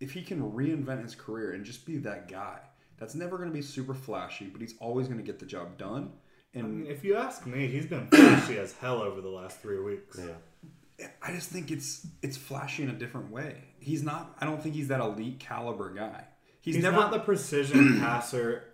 if 0.00 0.12
he 0.12 0.22
can 0.22 0.52
reinvent 0.52 1.02
his 1.02 1.14
career 1.14 1.52
and 1.52 1.66
just 1.66 1.84
be 1.84 1.98
that 1.98 2.28
guy, 2.28 2.60
that's 3.00 3.16
never 3.16 3.36
going 3.38 3.48
to 3.48 3.54
be 3.54 3.62
super 3.62 3.94
flashy, 3.94 4.44
but 4.46 4.60
he's 4.60 4.74
always 4.78 5.08
going 5.08 5.18
to 5.18 5.24
get 5.24 5.40
the 5.40 5.46
job 5.46 5.76
done. 5.76 6.12
I 6.54 6.58
And 6.60 6.82
mean, 6.82 6.90
if 6.90 7.02
you 7.02 7.16
ask 7.16 7.46
me, 7.46 7.66
he's 7.66 7.86
been 7.86 8.06
flashy 8.08 8.58
as 8.58 8.74
hell 8.74 9.00
over 9.02 9.20
the 9.20 9.28
last 9.28 9.60
three 9.60 9.80
weeks. 9.80 10.18
Yeah. 10.18 11.06
I 11.22 11.32
just 11.32 11.48
think 11.50 11.70
it's 11.70 12.06
it's 12.22 12.36
flashy 12.36 12.82
in 12.82 12.90
a 12.90 12.94
different 12.94 13.30
way. 13.32 13.56
He's 13.78 14.02
not. 14.02 14.36
I 14.38 14.44
don't 14.44 14.62
think 14.62 14.74
he's 14.74 14.88
that 14.88 15.00
elite 15.00 15.40
caliber 15.40 15.92
guy. 15.94 16.24
He's, 16.60 16.74
He's 16.74 16.84
never 16.84 16.98
not 16.98 17.10
the 17.10 17.20
precision 17.20 17.98
passer 18.00 18.64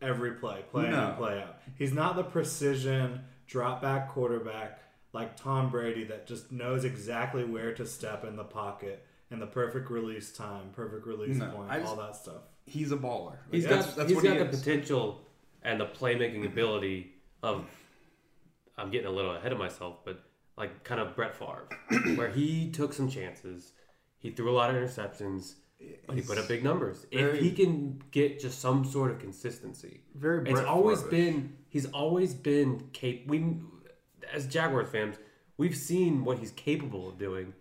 every 0.00 0.32
play, 0.32 0.62
play 0.70 0.84
in 0.86 0.92
No. 0.92 1.08
and 1.08 1.16
play 1.16 1.42
out. 1.42 1.56
He's 1.76 1.92
not 1.92 2.14
the 2.14 2.22
precision 2.22 3.22
drop 3.48 3.82
back 3.82 4.10
quarterback 4.12 4.78
like 5.12 5.36
Tom 5.36 5.70
Brady 5.70 6.04
that 6.04 6.26
just 6.28 6.52
knows 6.52 6.84
exactly 6.84 7.44
where 7.44 7.74
to 7.74 7.84
step 7.84 8.24
in 8.24 8.36
the 8.36 8.44
pocket 8.44 9.04
and 9.32 9.42
the 9.42 9.46
perfect 9.46 9.90
release 9.90 10.32
time, 10.32 10.70
perfect 10.72 11.04
release 11.06 11.36
No, 11.36 11.50
point, 11.50 11.70
just- 11.72 11.86
all 11.86 11.96
that 11.96 12.14
stuff. 12.14 12.42
He's 12.64 12.92
a 12.92 12.96
baller. 12.96 13.38
He's 13.50 13.66
Like, 13.66 13.96
got 13.96 14.06
he's 14.08 14.16
what 14.16 14.24
got 14.24 14.32
he 14.34 14.38
the 14.38 14.48
is. 14.50 14.58
potential 14.60 15.20
and 15.62 15.80
the 15.80 15.86
playmaking 15.86 16.46
ability 16.46 17.12
of 17.42 17.64
I'm 18.76 18.90
getting 18.90 19.06
a 19.06 19.10
little 19.10 19.34
ahead 19.36 19.52
of 19.52 19.58
myself, 19.58 19.98
but 20.04 20.22
like 20.56 20.84
kind 20.84 21.00
of 21.00 21.14
Brett 21.14 21.34
Favre, 21.36 21.68
where 22.16 22.28
he 22.30 22.70
took 22.70 22.92
some 22.92 23.08
chances, 23.08 23.72
he 24.18 24.30
threw 24.30 24.50
a 24.50 24.56
lot 24.56 24.70
of 24.70 24.76
interceptions, 24.76 25.54
but 26.06 26.16
he 26.16 26.22
put 26.22 26.38
up 26.38 26.48
big 26.48 26.62
numbers. 26.64 27.06
very- 27.12 27.38
if 27.38 27.44
he 27.44 27.52
can 27.52 28.00
get 28.10 28.38
just 28.40 28.60
some 28.60 28.84
sort 28.84 29.10
of 29.10 29.18
consistency, 29.18 30.02
Very 30.14 30.48
it's 30.50 30.60
always 30.60 31.02
Favre-ish. 31.02 31.10
been 31.34 31.56
he's 31.68 31.86
always 31.86 32.34
been 32.34 32.88
cap. 32.92 33.16
We 33.26 33.56
as 34.32 34.46
Jaguars 34.46 34.88
fans, 34.90 35.16
we've 35.58 35.76
seen 35.76 36.24
what 36.24 36.38
he's 36.38 36.52
capable 36.52 37.08
of 37.08 37.18
doing. 37.18 37.52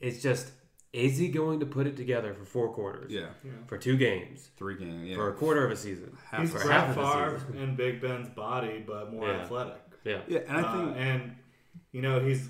It's 0.00 0.22
just 0.22 0.52
is 0.92 1.18
he 1.18 1.28
going 1.28 1.60
to 1.60 1.66
put 1.66 1.86
it 1.86 1.96
together 1.96 2.32
for 2.34 2.44
four 2.44 2.68
quarters? 2.72 3.10
Yeah, 3.12 3.26
For 3.66 3.76
two 3.78 3.96
games, 3.96 4.48
three 4.56 4.76
games. 4.78 5.08
Yeah, 5.08 5.16
for 5.16 5.28
a 5.30 5.34
quarter 5.34 5.64
of 5.66 5.70
a 5.72 5.76
season. 5.76 6.16
Half 6.30 6.40
He's 6.40 6.52
for 6.52 6.58
Brett 6.64 6.70
half 6.70 6.88
of 6.90 6.96
the 6.96 7.02
Favre 7.12 7.40
season. 7.46 7.62
in 7.62 7.76
Big 7.76 8.00
Ben's 8.00 8.28
body, 8.30 8.82
but 8.86 9.12
more 9.12 9.28
Yeah. 9.28 9.40
athletic. 9.40 9.80
Yeah. 10.04 10.20
yeah, 10.26 10.38
and 10.48 10.56
I 10.56 10.62
Uh, 10.62 10.72
think 10.86 10.96
and 10.96 11.36
you 11.92 12.02
know 12.02 12.20
he's 12.20 12.48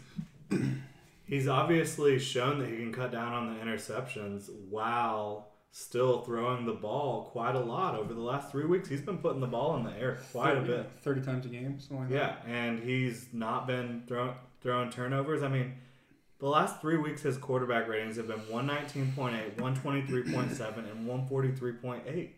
he's 1.26 1.48
obviously 1.48 2.18
shown 2.18 2.58
that 2.60 2.68
he 2.68 2.76
can 2.76 2.92
cut 2.92 3.12
down 3.12 3.32
on 3.32 3.54
the 3.54 3.60
interceptions 3.64 4.48
while 4.68 5.48
still 5.70 6.22
throwing 6.22 6.64
the 6.64 6.72
ball 6.72 7.24
quite 7.32 7.54
a 7.54 7.60
lot 7.60 7.94
over 7.94 8.14
the 8.14 8.20
last 8.20 8.50
three 8.50 8.64
weeks. 8.64 8.88
He's 8.88 9.02
been 9.02 9.18
putting 9.18 9.40
the 9.40 9.46
ball 9.46 9.76
in 9.76 9.84
the 9.84 9.92
air 9.92 10.18
quite 10.32 10.56
a 10.56 10.60
bit. 10.62 10.90
thirty 11.02 11.20
times 11.20 11.44
a 11.46 11.48
game, 11.48 11.78
something 11.78 12.00
like 12.00 12.08
that. 12.10 12.42
Yeah, 12.46 12.52
and 12.52 12.78
he's 12.80 13.28
not 13.32 13.66
been 13.66 14.04
throw, 14.06 14.34
throwing 14.60 14.90
turnovers. 14.90 15.42
I 15.42 15.48
mean, 15.48 15.74
the 16.40 16.46
last 16.48 16.80
three 16.80 16.96
weeks 16.96 17.22
his 17.22 17.36
quarterback 17.36 17.88
ratings 17.88 18.16
have 18.16 18.28
been 18.28 18.40
119.8, 18.40 19.56
123.7, 19.56 20.90
and 20.90 21.08
143.8. 21.08 22.28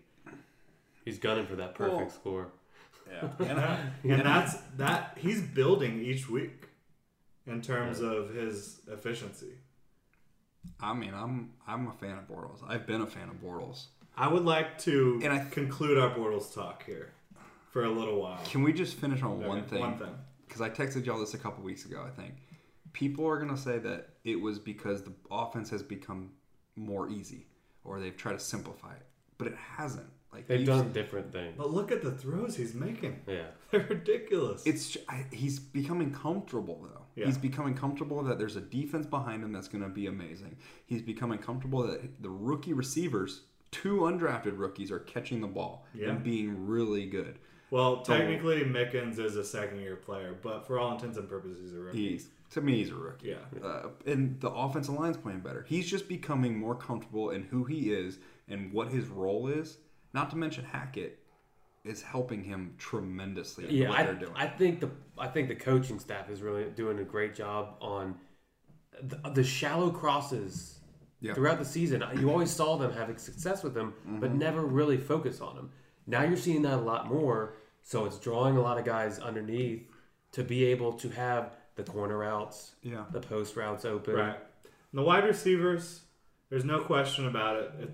He's 1.04 1.18
gunning 1.18 1.46
for 1.46 1.56
that 1.56 1.74
perfect 1.74 1.96
Well, 2.00 2.10
score. 2.10 2.46
Yeah, 3.10 3.28
and 3.48 3.58
I, 3.60 3.78
and 4.04 4.20
that's 4.24 4.54
that 4.76 5.18
he's 5.20 5.42
building 5.42 6.00
each 6.00 6.28
week 6.30 6.68
in 7.46 7.60
terms 7.60 8.00
of 8.00 8.32
his 8.32 8.80
efficiency. 8.90 9.54
I 10.80 10.94
mean, 10.94 11.12
I'm 11.14 11.52
I'm 11.66 11.88
a 11.88 11.92
fan 11.92 12.18
of 12.18 12.28
Bortles. 12.28 12.58
I've 12.68 12.86
been 12.86 13.00
a 13.00 13.06
fan 13.06 13.28
of 13.28 13.36
Bortles. 13.42 13.86
I 14.16 14.28
would 14.28 14.44
like 14.44 14.78
to 14.80 15.18
And 15.24 15.32
I- 15.32 15.44
conclude 15.46 15.98
our 15.98 16.14
Bortles 16.14 16.54
talk 16.54 16.84
here 16.84 17.10
for 17.72 17.84
a 17.84 17.90
little 17.90 18.20
while. 18.20 18.40
Can 18.44 18.62
we 18.62 18.72
just 18.72 18.96
finish 18.96 19.22
on 19.22 19.42
one 19.44 19.64
thing? 19.64 19.80
One 19.80 19.96
thing. 19.98 20.14
Because 20.46 20.60
I 20.60 20.68
texted 20.70 21.06
y'all 21.06 21.18
this 21.18 21.34
a 21.34 21.38
couple 21.38 21.64
weeks 21.64 21.84
ago. 21.86 22.04
I 22.06 22.10
think 22.10 22.34
people 22.92 23.26
are 23.26 23.38
gonna 23.38 23.57
say 23.57 23.79
that 23.79 24.11
it 24.24 24.40
was 24.40 24.59
because 24.59 25.03
the 25.03 25.12
offense 25.31 25.70
has 25.70 25.83
become 25.83 26.31
more 26.76 27.09
easy, 27.09 27.46
or 27.85 28.00
they've 28.00 28.16
tried 28.16 28.35
to 28.35 28.40
simplify 28.40 28.92
it, 28.92 29.07
but 29.38 29.46
it 29.48 29.57
hasn't. 29.57 30.09
Like 30.33 30.46
They've 30.46 30.64
done 30.64 30.92
different 30.92 31.33
things. 31.33 31.55
But 31.59 31.72
look 31.72 31.90
at 31.90 32.03
the 32.03 32.12
throws 32.12 32.55
he's 32.57 32.72
making. 32.72 33.20
Yeah. 33.26 33.46
They're 33.72 33.81
ridiculous. 33.88 34.62
It's 34.64 34.96
I, 35.09 35.24
he's 35.33 35.59
becoming 35.59 36.12
comfortable 36.12 36.81
though. 36.88 37.03
Yeah. 37.16 37.26
He's 37.26 37.37
becoming 37.37 37.74
comfortable 37.74 38.22
that 38.22 38.38
there's 38.38 38.55
a 38.55 38.61
defense 38.61 39.07
behind 39.07 39.42
him 39.42 39.50
that's 39.50 39.66
going 39.66 39.83
to 39.83 39.90
be 39.90 40.07
amazing. 40.07 40.57
He's 40.87 41.03
becoming 41.03 41.38
comfortable 41.38 41.83
that 41.83 42.22
the 42.22 42.31
rookie 42.31 42.72
receivers, 42.74 43.40
two 43.72 44.03
undrafted 44.03 44.57
rookies, 44.57 44.92
are 44.92 45.00
catching 45.00 45.40
the 45.40 45.48
ball 45.48 45.85
Yeah. 45.94 46.11
and 46.11 46.22
being 46.22 46.64
really 46.68 47.07
good. 47.07 47.40
well, 47.72 48.03
technically, 48.03 48.61
Mickens 48.62 49.18
is 49.18 49.35
a 49.35 49.44
second 49.44 49.81
year 49.81 49.96
player, 49.96 50.37
but 50.40 50.64
for 50.64 50.79
all 50.79 50.92
intents 50.92 51.18
and 51.18 51.29
purposes, 51.29 51.59
he's 51.61 51.74
a 51.74 51.81
rookie. 51.81 52.11
He's 52.11 52.29
to 52.50 52.60
me, 52.60 52.76
he's 52.78 52.90
a 52.90 52.94
rookie. 52.94 53.28
Yeah. 53.28 53.64
Uh, 53.64 53.88
and 54.06 54.40
the 54.40 54.50
offensive 54.50 54.94
line's 54.94 55.16
playing 55.16 55.40
better. 55.40 55.64
He's 55.68 55.88
just 55.88 56.08
becoming 56.08 56.58
more 56.58 56.74
comfortable 56.74 57.30
in 57.30 57.44
who 57.44 57.64
he 57.64 57.92
is 57.92 58.18
and 58.48 58.72
what 58.72 58.88
his 58.88 59.06
role 59.06 59.48
is. 59.48 59.78
Not 60.12 60.30
to 60.30 60.36
mention 60.36 60.64
Hackett 60.64 61.18
is 61.84 62.02
helping 62.02 62.42
him 62.42 62.74
tremendously. 62.78 63.66
Yeah, 63.70 63.88
what 63.90 63.98
I, 64.00 64.02
they're 64.04 64.14
doing. 64.14 64.32
I 64.34 64.46
think 64.46 64.80
the 64.80 64.90
I 65.16 65.28
think 65.28 65.48
the 65.48 65.54
coaching 65.54 65.98
staff 65.98 66.28
is 66.28 66.42
really 66.42 66.64
doing 66.70 66.98
a 66.98 67.04
great 67.04 67.34
job 67.34 67.76
on 67.80 68.16
the, 69.02 69.16
the 69.30 69.44
shallow 69.44 69.90
crosses 69.90 70.80
Yeah. 71.20 71.34
throughout 71.34 71.58
the 71.58 71.64
season. 71.64 72.02
You 72.18 72.30
always 72.30 72.50
saw 72.50 72.76
them 72.76 72.92
having 72.92 73.16
success 73.18 73.62
with 73.62 73.74
them, 73.74 73.94
but 74.20 74.34
never 74.34 74.62
really 74.62 74.96
focus 74.96 75.40
on 75.40 75.54
them. 75.54 75.70
Now 76.06 76.24
you're 76.24 76.36
seeing 76.36 76.62
that 76.62 76.74
a 76.74 76.82
lot 76.82 77.06
more, 77.06 77.54
so 77.82 78.04
it's 78.06 78.18
drawing 78.18 78.56
a 78.56 78.60
lot 78.60 78.78
of 78.78 78.84
guys 78.84 79.18
underneath 79.18 79.86
to 80.32 80.42
be 80.42 80.64
able 80.64 80.92
to 80.94 81.08
have 81.10 81.52
the 81.76 81.83
corner 81.83 82.18
routes, 82.18 82.72
yeah. 82.83 83.04
the 83.12 83.20
post 83.20 83.56
routes 83.56 83.85
open. 83.85 84.14
Right. 84.14 84.37
And 84.92 84.98
the 84.98 85.02
wide 85.02 85.24
receivers, 85.24 86.00
there's 86.48 86.64
no 86.64 86.80
question 86.80 87.26
about 87.26 87.56
it. 87.56 87.72
it. 87.80 87.90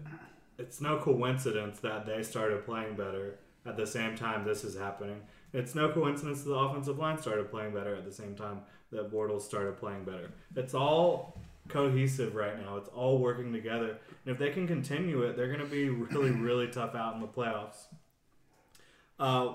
It's 0.59 0.81
no 0.81 0.99
coincidence 0.99 1.81
that 1.81 2.07
they 2.07 2.23
started 2.23 2.65
playing 2.65 2.97
better 2.97 3.39
at 3.67 3.77
the 3.77 3.87
same 3.87 4.17
time 4.17 4.45
this 4.45 4.65
is 4.65 4.77
happening. 4.77 5.21
It's 5.53 5.75
no 5.75 5.91
coincidence 5.91 6.43
that 6.43 6.51
the 6.51 6.57
offensive 6.57 6.99
line 6.99 7.21
started 7.21 7.51
playing 7.51 7.75
better 7.75 7.95
at 7.95 8.05
the 8.05 8.12
same 8.12 8.35
time 8.35 8.61
that 8.93 9.12
Bortles 9.12 9.43
started 9.43 9.79
playing 9.79 10.05
better. 10.05 10.31
It's 10.55 10.75
all 10.75 11.39
cohesive 11.69 12.35
right 12.35 12.61
now. 12.61 12.77
It's 12.77 12.89
all 12.89 13.19
working 13.19 13.53
together. 13.53 13.99
And 14.25 14.33
if 14.33 14.39
they 14.39 14.51
can 14.51 14.67
continue 14.67 15.23
it, 15.23 15.37
they're 15.37 15.49
going 15.49 15.61
to 15.61 15.67
be 15.67 15.89
really, 15.89 16.31
really 16.31 16.68
tough 16.68 16.95
out 16.95 17.14
in 17.14 17.20
the 17.20 17.27
playoffs. 17.27 17.87
Uh, 19.18 19.55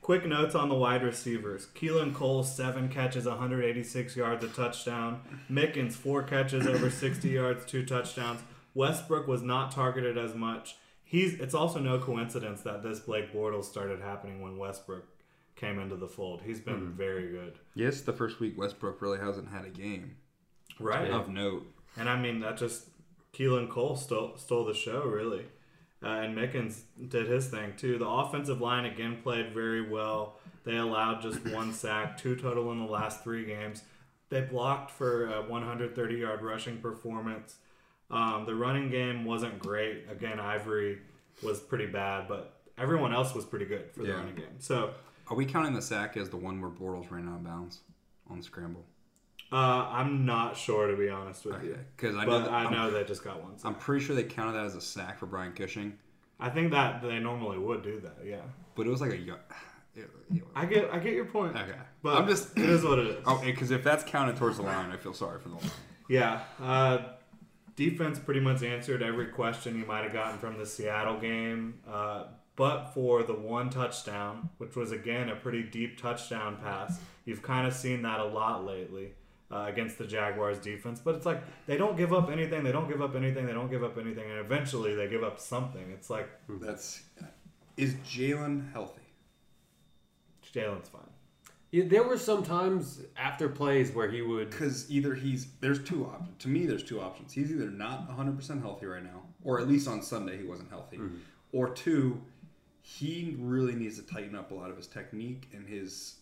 Quick 0.00 0.24
notes 0.26 0.54
on 0.54 0.68
the 0.68 0.74
wide 0.74 1.02
receivers. 1.02 1.68
Keelan 1.74 2.14
Cole, 2.14 2.42
seven 2.42 2.88
catches, 2.88 3.26
186 3.26 4.16
yards, 4.16 4.42
a 4.42 4.48
touchdown. 4.48 5.20
Mickens, 5.50 5.92
four 5.92 6.22
catches, 6.22 6.66
over 6.66 6.90
60 6.90 7.28
yards, 7.28 7.66
two 7.66 7.84
touchdowns. 7.84 8.40
Westbrook 8.74 9.26
was 9.28 9.42
not 9.42 9.70
targeted 9.72 10.16
as 10.16 10.34
much. 10.34 10.76
He's. 11.04 11.34
It's 11.40 11.54
also 11.54 11.80
no 11.80 11.98
coincidence 11.98 12.62
that 12.62 12.82
this 12.82 13.00
Blake 13.00 13.32
Bortles 13.32 13.64
started 13.64 14.00
happening 14.00 14.40
when 14.40 14.56
Westbrook 14.56 15.04
came 15.56 15.78
into 15.78 15.96
the 15.96 16.08
fold. 16.08 16.42
He's 16.44 16.60
been 16.60 16.76
mm-hmm. 16.76 16.96
very 16.96 17.30
good. 17.30 17.58
Yes, 17.74 18.00
the 18.00 18.12
first 18.12 18.40
week 18.40 18.56
Westbrook 18.56 19.02
really 19.02 19.18
hasn't 19.18 19.48
had 19.48 19.64
a 19.64 19.70
game 19.70 20.16
Right. 20.78 21.10
of 21.10 21.28
note. 21.28 21.66
And 21.96 22.08
I 22.08 22.16
mean, 22.20 22.40
that 22.40 22.56
just. 22.56 22.86
Keelan 23.32 23.68
Cole 23.68 23.94
stole, 23.94 24.36
stole 24.36 24.64
the 24.64 24.74
show, 24.74 25.04
really. 25.04 25.46
Uh, 26.02 26.06
and 26.08 26.36
Mickens 26.36 26.82
did 27.08 27.26
his 27.28 27.48
thing 27.48 27.74
too. 27.76 27.98
The 27.98 28.08
offensive 28.08 28.60
line 28.60 28.84
again 28.86 29.18
played 29.22 29.52
very 29.52 29.88
well. 29.88 30.36
They 30.64 30.76
allowed 30.76 31.22
just 31.22 31.44
one 31.48 31.72
sack, 31.72 32.16
two 32.18 32.36
total 32.36 32.70
in 32.72 32.78
the 32.84 32.90
last 32.90 33.22
three 33.24 33.44
games. 33.46 33.82
They 34.28 34.42
blocked 34.42 34.90
for 34.90 35.26
a 35.32 35.42
130 35.42 36.14
yard 36.14 36.42
rushing 36.42 36.78
performance. 36.78 37.56
Um, 38.10 38.44
the 38.46 38.54
running 38.54 38.90
game 38.90 39.24
wasn't 39.24 39.58
great. 39.58 40.04
Again, 40.10 40.38
Ivory 40.40 40.98
was 41.42 41.60
pretty 41.60 41.86
bad, 41.86 42.28
but 42.28 42.60
everyone 42.78 43.12
else 43.14 43.34
was 43.34 43.44
pretty 43.44 43.64
good 43.66 43.90
for 43.92 44.00
the 44.02 44.08
Yeah. 44.08 44.14
running 44.14 44.34
game. 44.34 44.58
So 44.58 44.94
Are 45.28 45.36
we 45.36 45.46
counting 45.46 45.74
the 45.74 45.82
sack 45.82 46.16
as 46.16 46.28
the 46.28 46.36
one 46.36 46.60
where 46.60 46.70
Bortles 46.70 47.10
ran 47.10 47.28
out 47.28 47.36
of 47.36 47.44
bounds 47.44 47.80
on 48.28 48.38
the 48.38 48.42
scramble? 48.42 48.84
Uh, 49.52 49.56
I'm 49.90 50.24
not 50.26 50.56
sure 50.56 50.86
to 50.88 50.96
be 50.96 51.08
honest 51.08 51.44
with 51.44 51.62
you, 51.64 51.76
because 51.96 52.16
I 52.16 52.24
but 52.26 52.44
know, 52.44 52.50
I 52.50 52.62
I'm- 52.64 52.72
know 52.72 52.90
they 52.90 53.04
just 53.04 53.24
got 53.24 53.42
one. 53.42 53.58
sack. 53.58 53.66
I'm 53.66 53.74
pretty 53.74 54.04
sure 54.04 54.14
they 54.16 54.24
counted 54.24 54.52
that 54.52 54.64
as 54.64 54.74
a 54.76 54.80
sack 54.80 55.18
for 55.18 55.26
Brian 55.26 55.52
Cushing, 55.52 55.98
I 56.38 56.48
think 56.50 56.70
that 56.72 57.02
they 57.02 57.18
normally 57.18 57.58
would 57.58 57.82
do 57.82 58.00
that. 58.00 58.18
Yeah, 58.24 58.40
but 58.74 58.86
it 58.86 58.90
was 58.90 59.00
like 59.00 59.12
a. 59.12 59.16
y- 59.16 59.36
It, 59.96 60.08
it, 60.32 60.42
I 60.54 60.66
get 60.66 60.88
I 60.92 60.98
get 61.00 61.14
your 61.14 61.24
point. 61.24 61.56
okay, 61.56 61.74
But 62.02 62.16
I'm 62.16 62.28
just. 62.28 62.56
it 62.56 62.70
is 62.70 62.84
what 62.84 62.98
it 63.00 63.06
is. 63.08 63.24
Oh, 63.26 63.42
because 63.44 63.70
if 63.72 63.82
that's 63.82 64.04
counted 64.04 64.36
towards 64.36 64.56
the 64.58 64.62
line, 64.62 64.90
I 64.92 64.96
feel 64.96 65.12
sorry 65.12 65.40
for 65.40 65.48
the 65.48 65.56
line. 65.56 65.70
Yeah. 66.08 66.40
Uh, 66.60 66.98
defense 67.76 68.18
pretty 68.18 68.40
much 68.40 68.62
answered 68.62 69.02
every 69.02 69.26
question 69.26 69.78
you 69.78 69.84
might 69.86 70.04
have 70.04 70.12
gotten 70.12 70.38
from 70.38 70.58
the 70.58 70.66
Seattle 70.66 71.18
game, 71.18 71.80
uh, 71.90 72.24
but 72.56 72.86
for 72.94 73.22
the 73.24 73.32
one 73.34 73.68
touchdown, 73.70 74.48
which 74.58 74.76
was 74.76 74.92
again 74.92 75.28
a 75.28 75.36
pretty 75.36 75.62
deep 75.64 76.00
touchdown 76.00 76.56
pass. 76.62 77.00
You've 77.24 77.42
kind 77.42 77.66
of 77.66 77.74
seen 77.74 78.02
that 78.02 78.20
a 78.20 78.24
lot 78.24 78.64
lately. 78.64 79.12
Uh, 79.52 79.64
against 79.66 79.98
the 79.98 80.06
Jaguars 80.06 80.58
defense, 80.58 81.00
but 81.04 81.16
it's 81.16 81.26
like 81.26 81.42
they 81.66 81.76
don't 81.76 81.96
give 81.96 82.12
up 82.12 82.30
anything. 82.30 82.62
They 82.62 82.70
don't 82.70 82.88
give 82.88 83.02
up 83.02 83.16
anything. 83.16 83.46
They 83.46 83.52
don't 83.52 83.68
give 83.68 83.82
up 83.82 83.98
anything, 83.98 84.30
and 84.30 84.38
eventually 84.38 84.94
they 84.94 85.08
give 85.08 85.24
up 85.24 85.40
something. 85.40 85.90
It's 85.90 86.08
like 86.08 86.28
That's. 86.48 87.02
Is 87.76 87.94
Jalen 88.06 88.72
healthy? 88.72 89.02
Jalen's 90.54 90.88
fine. 90.88 91.02
Yeah, 91.72 91.84
there 91.86 92.02
were 92.02 92.18
some 92.18 92.44
times 92.44 93.00
after 93.16 93.48
plays 93.48 93.92
where 93.92 94.08
he 94.10 94.22
would. 94.22 94.50
Because 94.50 94.90
either 94.90 95.14
he's 95.14 95.48
there's 95.60 95.82
two 95.82 96.04
options. 96.04 96.40
To 96.42 96.48
me, 96.48 96.66
there's 96.66 96.84
two 96.84 97.00
options. 97.00 97.32
He's 97.32 97.50
either 97.50 97.70
not 97.70 98.06
100 98.06 98.36
percent 98.36 98.62
healthy 98.62 98.86
right 98.86 99.02
now, 99.02 99.22
or 99.42 99.60
at 99.60 99.68
least 99.68 99.88
on 99.88 100.00
Sunday 100.02 100.36
he 100.38 100.44
wasn't 100.44 100.70
healthy, 100.70 100.98
or 101.52 101.70
two, 101.70 102.20
he 102.82 103.36
really 103.38 103.74
needs 103.74 103.96
to 103.96 104.06
tighten 104.06 104.36
up 104.36 104.50
a 104.52 104.54
lot 104.54 104.70
of 104.70 104.76
his 104.76 104.86
technique 104.86 105.48
and 105.52 105.66
his 105.66 106.16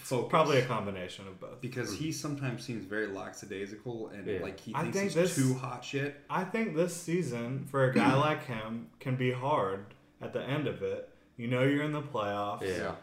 focus. 0.00 0.30
Probably 0.30 0.58
a 0.58 0.64
combination 0.66 1.26
of 1.28 1.40
both. 1.40 1.60
because 1.60 1.94
he 1.96 2.12
sometimes 2.12 2.64
seems 2.64 2.84
very 2.84 3.06
lackadaisical 3.08 4.08
and 4.08 4.26
Yeah. 4.26 4.40
like 4.40 4.58
he 4.60 4.74
I 4.74 4.82
thinks 4.82 4.96
think 4.96 5.04
he's 5.12 5.14
this- 5.14 5.36
too 5.36 5.54
hot 5.54 5.84
shit. 5.84 6.20
I 6.30 6.44
think 6.44 6.74
this 6.76 6.96
season 6.96 7.66
for 7.70 7.90
a 7.90 7.94
guy 7.94 8.14
like 8.14 8.44
him 8.46 8.88
can 9.00 9.16
be 9.16 9.30
hard 9.32 9.86
at 10.20 10.32
the 10.32 10.42
end 10.42 10.66
of 10.66 10.82
it. 10.82 11.08
You 11.36 11.46
know 11.48 11.62
you're 11.62 11.82
in 11.84 11.92
the 11.92 12.02
playoffs, 12.02 12.62
Yeah. 12.62 12.94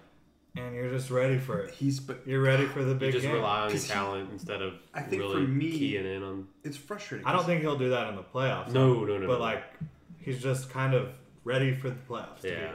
and 0.62 0.76
you're 0.76 0.90
just 0.92 1.10
ready 1.10 1.38
for 1.38 1.60
it. 1.60 1.74
He's 1.74 2.00
but 2.00 2.22
You're 2.26 2.42
ready 2.42 2.66
for 2.66 2.84
the 2.84 2.94
You 2.94 3.00
big 3.00 3.12
just 3.14 3.24
game. 3.26 3.34
rely 3.36 3.60
on 3.62 3.64
your 3.70 3.72
'Cause 3.72 3.86
he- 3.86 3.94
talent 3.94 4.30
instead 4.32 4.62
of 4.62 4.74
I 4.94 5.02
think 5.02 5.22
really 5.22 5.46
for 5.46 5.52
me- 5.52 5.72
keying 5.72 6.06
in 6.06 6.24
on. 6.24 6.48
it's 6.64 6.78
frustrating. 6.78 7.26
I 7.28 7.32
don't 7.34 7.46
think 7.46 7.62
he'll 7.62 7.78
do 7.78 7.90
that 7.90 8.10
in 8.10 8.16
the 8.16 8.24
playoffs. 8.24 8.72
No, 8.72 9.04
no, 9.06 9.18
no. 9.18 9.28
but 9.28 9.36
no. 9.36 9.40
like 9.40 9.64
he's 10.20 10.42
just 10.42 10.70
kind 10.70 10.94
of 10.94 11.14
ready 11.44 11.74
for 11.76 11.90
the 11.90 11.96
playoffs. 12.10 12.38
to 12.38 12.44
be 12.44 12.50
Yeah. 12.50 12.72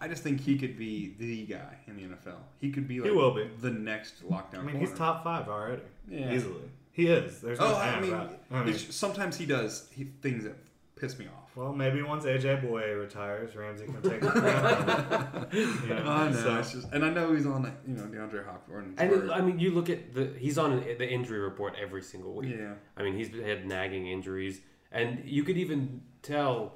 Here. 0.00 0.06
I 0.06 0.08
just 0.12 0.22
think 0.22 0.40
he 0.40 0.58
could 0.58 0.76
be 0.78 1.14
the 1.18 1.46
guy 1.46 1.76
in 1.86 1.96
the 1.96 2.02
NFL. 2.04 2.36
He 2.58 2.70
could 2.70 2.88
be 2.88 3.00
like 3.00 3.10
He 3.10 3.16
will 3.16 3.34
be. 3.34 3.48
the 3.60 3.70
next 3.70 4.24
lockdown. 4.28 4.54
I 4.54 4.62
mean, 4.62 4.70
corner. 4.72 4.78
he's 4.80 4.92
top 4.92 5.24
five 5.24 5.48
already, 5.48 5.82
Yeah. 6.08 6.32
easily. 6.32 6.70
He 6.92 7.06
is. 7.06 7.40
There's 7.40 7.58
no 7.58 7.66
Oh, 7.66 7.76
I 7.76 8.00
mean, 8.00 8.12
about 8.12 8.32
it. 8.32 8.40
I 8.50 8.64
mean, 8.64 8.74
sometimes 8.74 9.36
he 9.36 9.46
does 9.46 9.88
he, 9.92 10.04
things 10.22 10.44
that 10.44 10.56
piss 10.96 11.18
me 11.18 11.26
off. 11.26 11.56
well, 11.56 11.72
maybe 11.72 12.02
once 12.02 12.24
AJ 12.24 12.62
Bouye 12.62 12.98
retires, 12.98 13.54
Ramsey 13.56 13.86
can 13.86 14.02
take 14.02 14.20
the 14.20 14.30
crown. 14.30 15.46
you 15.52 15.94
know, 15.94 16.02
I 16.10 16.30
know, 16.30 16.36
so- 16.36 16.56
it's 16.58 16.72
just, 16.72 16.92
and 16.92 17.04
I 17.04 17.10
know 17.10 17.32
he's 17.34 17.46
on, 17.46 17.62
like, 17.62 17.74
you 17.86 17.94
know, 17.94 18.02
DeAndre 18.04 18.44
Hopkins. 18.44 18.94
And 18.98 19.12
it- 19.12 19.30
I 19.30 19.40
mean, 19.40 19.58
you 19.58 19.70
look 19.70 19.88
at 19.88 20.14
the 20.14 20.32
he's 20.38 20.58
on 20.58 20.80
the 20.80 21.08
injury 21.08 21.38
report 21.40 21.74
every 21.80 22.02
single 22.02 22.34
week. 22.34 22.54
yeah, 22.58 22.74
I 22.96 23.02
mean, 23.02 23.14
he's 23.16 23.28
had 23.34 23.66
nagging 23.66 24.06
injuries, 24.08 24.60
and 24.92 25.22
you 25.24 25.42
could 25.44 25.56
even 25.56 26.02
tell 26.22 26.74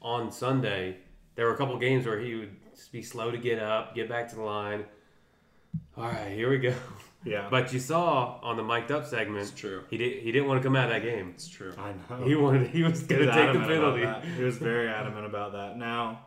on 0.00 0.30
Sunday 0.32 0.96
there 1.40 1.46
were 1.46 1.54
a 1.54 1.56
couple 1.56 1.78
games 1.78 2.04
where 2.04 2.20
he 2.20 2.34
would 2.34 2.54
just 2.76 2.92
be 2.92 3.00
slow 3.00 3.30
to 3.30 3.38
get 3.38 3.58
up, 3.58 3.94
get 3.94 4.10
back 4.10 4.28
to 4.28 4.34
the 4.34 4.42
line. 4.42 4.84
All 5.96 6.04
right, 6.04 6.32
here 6.34 6.50
we 6.50 6.58
go. 6.58 6.74
yeah, 7.24 7.46
But 7.50 7.72
you 7.72 7.78
saw 7.78 8.38
on 8.42 8.58
the 8.58 8.62
mic'd 8.62 8.92
up 8.92 9.06
segment, 9.06 9.40
it's 9.40 9.50
true. 9.50 9.84
he 9.88 9.96
did 9.96 10.22
he 10.22 10.32
didn't 10.32 10.48
want 10.48 10.60
to 10.60 10.68
come 10.68 10.76
out 10.76 10.84
of 10.84 10.90
that 10.90 11.02
game. 11.02 11.30
It's 11.34 11.48
true. 11.48 11.72
I 11.78 11.94
know. 12.10 12.26
He 12.26 12.34
wanted 12.34 12.66
he 12.66 12.82
was 12.82 13.04
going 13.04 13.24
to 13.26 13.32
take 13.32 13.54
the 13.54 13.60
penalty. 13.60 14.06
He 14.36 14.42
was 14.42 14.58
very 14.58 14.86
adamant 14.86 15.24
about 15.24 15.52
that. 15.52 15.78
Now, 15.78 16.26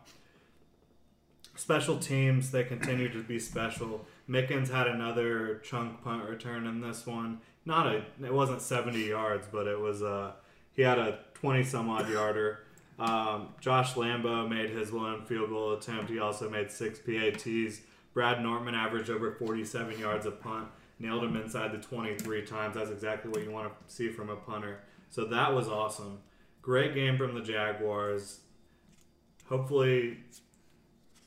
special 1.55 1.99
teams, 1.99 2.49
they 2.49 2.63
continue 2.63 3.07
to 3.13 3.21
be 3.21 3.37
special. 3.37 4.07
Mickens 4.27 4.71
had 4.71 4.87
another 4.87 5.59
chunk 5.63 6.03
punt 6.03 6.27
return 6.27 6.65
in 6.65 6.81
this 6.81 7.05
one. 7.05 7.39
Not 7.65 7.85
a, 7.85 7.97
it 8.23 8.33
wasn't 8.33 8.63
70 8.63 8.97
yards, 9.09 9.47
but 9.51 9.67
it 9.67 9.79
was 9.79 10.01
a, 10.01 10.33
he 10.71 10.81
had 10.81 10.97
a 10.97 11.19
20 11.35 11.63
some 11.65 11.87
odd 11.87 12.09
yarder. 12.09 12.61
Um, 12.99 13.49
Josh 13.59 13.93
Lambo 13.93 14.47
made 14.47 14.69
his 14.69 14.91
one 14.91 15.25
field 15.25 15.49
goal 15.49 15.73
attempt. 15.73 16.09
He 16.09 16.19
also 16.19 16.49
made 16.49 16.71
six 16.71 16.99
PATs. 16.99 17.81
Brad 18.13 18.41
Nortman 18.41 18.75
averaged 18.75 19.09
over 19.09 19.31
47 19.31 19.99
yards 19.99 20.25
a 20.25 20.31
punt. 20.31 20.67
Nailed 20.99 21.23
him 21.23 21.35
inside 21.35 21.71
the 21.71 21.79
23 21.79 22.45
times. 22.45 22.75
That's 22.75 22.91
exactly 22.91 23.31
what 23.31 23.43
you 23.43 23.51
want 23.51 23.67
to 23.67 23.93
see 23.93 24.09
from 24.09 24.29
a 24.29 24.35
punter. 24.35 24.79
So 25.09 25.25
that 25.25 25.53
was 25.53 25.67
awesome. 25.67 26.19
Great 26.61 26.93
game 26.93 27.17
from 27.17 27.33
the 27.33 27.41
Jaguars. 27.41 28.39
Hopefully, 29.49 30.17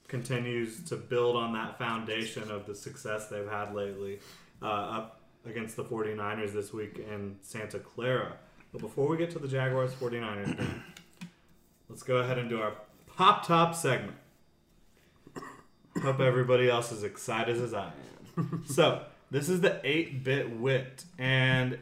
continues 0.08 0.82
to 0.84 0.96
build 0.96 1.36
on 1.36 1.52
that 1.52 1.78
foundation 1.78 2.50
of 2.50 2.66
the 2.66 2.74
success 2.74 3.28
they've 3.28 3.48
had 3.48 3.74
lately 3.74 4.20
uh, 4.62 4.66
up 4.66 5.20
against 5.44 5.76
the 5.76 5.84
49ers 5.84 6.52
this 6.52 6.72
week 6.72 6.98
in 6.98 7.36
Santa 7.42 7.78
Clara. 7.78 8.36
But 8.72 8.80
before 8.80 9.08
we 9.08 9.16
get 9.16 9.30
to 9.32 9.38
the 9.38 9.48
Jaguars 9.48 9.92
49ers 9.94 10.56
game, 10.56 10.82
let's 11.88 12.02
go 12.02 12.16
ahead 12.16 12.38
and 12.38 12.48
do 12.48 12.60
our 12.60 12.72
pop 13.16 13.46
top 13.46 13.74
segment. 13.74 14.16
Hope 16.02 16.20
everybody 16.20 16.68
else 16.68 16.92
is 16.92 17.02
excited 17.02 17.56
as 17.60 17.72
I 17.72 17.90
am. 18.36 18.64
so, 18.66 19.02
this 19.30 19.48
is 19.48 19.62
the 19.62 19.80
8 19.82 20.22
bit 20.24 20.50
wit, 20.58 21.04
and 21.18 21.78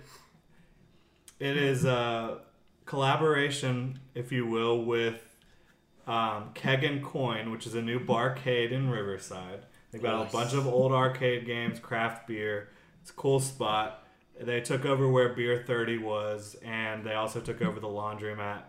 it 1.41 1.57
is 1.57 1.85
a 1.85 2.39
collaboration, 2.87 3.99
if 4.15 4.31
you 4.31 4.47
will, 4.47 4.85
with 4.85 5.21
um, 6.07 6.51
Keg 6.55 6.85
and 6.85 7.03
Coin, 7.03 7.51
which 7.51 7.67
is 7.67 7.75
a 7.75 7.83
new 7.83 7.99
barcade 7.99 8.71
in 8.71 8.89
Riverside. 8.89 9.65
They've 9.91 10.03
got 10.03 10.21
Nice. 10.21 10.29
a 10.31 10.37
bunch 10.37 10.53
of 10.55 10.67
old 10.69 10.93
arcade 10.93 11.45
games, 11.45 11.81
craft 11.81 12.29
beer. 12.29 12.69
It's 13.03 13.11
a 13.11 13.15
cool 13.15 13.41
spot. 13.41 14.07
They 14.41 14.61
took 14.61 14.85
over 14.85 15.09
where 15.09 15.31
Beer 15.31 15.65
30 15.67 15.99
was, 15.99 16.57
and 16.65 17.05
they 17.05 17.15
also 17.15 17.41
took 17.41 17.63
over 17.63 17.81
the 17.81 17.89
laundromat 17.89 18.63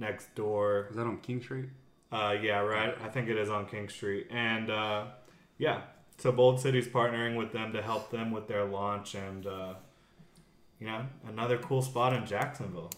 next 0.00 0.34
door. 0.34 0.88
Is 0.90 0.96
that 0.96 1.06
on 1.06 1.18
King 1.20 1.40
Street? 1.42 1.68
Uh, 2.10 2.34
yeah, 2.42 2.58
right. 2.58 2.96
I 3.04 3.08
think 3.08 3.28
it 3.28 3.36
is 3.36 3.50
on 3.50 3.66
King 3.66 3.88
Street. 3.88 4.26
And 4.30 4.68
uh, 4.70 5.04
yeah, 5.58 5.82
so 6.18 6.32
Bold 6.32 6.60
City's 6.60 6.88
partnering 6.88 7.36
with 7.36 7.52
them 7.52 7.72
to 7.72 7.82
help 7.82 8.10
them 8.10 8.32
with 8.32 8.48
their 8.48 8.64
launch, 8.64 9.14
and 9.14 9.46
uh, 9.46 9.74
you 10.80 10.86
know, 10.86 11.06
another 11.28 11.58
cool 11.58 11.82
spot 11.82 12.12
in 12.14 12.26
Jacksonville. 12.26 12.90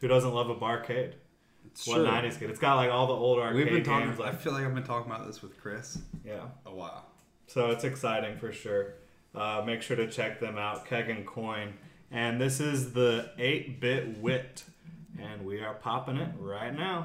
Who 0.00 0.08
doesn't 0.08 0.34
love 0.34 0.50
a 0.50 0.54
barcade? 0.54 1.14
It's 1.66 1.86
What 1.86 2.00
'90s 2.00 2.38
kid? 2.38 2.50
It's 2.50 2.58
got 2.58 2.74
like 2.76 2.90
all 2.90 3.06
the 3.06 3.14
old 3.14 3.38
arcade 3.38 3.56
We've 3.56 3.72
been 3.72 3.82
talking. 3.84 4.08
games. 4.08 4.20
I 4.20 4.32
feel 4.32 4.52
like 4.52 4.64
I've 4.64 4.74
been 4.74 4.84
talking 4.84 5.10
about 5.10 5.26
this 5.26 5.40
with 5.40 5.58
Chris 5.58 5.98
yeah, 6.24 6.42
a 6.66 6.74
while. 6.74 7.06
so 7.46 7.70
it's 7.70 7.84
exciting 7.84 8.36
for 8.36 8.52
sure. 8.52 8.94
Uh, 9.34 9.62
make 9.66 9.80
sure 9.82 9.96
to 9.96 10.08
check 10.08 10.38
them 10.38 10.58
out, 10.58 10.84
Keg 10.86 11.08
and 11.08 11.26
Coin. 11.26 11.72
And 12.12 12.40
this 12.40 12.60
is 12.60 12.92
the 12.92 13.30
8 13.38 13.80
bit 13.80 14.18
wit. 14.18 14.62
And 15.20 15.44
we 15.44 15.60
are 15.60 15.74
popping 15.74 16.16
it 16.16 16.30
right 16.38 16.74
now. 16.74 17.04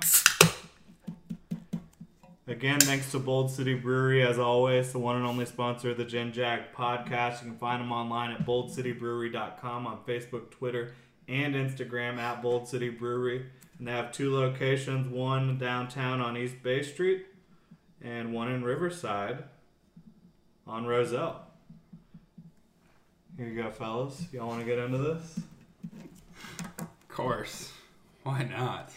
Again, 2.50 2.80
thanks 2.80 3.12
to 3.12 3.20
Bold 3.20 3.52
City 3.52 3.76
Brewery, 3.76 4.24
as 4.26 4.40
always, 4.40 4.92
the 4.92 4.98
one 4.98 5.16
and 5.16 5.26
only 5.26 5.46
sponsor 5.46 5.92
of 5.92 5.98
the 5.98 6.06
GenJag 6.06 6.74
podcast. 6.76 7.44
You 7.44 7.50
can 7.50 7.58
find 7.60 7.80
them 7.80 7.92
online 7.92 8.32
at 8.32 8.44
boldcitybrewery.com 8.44 9.86
on 9.86 10.00
Facebook, 10.08 10.50
Twitter, 10.50 10.94
and 11.28 11.54
Instagram 11.54 12.18
at 12.18 12.42
Bold 12.42 12.68
City 12.68 12.90
Brewery. 12.90 13.46
And 13.78 13.88
they 13.88 13.92
have 13.92 14.12
two 14.12 14.34
locations 14.34 15.08
one 15.08 15.60
downtown 15.60 16.22
on 16.22 16.36
East 16.36 16.64
Bay 16.64 16.82
Street 16.82 17.28
and 18.02 18.34
one 18.34 18.52
in 18.52 18.64
Riverside 18.64 19.44
on 20.66 20.88
Rosselle. 20.88 21.46
Here 23.38 23.48
you 23.48 23.62
go, 23.62 23.70
fellas. 23.70 24.26
Y'all 24.34 24.48
want 24.48 24.60
to 24.60 24.66
get 24.66 24.80
into 24.80 24.98
this? 24.98 25.40
Of 26.80 27.08
course. 27.08 27.72
Why 28.30 28.44
not? 28.44 28.92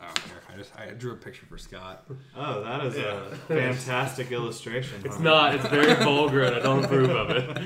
Oh, 0.00 0.04
here. 0.26 0.40
I 0.48 0.54
I 0.54 0.56
just 0.56 0.78
I 0.78 0.86
drew 0.90 1.12
a 1.12 1.16
picture 1.16 1.44
for 1.46 1.58
Scott. 1.58 2.04
Oh, 2.36 2.62
that 2.62 2.84
is 2.86 2.96
a 2.96 3.36
fantastic 3.48 4.30
illustration. 4.30 5.00
It's 5.04 5.16
Hunter. 5.16 5.24
not. 5.28 5.54
It's 5.56 5.66
very 5.66 5.94
vulgar, 6.04 6.44
and 6.44 6.54
I 6.54 6.60
don't 6.60 6.84
approve 6.84 7.10
of 7.10 7.30
it. 7.30 7.58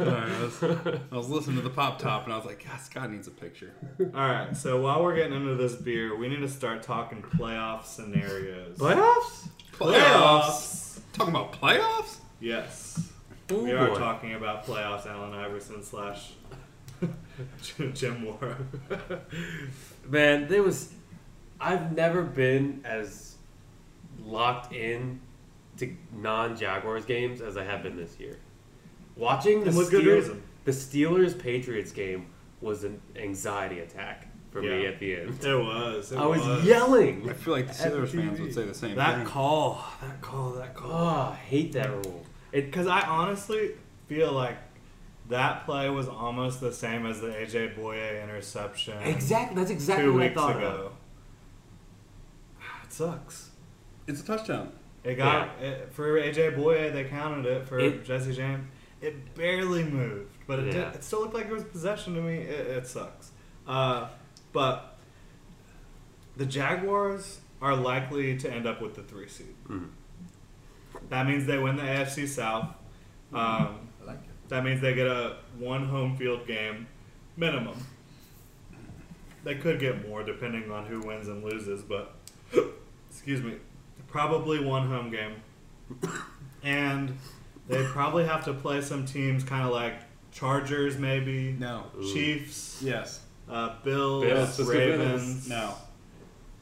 I, 0.00 0.42
was, 0.42 0.62
I 1.10 1.16
was 1.16 1.30
listening 1.30 1.56
to 1.56 1.62
the 1.62 1.70
pop 1.70 1.98
top, 1.98 2.24
and 2.24 2.34
I 2.34 2.36
was 2.36 2.44
like, 2.44 2.62
God, 2.62 2.78
Scott 2.82 3.10
needs 3.10 3.28
a 3.28 3.30
picture. 3.30 3.72
All 3.98 4.28
right, 4.28 4.54
so 4.54 4.78
while 4.80 5.02
we're 5.02 5.16
getting 5.16 5.32
into 5.32 5.54
this 5.54 5.74
beer, 5.74 6.14
we 6.16 6.28
need 6.28 6.40
to 6.40 6.48
start 6.48 6.82
talking 6.82 7.22
playoff 7.22 7.86
scenarios. 7.86 8.76
Playoffs? 8.76 9.48
Playoffs. 9.72 11.00
Talking 11.14 11.34
about 11.34 11.52
playoffs? 11.52 12.18
Yes, 12.40 13.10
Ooh, 13.52 13.64
we 13.64 13.72
are 13.72 13.88
boy. 13.88 13.98
talking 13.98 14.34
about 14.34 14.66
playoffs. 14.66 15.06
Allen 15.06 15.32
Iverson 15.32 15.82
slash 15.82 16.32
Jim 17.94 18.22
Mora. 18.24 18.56
Man, 20.08 20.48
there 20.48 20.62
was. 20.62 20.92
I've 21.60 21.92
never 21.96 22.22
been 22.22 22.80
as 22.84 23.36
locked 24.24 24.72
in 24.72 25.20
to 25.78 25.94
non-Jaguars 26.12 27.04
games 27.04 27.40
as 27.40 27.56
I 27.56 27.64
have 27.64 27.82
been 27.82 27.96
this 27.96 28.18
year. 28.18 28.38
Watching 29.16 29.60
the 29.62 29.68
And 29.68 29.76
with 29.78 29.90
good 29.90 30.04
Steelers, 30.04 30.14
reason. 30.18 30.42
the 30.64 30.70
Steelers 30.72 31.38
Patriots 31.38 31.92
game 31.92 32.26
was 32.60 32.84
an 32.84 33.00
anxiety 33.16 33.80
attack 33.80 34.28
for 34.50 34.60
me 34.62 34.86
at 34.86 34.98
the 35.00 35.16
end. 35.16 35.42
It 35.44 35.54
was. 35.54 36.12
It 36.12 36.18
I 36.18 36.26
was, 36.26 36.64
yelling. 36.64 37.28
I 37.28 37.32
feel 37.32 37.54
like 37.54 37.66
the 37.68 37.72
Steelers 37.72 38.08
fans 38.10 38.38
TV. 38.38 38.42
would 38.42 38.54
say 38.54 38.64
the 38.64 38.74
same 38.74 38.94
That 38.96 39.16
thing. 39.18 39.26
call, 39.26 39.84
that 40.02 40.20
call, 40.20 40.52
that 40.52 40.72
Oh, 40.76 40.80
call. 40.80 40.90
Ah, 40.92 41.32
I 41.32 41.36
hate 41.36 41.72
that 41.72 41.90
rule. 41.90 42.24
It 42.52 42.66
Because 42.66 42.86
I 42.86 43.00
honestly 43.02 43.72
feel 44.08 44.32
like 44.32 44.56
that 45.28 45.64
play 45.64 45.88
was 45.90 46.08
almost 46.08 46.60
the 46.60 46.72
same 46.72 47.06
as 47.06 47.20
the 47.20 47.28
AJ 47.28 47.76
Bouye 47.76 48.22
interception. 48.22 48.98
exactly. 49.02 49.56
That's 49.56 49.70
exactly 49.70 50.04
two 50.06 50.12
what 50.12 50.22
I 50.22 50.26
weeks 50.26 50.34
thought 50.40 50.56
ago. 50.56 50.92
It 52.84 52.92
sucks. 52.92 53.50
It's 54.06 54.20
a 54.20 54.24
touchdown. 54.24 54.72
It 55.04 55.16
got 55.16 55.60
it, 55.60 55.92
for 55.92 56.18
AJ 56.20 56.56
Bouye. 56.56 56.92
They 56.92 57.04
counted 57.04 57.46
it 57.46 57.66
for 57.68 57.78
It- 57.78 58.04
Jesse 58.04 58.32
James. 58.34 58.66
It 59.02 59.34
barely 59.34 59.84
moved, 59.84 60.32
but 60.46 60.58
it 60.60 60.66
Yeah. 60.66 60.72
did, 60.86 60.94
it 60.96 61.04
still 61.04 61.20
looked 61.20 61.34
like 61.34 61.46
it 61.46 61.52
was 61.52 61.64
possession 61.64 62.14
to 62.14 62.20
me. 62.22 62.38
It, 62.38 62.66
it 62.68 62.86
sucks. 62.86 63.30
Uh, 63.66 64.08
but 64.52 64.96
the 66.36 66.46
Jaguars 66.46 67.40
are 67.60 67.76
likely 67.76 68.36
to 68.38 68.50
end 68.50 68.66
up 68.66 68.80
with 68.80 68.94
the 68.94 69.02
three 69.02 69.28
seed. 69.28 69.54
Mhm. 69.68 69.88
That 71.10 71.26
means 71.26 71.46
they 71.46 71.58
win 71.58 71.76
the 71.76 71.82
AFC 71.82 72.26
South. 72.26 72.68
Um, 73.32 73.40
I 73.42 73.62
like 73.62 73.70
it. 73.70 73.80
That 74.48 74.64
means 74.64 74.80
they 74.80 74.94
get 74.94 75.06
a 75.06 75.36
one 75.58 75.86
home 75.88 76.16
field 76.16 76.46
game 76.46 76.86
minimum. 77.36 77.76
They 79.44 79.54
could 79.54 79.78
get 79.78 80.08
more 80.08 80.22
depending 80.22 80.70
on 80.70 80.86
who 80.86 81.00
wins 81.00 81.28
and 81.28 81.44
loses, 81.44 81.82
but 81.82 82.14
excuse 83.10 83.40
me, 83.42 83.54
probably 84.08 84.64
one 84.64 84.88
home 84.88 85.10
game. 85.10 85.34
And 86.64 87.16
they 87.68 87.84
probably 87.84 88.24
have 88.24 88.44
to 88.46 88.54
play 88.54 88.80
some 88.80 89.04
teams 89.04 89.44
kind 89.44 89.64
of 89.64 89.72
like 89.72 89.94
Chargers, 90.32 90.98
maybe 90.98 91.54
No. 91.58 91.84
Ooh. 91.98 92.12
Chiefs, 92.12 92.82
Yes. 92.82 93.20
uh, 93.48 93.76
Bills, 93.84 94.24
Bills, 94.24 94.58
let's 94.58 94.68
Ravens. 94.68 95.48
No. 95.48 95.74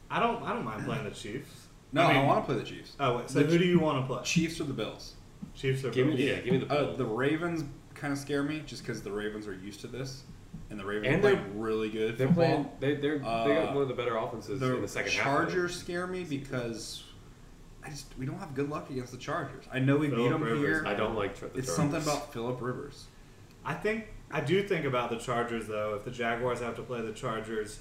I 0.09 0.19
don't. 0.19 0.43
I 0.43 0.53
don't 0.53 0.63
mind 0.63 0.85
playing 0.85 1.03
the 1.03 1.09
Chiefs. 1.11 1.49
No, 1.91 2.03
I, 2.03 2.13
mean- 2.13 2.27
want 2.27 2.45
to 2.45 2.53
play 2.53 2.61
the 2.61 2.67
Chiefs. 2.69 2.95
Oh 2.99 3.17
wait, 3.17 3.29
so 3.29 3.39
The 3.39 3.45
who 3.47 3.57
do 3.57 3.65
you 3.65 3.79
want 3.79 4.01
to 4.01 4.13
play? 4.13 4.23
Chiefs 4.23 4.61
or 4.61 4.65
the 4.65 4.73
Bills? 4.73 5.14
Chiefs 5.55 5.83
or 5.83 5.89
Give 5.91 6.07
me, 6.07 6.15
yeah, 6.29 6.39
give 6.41 6.53
me 6.53 6.57
the 6.59 6.71
Uh, 6.73 6.95
the 6.95 7.05
Ravens 7.05 7.63
kind 7.93 8.11
of 8.13 8.19
scare 8.19 8.43
me 8.43 8.61
just 8.65 8.83
because 8.83 9.01
the 9.01 9.11
Ravens 9.11 9.47
are 9.47 9.53
used 9.53 9.79
to 9.81 9.87
this, 9.87 10.23
and 10.69 10.79
the 10.79 10.85
Ravens 10.85 11.13
And 11.13 11.21
play 11.21 11.35
they're- 11.35 11.45
really 11.55 11.89
good 11.89 12.17
They're 12.17 12.27
football. 12.27 12.45
playing. 12.45 12.69
They 12.79 12.95
they're 12.95 13.17
they 13.19 13.23
got 13.23 13.69
Uh, 13.69 13.73
one 13.73 13.81
of 13.83 13.87
the 13.87 13.93
better 13.93 14.17
offenses 14.17 14.59
the 14.59 14.75
in 14.75 14.81
the 14.81 14.87
second 14.87 15.13
half. 15.13 15.23
Chargers 15.23 15.75
scare 15.79 16.07
me 16.07 16.23
because 16.23 17.03
I 17.83 17.89
just 17.89 18.07
we 18.17 18.25
don't 18.25 18.39
have 18.39 18.53
good 18.53 18.69
luck 18.69 18.89
against 18.89 19.11
the 19.11 19.17
Chargers. 19.17 19.65
I 19.71 19.79
know 19.79 19.95
we 19.97 20.07
beat 20.09 20.29
them 20.29 20.43
Rivers. 20.43 20.59
here. 20.59 20.83
I 20.85 20.93
don't 20.93 21.15
like 21.15 21.35
tr- 21.37 21.45
the 21.45 21.59
It's 21.59 21.67
Chargers. 21.67 21.75
something 21.75 22.01
about 22.01 22.33
Philip 22.33 22.61
Rivers. 22.61 23.05
I 23.63 23.73
think 23.75 24.07
I 24.31 24.41
do 24.41 24.61
think 24.67 24.85
about 24.85 25.09
the 25.09 25.17
Chargers 25.17 25.67
though. 25.67 25.95
If 25.95 26.03
the 26.03 26.11
Jaguars 26.11 26.59
have 26.59 26.75
to 26.75 26.81
play 26.81 27.01
the 27.01 27.13
Chargers, 27.13 27.79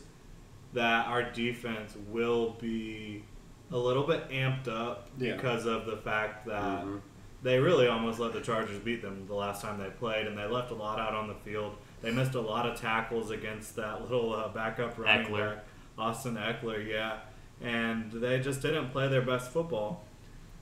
that 0.74 1.06
our 1.06 1.22
defense 1.22 1.96
will 2.10 2.50
be 2.60 3.24
a 3.72 3.78
little 3.78 4.04
bit 4.06 4.28
amped 4.28 4.68
up 4.68 5.08
Yeah. 5.18 5.34
because 5.36 5.66
of 5.66 5.86
the 5.86 5.96
fact 5.96 6.46
that 6.46 6.84
Mhm. 6.84 7.00
They 7.44 7.58
really 7.58 7.86
almost 7.86 8.18
let 8.18 8.32
the 8.32 8.40
Chargers 8.40 8.78
beat 8.78 9.02
them 9.02 9.26
the 9.26 9.34
last 9.34 9.60
time 9.60 9.78
they 9.78 9.90
played, 9.90 10.26
and 10.26 10.36
they 10.36 10.46
left 10.46 10.70
a 10.70 10.74
lot 10.74 10.98
out 10.98 11.14
on 11.14 11.28
the 11.28 11.34
field. 11.34 11.76
They 12.00 12.10
missed 12.10 12.34
a 12.34 12.40
lot 12.40 12.64
of 12.64 12.80
tackles 12.80 13.30
against 13.30 13.76
that 13.76 14.00
little 14.00 14.34
uh, 14.34 14.48
backup 14.48 14.96
running 14.96 15.26
Ekeler. 15.26 15.56
back, 15.56 15.64
Austin 15.98 16.36
Ekeler, 16.36 16.88
yeah, 16.88 17.18
and 17.60 18.10
they 18.10 18.40
just 18.40 18.62
didn't 18.62 18.92
play 18.92 19.08
their 19.08 19.20
best 19.20 19.50
football. 19.50 20.04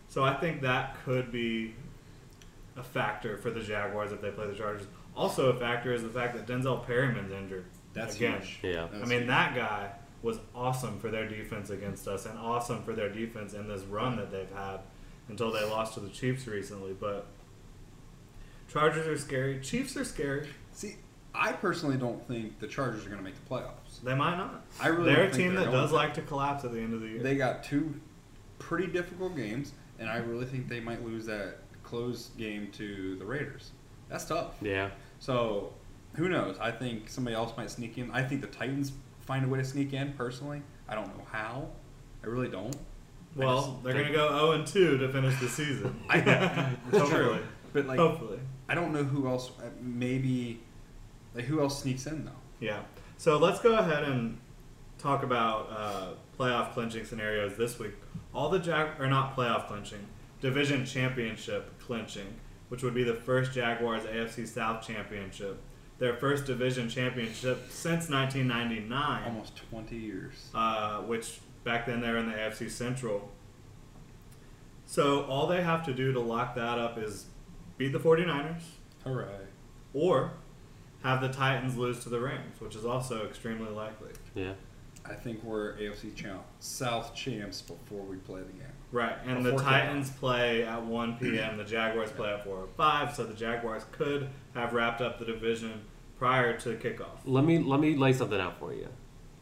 So 0.08 0.24
I 0.24 0.34
think 0.34 0.60
that 0.62 0.96
could 1.04 1.30
be 1.30 1.76
a 2.76 2.82
factor 2.82 3.38
for 3.38 3.52
the 3.52 3.60
Jaguars 3.60 4.10
if 4.10 4.20
they 4.20 4.32
play 4.32 4.48
the 4.48 4.56
Chargers. 4.56 4.88
Also, 5.16 5.50
a 5.50 5.58
factor 5.60 5.94
is 5.94 6.02
the 6.02 6.08
fact 6.08 6.34
that 6.34 6.48
Denzel 6.48 6.84
Perryman's 6.84 7.30
injured. 7.30 7.66
That's 7.94 8.16
again. 8.16 8.40
huge. 8.40 8.74
Yeah. 8.74 8.88
I 8.92 9.04
mean, 9.06 9.20
huge. 9.20 9.26
that 9.28 9.54
guy 9.54 9.92
was 10.22 10.40
awesome 10.52 10.98
for 10.98 11.10
their 11.10 11.28
defense 11.28 11.70
against 11.70 12.08
us, 12.08 12.26
and 12.26 12.36
awesome 12.40 12.82
for 12.82 12.92
their 12.92 13.08
defense 13.08 13.54
in 13.54 13.68
this 13.68 13.82
run 13.82 14.16
that 14.16 14.32
they've 14.32 14.50
had 14.52 14.80
until 15.28 15.52
they 15.52 15.64
lost 15.64 15.94
to 15.94 16.00
the 16.00 16.08
Chiefs 16.10 16.46
recently. 16.46 16.92
But 16.92 17.26
Chargers 18.68 19.06
are 19.06 19.18
scary. 19.18 19.60
Chiefs 19.60 19.96
are 19.96 20.04
scary. 20.04 20.48
See, 20.72 20.96
I 21.34 21.52
personally 21.52 21.96
don't 21.96 22.26
think 22.26 22.58
the 22.58 22.66
Chargers 22.66 23.04
are 23.06 23.08
going 23.08 23.18
to 23.18 23.24
make 23.24 23.34
the 23.34 23.54
playoffs. 23.54 24.02
They 24.02 24.14
might 24.14 24.36
not. 24.36 24.64
I 24.80 24.88
really 24.88 25.12
they're 25.12 25.24
don't 25.24 25.34
a 25.34 25.38
team 25.38 25.54
they're 25.54 25.64
that 25.64 25.70
does 25.72 25.90
to. 25.90 25.96
like 25.96 26.14
to 26.14 26.22
collapse 26.22 26.64
at 26.64 26.72
the 26.72 26.80
end 26.80 26.94
of 26.94 27.00
the 27.00 27.08
year. 27.08 27.22
They 27.22 27.36
got 27.36 27.64
two 27.64 27.94
pretty 28.58 28.86
difficult 28.92 29.36
games, 29.36 29.72
and 29.98 30.08
I 30.08 30.16
really 30.18 30.46
think 30.46 30.68
they 30.68 30.80
might 30.80 31.04
lose 31.04 31.26
that 31.26 31.58
close 31.82 32.30
game 32.38 32.70
to 32.72 33.16
the 33.16 33.24
Raiders. 33.24 33.70
That's 34.08 34.24
tough. 34.24 34.54
Yeah. 34.60 34.90
So, 35.20 35.72
who 36.14 36.28
knows? 36.28 36.58
I 36.60 36.70
think 36.70 37.08
somebody 37.08 37.34
else 37.34 37.56
might 37.56 37.70
sneak 37.70 37.98
in. 37.98 38.10
I 38.10 38.22
think 38.22 38.40
the 38.40 38.46
Titans 38.46 38.92
find 39.20 39.44
a 39.44 39.48
way 39.48 39.58
to 39.58 39.64
sneak 39.64 39.92
in. 39.92 40.12
Personally, 40.12 40.62
I 40.88 40.94
don't 40.94 41.06
know 41.06 41.24
how. 41.30 41.68
I 42.22 42.26
really 42.26 42.48
don't. 42.48 42.76
I 43.34 43.38
well, 43.38 43.56
just 43.62 43.82
they're 43.84 43.92
think- 43.94 44.14
going 44.14 44.28
to 44.28 44.34
go 44.34 44.46
0 44.46 44.52
and 44.52 44.66
2 44.66 44.98
to 44.98 45.08
finish 45.12 45.40
the 45.40 45.48
season. 45.48 45.98
I 46.08 46.20
that's 46.20 46.76
true. 46.90 47.00
Hopefully. 47.00 47.40
But 47.72 47.86
like, 47.86 47.98
Hopefully. 47.98 48.38
I 48.68 48.74
don't 48.74 48.92
know 48.92 49.04
who 49.04 49.26
else. 49.28 49.50
uh, 49.58 49.64
Maybe, 49.80 50.60
like, 51.34 51.44
who 51.46 51.60
else 51.60 51.82
sneaks 51.82 52.06
in 52.06 52.24
though? 52.24 52.30
Yeah. 52.60 52.80
So 53.16 53.38
let's 53.38 53.60
go 53.60 53.74
ahead 53.76 54.04
and 54.04 54.38
talk 54.98 55.22
about 55.22 55.68
uh, 55.74 56.06
playoff 56.38 56.72
clinching 56.74 57.04
scenarios 57.04 57.56
this 57.56 57.78
week. 57.78 57.94
All 58.34 58.48
the 58.50 58.58
Jag 58.58 59.00
or 59.00 59.06
not 59.08 59.36
playoff 59.36 59.66
clinching, 59.68 60.06
division 60.40 60.84
championship 60.84 61.70
clinching, 61.80 62.26
which 62.68 62.82
would 62.82 62.94
be 62.94 63.04
the 63.04 63.14
first 63.14 63.52
Jaguars 63.52 64.02
AFC 64.04 64.46
South 64.46 64.86
championship, 64.86 65.60
their 65.98 66.14
first 66.14 66.46
division 66.46 66.88
championship 66.88 67.66
since 67.70 68.08
1999, 68.10 69.24
Almost 69.24 69.56
twenty 69.70 69.96
years. 69.96 70.50
uh, 70.54 70.98
which 71.02 71.40
back 71.64 71.86
then 71.86 72.00
they 72.00 72.10
were 72.10 72.18
in 72.18 72.26
the 72.26 72.36
AFC 72.36 72.70
Central. 72.70 73.30
So 74.86 75.24
all 75.24 75.46
they 75.46 75.62
have 75.62 75.84
to 75.86 75.94
do 75.94 76.12
to 76.12 76.20
lock 76.20 76.54
that 76.56 76.78
up 76.78 76.98
is 76.98 77.26
beat 77.78 77.92
the 77.92 77.98
49ers 77.98 78.62
Hooray! 79.04 79.46
or 79.94 80.32
have 81.02 81.20
the 81.20 81.28
Titans 81.28 81.76
lose 81.76 82.00
to 82.00 82.08
the 82.08 82.20
Rams, 82.20 82.60
which 82.60 82.76
is 82.76 82.84
also 82.84 83.26
extremely 83.26 83.70
likely. 83.70 84.10
Yeah. 84.34 84.52
I 85.04 85.14
think 85.14 85.42
we're 85.42 85.74
AFC 85.78 86.14
champ, 86.14 86.42
South 86.60 87.14
champs 87.14 87.60
before 87.60 88.02
we 88.02 88.16
play 88.18 88.40
the 88.40 88.52
game. 88.52 88.62
Right, 88.92 89.16
and 89.26 89.44
the 89.44 89.52
Before 89.52 89.66
Titans 89.66 90.10
play 90.10 90.64
at 90.64 90.84
1 90.84 91.16
p.m. 91.16 91.56
The 91.56 91.64
Jaguars 91.64 92.12
play 92.12 92.32
at 92.32 92.44
4 92.44 92.54
or 92.54 92.68
5, 92.76 93.16
so 93.16 93.24
the 93.24 93.34
Jaguars 93.34 93.84
could 93.90 94.28
have 94.54 94.74
wrapped 94.74 95.00
up 95.00 95.18
the 95.18 95.24
division 95.24 95.82
prior 96.18 96.56
to 96.60 96.76
kickoff. 96.76 97.18
Let 97.24 97.44
me 97.44 97.58
let 97.58 97.80
me 97.80 97.96
lay 97.96 98.12
something 98.12 98.38
out 98.38 98.60
for 98.60 98.72
you. 98.72 98.88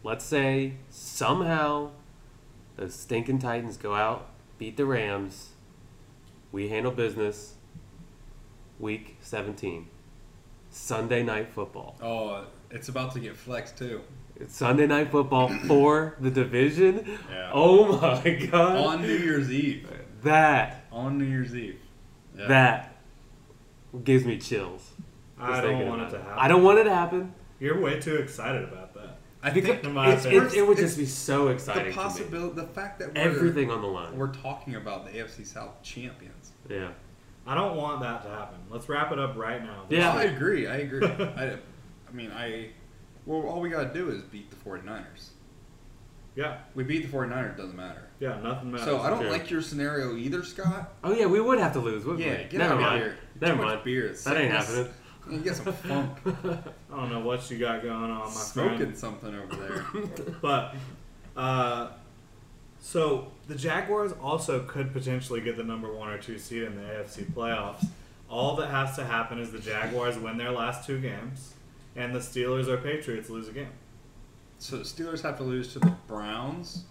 Let's 0.03 0.25
say 0.25 0.75
somehow 0.89 1.91
the 2.81 2.89
stinking 2.91 3.39
Titans 3.39 3.77
go 3.77 3.95
out, 3.95 4.31
beat 4.57 4.79
the 4.79 4.87
Rams. 4.87 5.51
We 6.51 6.71
handle 6.71 6.91
business. 6.91 7.55
Week 8.79 9.19
17. 9.21 9.87
Sunday 10.71 11.23
night 11.23 11.51
football. 11.53 11.99
Oh, 12.03 12.47
it's 12.71 12.89
about 12.89 13.13
to 13.13 13.21
get 13.21 13.37
flexed 13.37 13.77
too. 13.77 14.01
It's 14.35 14.57
Sunday 14.57 14.87
night 14.87 15.11
football 15.11 15.49
for 15.67 16.17
the 16.21 16.31
division. 16.31 17.19
Yeah. 17.31 17.51
Oh 17.53 17.99
my 18.01 18.31
god. 18.51 18.77
On 18.79 19.03
New 19.03 19.15
Year's 19.15 19.53
Eve. 19.53 19.87
that 20.23 20.87
On 20.91 21.19
New 21.19 21.27
Year's 21.27 21.55
Eve. 21.55 21.81
Yeah. 22.35 22.47
that 22.49 22.97
gives 24.05 24.25
me 24.25 24.39
chills. 24.39 24.93
I 25.39 25.61
don't 25.61 25.87
want 25.87 26.01
it 26.01 26.11
to 26.13 26.19
happen. 26.19 26.35
I 26.39 26.49
don't 26.49 26.63
want 26.63 26.79
it 26.79 26.85
to 26.85 26.95
happen. 26.95 27.35
You're 27.59 27.79
way 27.79 28.01
too 28.01 28.17
excited 28.17 28.63
about 28.65 28.90
that. 28.90 28.90
I 29.43 29.51
think 29.51 29.85
in 29.85 29.95
my 29.95 30.13
it's, 30.13 30.27
it, 30.27 30.33
it 30.55 30.67
would 30.67 30.79
It's 30.79 30.89
just 30.89 30.99
be 30.99 31.07
so 31.07 31.49
exciting. 31.49 31.87
the 31.89 31.97
possibility, 31.97 32.55
the 32.57 32.67
fact 32.67 32.99
that 32.99 33.15
we're, 33.15 33.21
Everything 33.23 33.71
on 33.71 33.81
the 33.81 33.89
line. 33.89 34.17
we're 34.17 34.33
talking 34.35 34.75
about 34.75 35.07
the 35.07 35.19
AFC 35.19 35.47
South 35.47 35.83
champions. 35.83 36.53
Yeah. 36.69 36.91
I 37.47 37.55
don't 37.55 37.77
want 37.77 38.03
that 38.03 38.23
to 38.25 38.29
happen. 38.29 38.59
Let's 38.69 38.89
wrap 38.89 39.13
it 39.13 39.19
up 39.19 39.37
right 39.37 39.63
now. 39.63 39.85
Yeah. 39.89 40.13
I 40.13 40.25
agree. 40.25 40.67
I 40.67 40.77
agree. 40.79 41.07
I, 41.09 41.53
I 41.55 42.13
mean, 42.13 42.31
I. 42.33 42.69
Well, 43.25 43.43
all 43.49 43.61
we 43.61 43.71
gotta 43.71 43.93
do 43.95 44.11
is 44.11 44.23
beat 44.23 44.51
the 44.51 44.57
49ers. 44.57 45.31
Yeah, 46.37 46.59
We 46.75 46.85
beat 46.85 47.11
the 47.11 47.17
49ers, 47.17 47.57
doesn't 47.57 47.77
matter. 47.77 48.03
yeah, 48.21 48.39
nothing 48.41 48.71
matters. 48.71 48.87
So 48.87 49.01
I 49.01 49.11
don't 49.11 49.23
True. 49.23 49.31
like 49.31 49.51
your 49.51 49.61
scenario 49.63 50.17
either, 50.17 50.45
Scott. 50.45 50.93
Oh 51.03 51.13
yeah, 51.13 51.27
we 51.27 51.41
would 51.41 51.59
have 51.59 51.73
to 51.73 51.81
lose, 51.81 52.05
wouldn't 52.05 52.25
Yeah, 52.25 52.39
we? 52.39 52.45
get 52.45 52.53
Never 52.59 52.65
out 52.65 52.77
of 52.77 52.81
mind. 52.81 53.03
here. 53.03 53.17
Never 53.41 53.53
Too 53.57 53.63
much 53.63 53.73
mind. 53.75 53.85
beer. 53.85 54.07
It's 54.07 54.25
That 54.25 54.37
ain't 54.37 54.53
happening. 54.53 54.89
You 55.31 55.41
get 55.41 55.57
some 55.57 55.73
funk. 55.73 56.19
I 56.27 56.97
don't 56.97 57.11
know 57.11 57.21
what 57.21 57.51
you 57.51 57.59
got 57.59 57.83
going 57.83 57.95
on, 57.95 58.19
my 58.19 58.31
friend. 58.31 58.37
Smoking 58.37 58.79
friend. 58.79 58.99
something 58.99 59.35
over 59.35 59.57
there. 59.57 59.85
But, 60.43 60.75
uh, 61.37 61.89
so 62.81 63.31
the 63.47 63.55
Jaguars 63.55 64.13
also 64.21 64.65
could 64.65 64.93
potentially 64.93 65.41
get 65.41 65.57
the 65.57 65.65
number 65.65 65.93
one 65.93 66.09
or 66.09 66.19
two 66.19 66.39
seed 66.39 66.63
in 66.63 66.77
the 66.77 66.83
AFC 66.83 67.31
playoffs. 67.33 67.87
All 68.29 68.57
that 68.57 68.71
has 68.71 68.97
to 68.97 69.05
happen 69.05 69.39
is 69.39 69.53
the 69.53 69.59
Jaguars 69.59 70.19
win 70.19 70.37
their 70.39 70.53
last 70.53 70.87
two 70.87 71.01
games, 71.01 71.55
and 71.97 72.15
the 72.15 72.21
Steelers 72.21 72.69
or 72.69 72.77
Patriots 72.77 73.29
lose 73.29 73.49
a 73.49 73.53
game, 73.53 73.73
so 74.59 74.77
the 74.79 74.85
Steelers 74.85 75.23
have 75.23 75.37
to 75.39 75.43
lose 75.43 75.73
to 75.73 75.79
the 75.81 75.93
Browns 76.07 76.85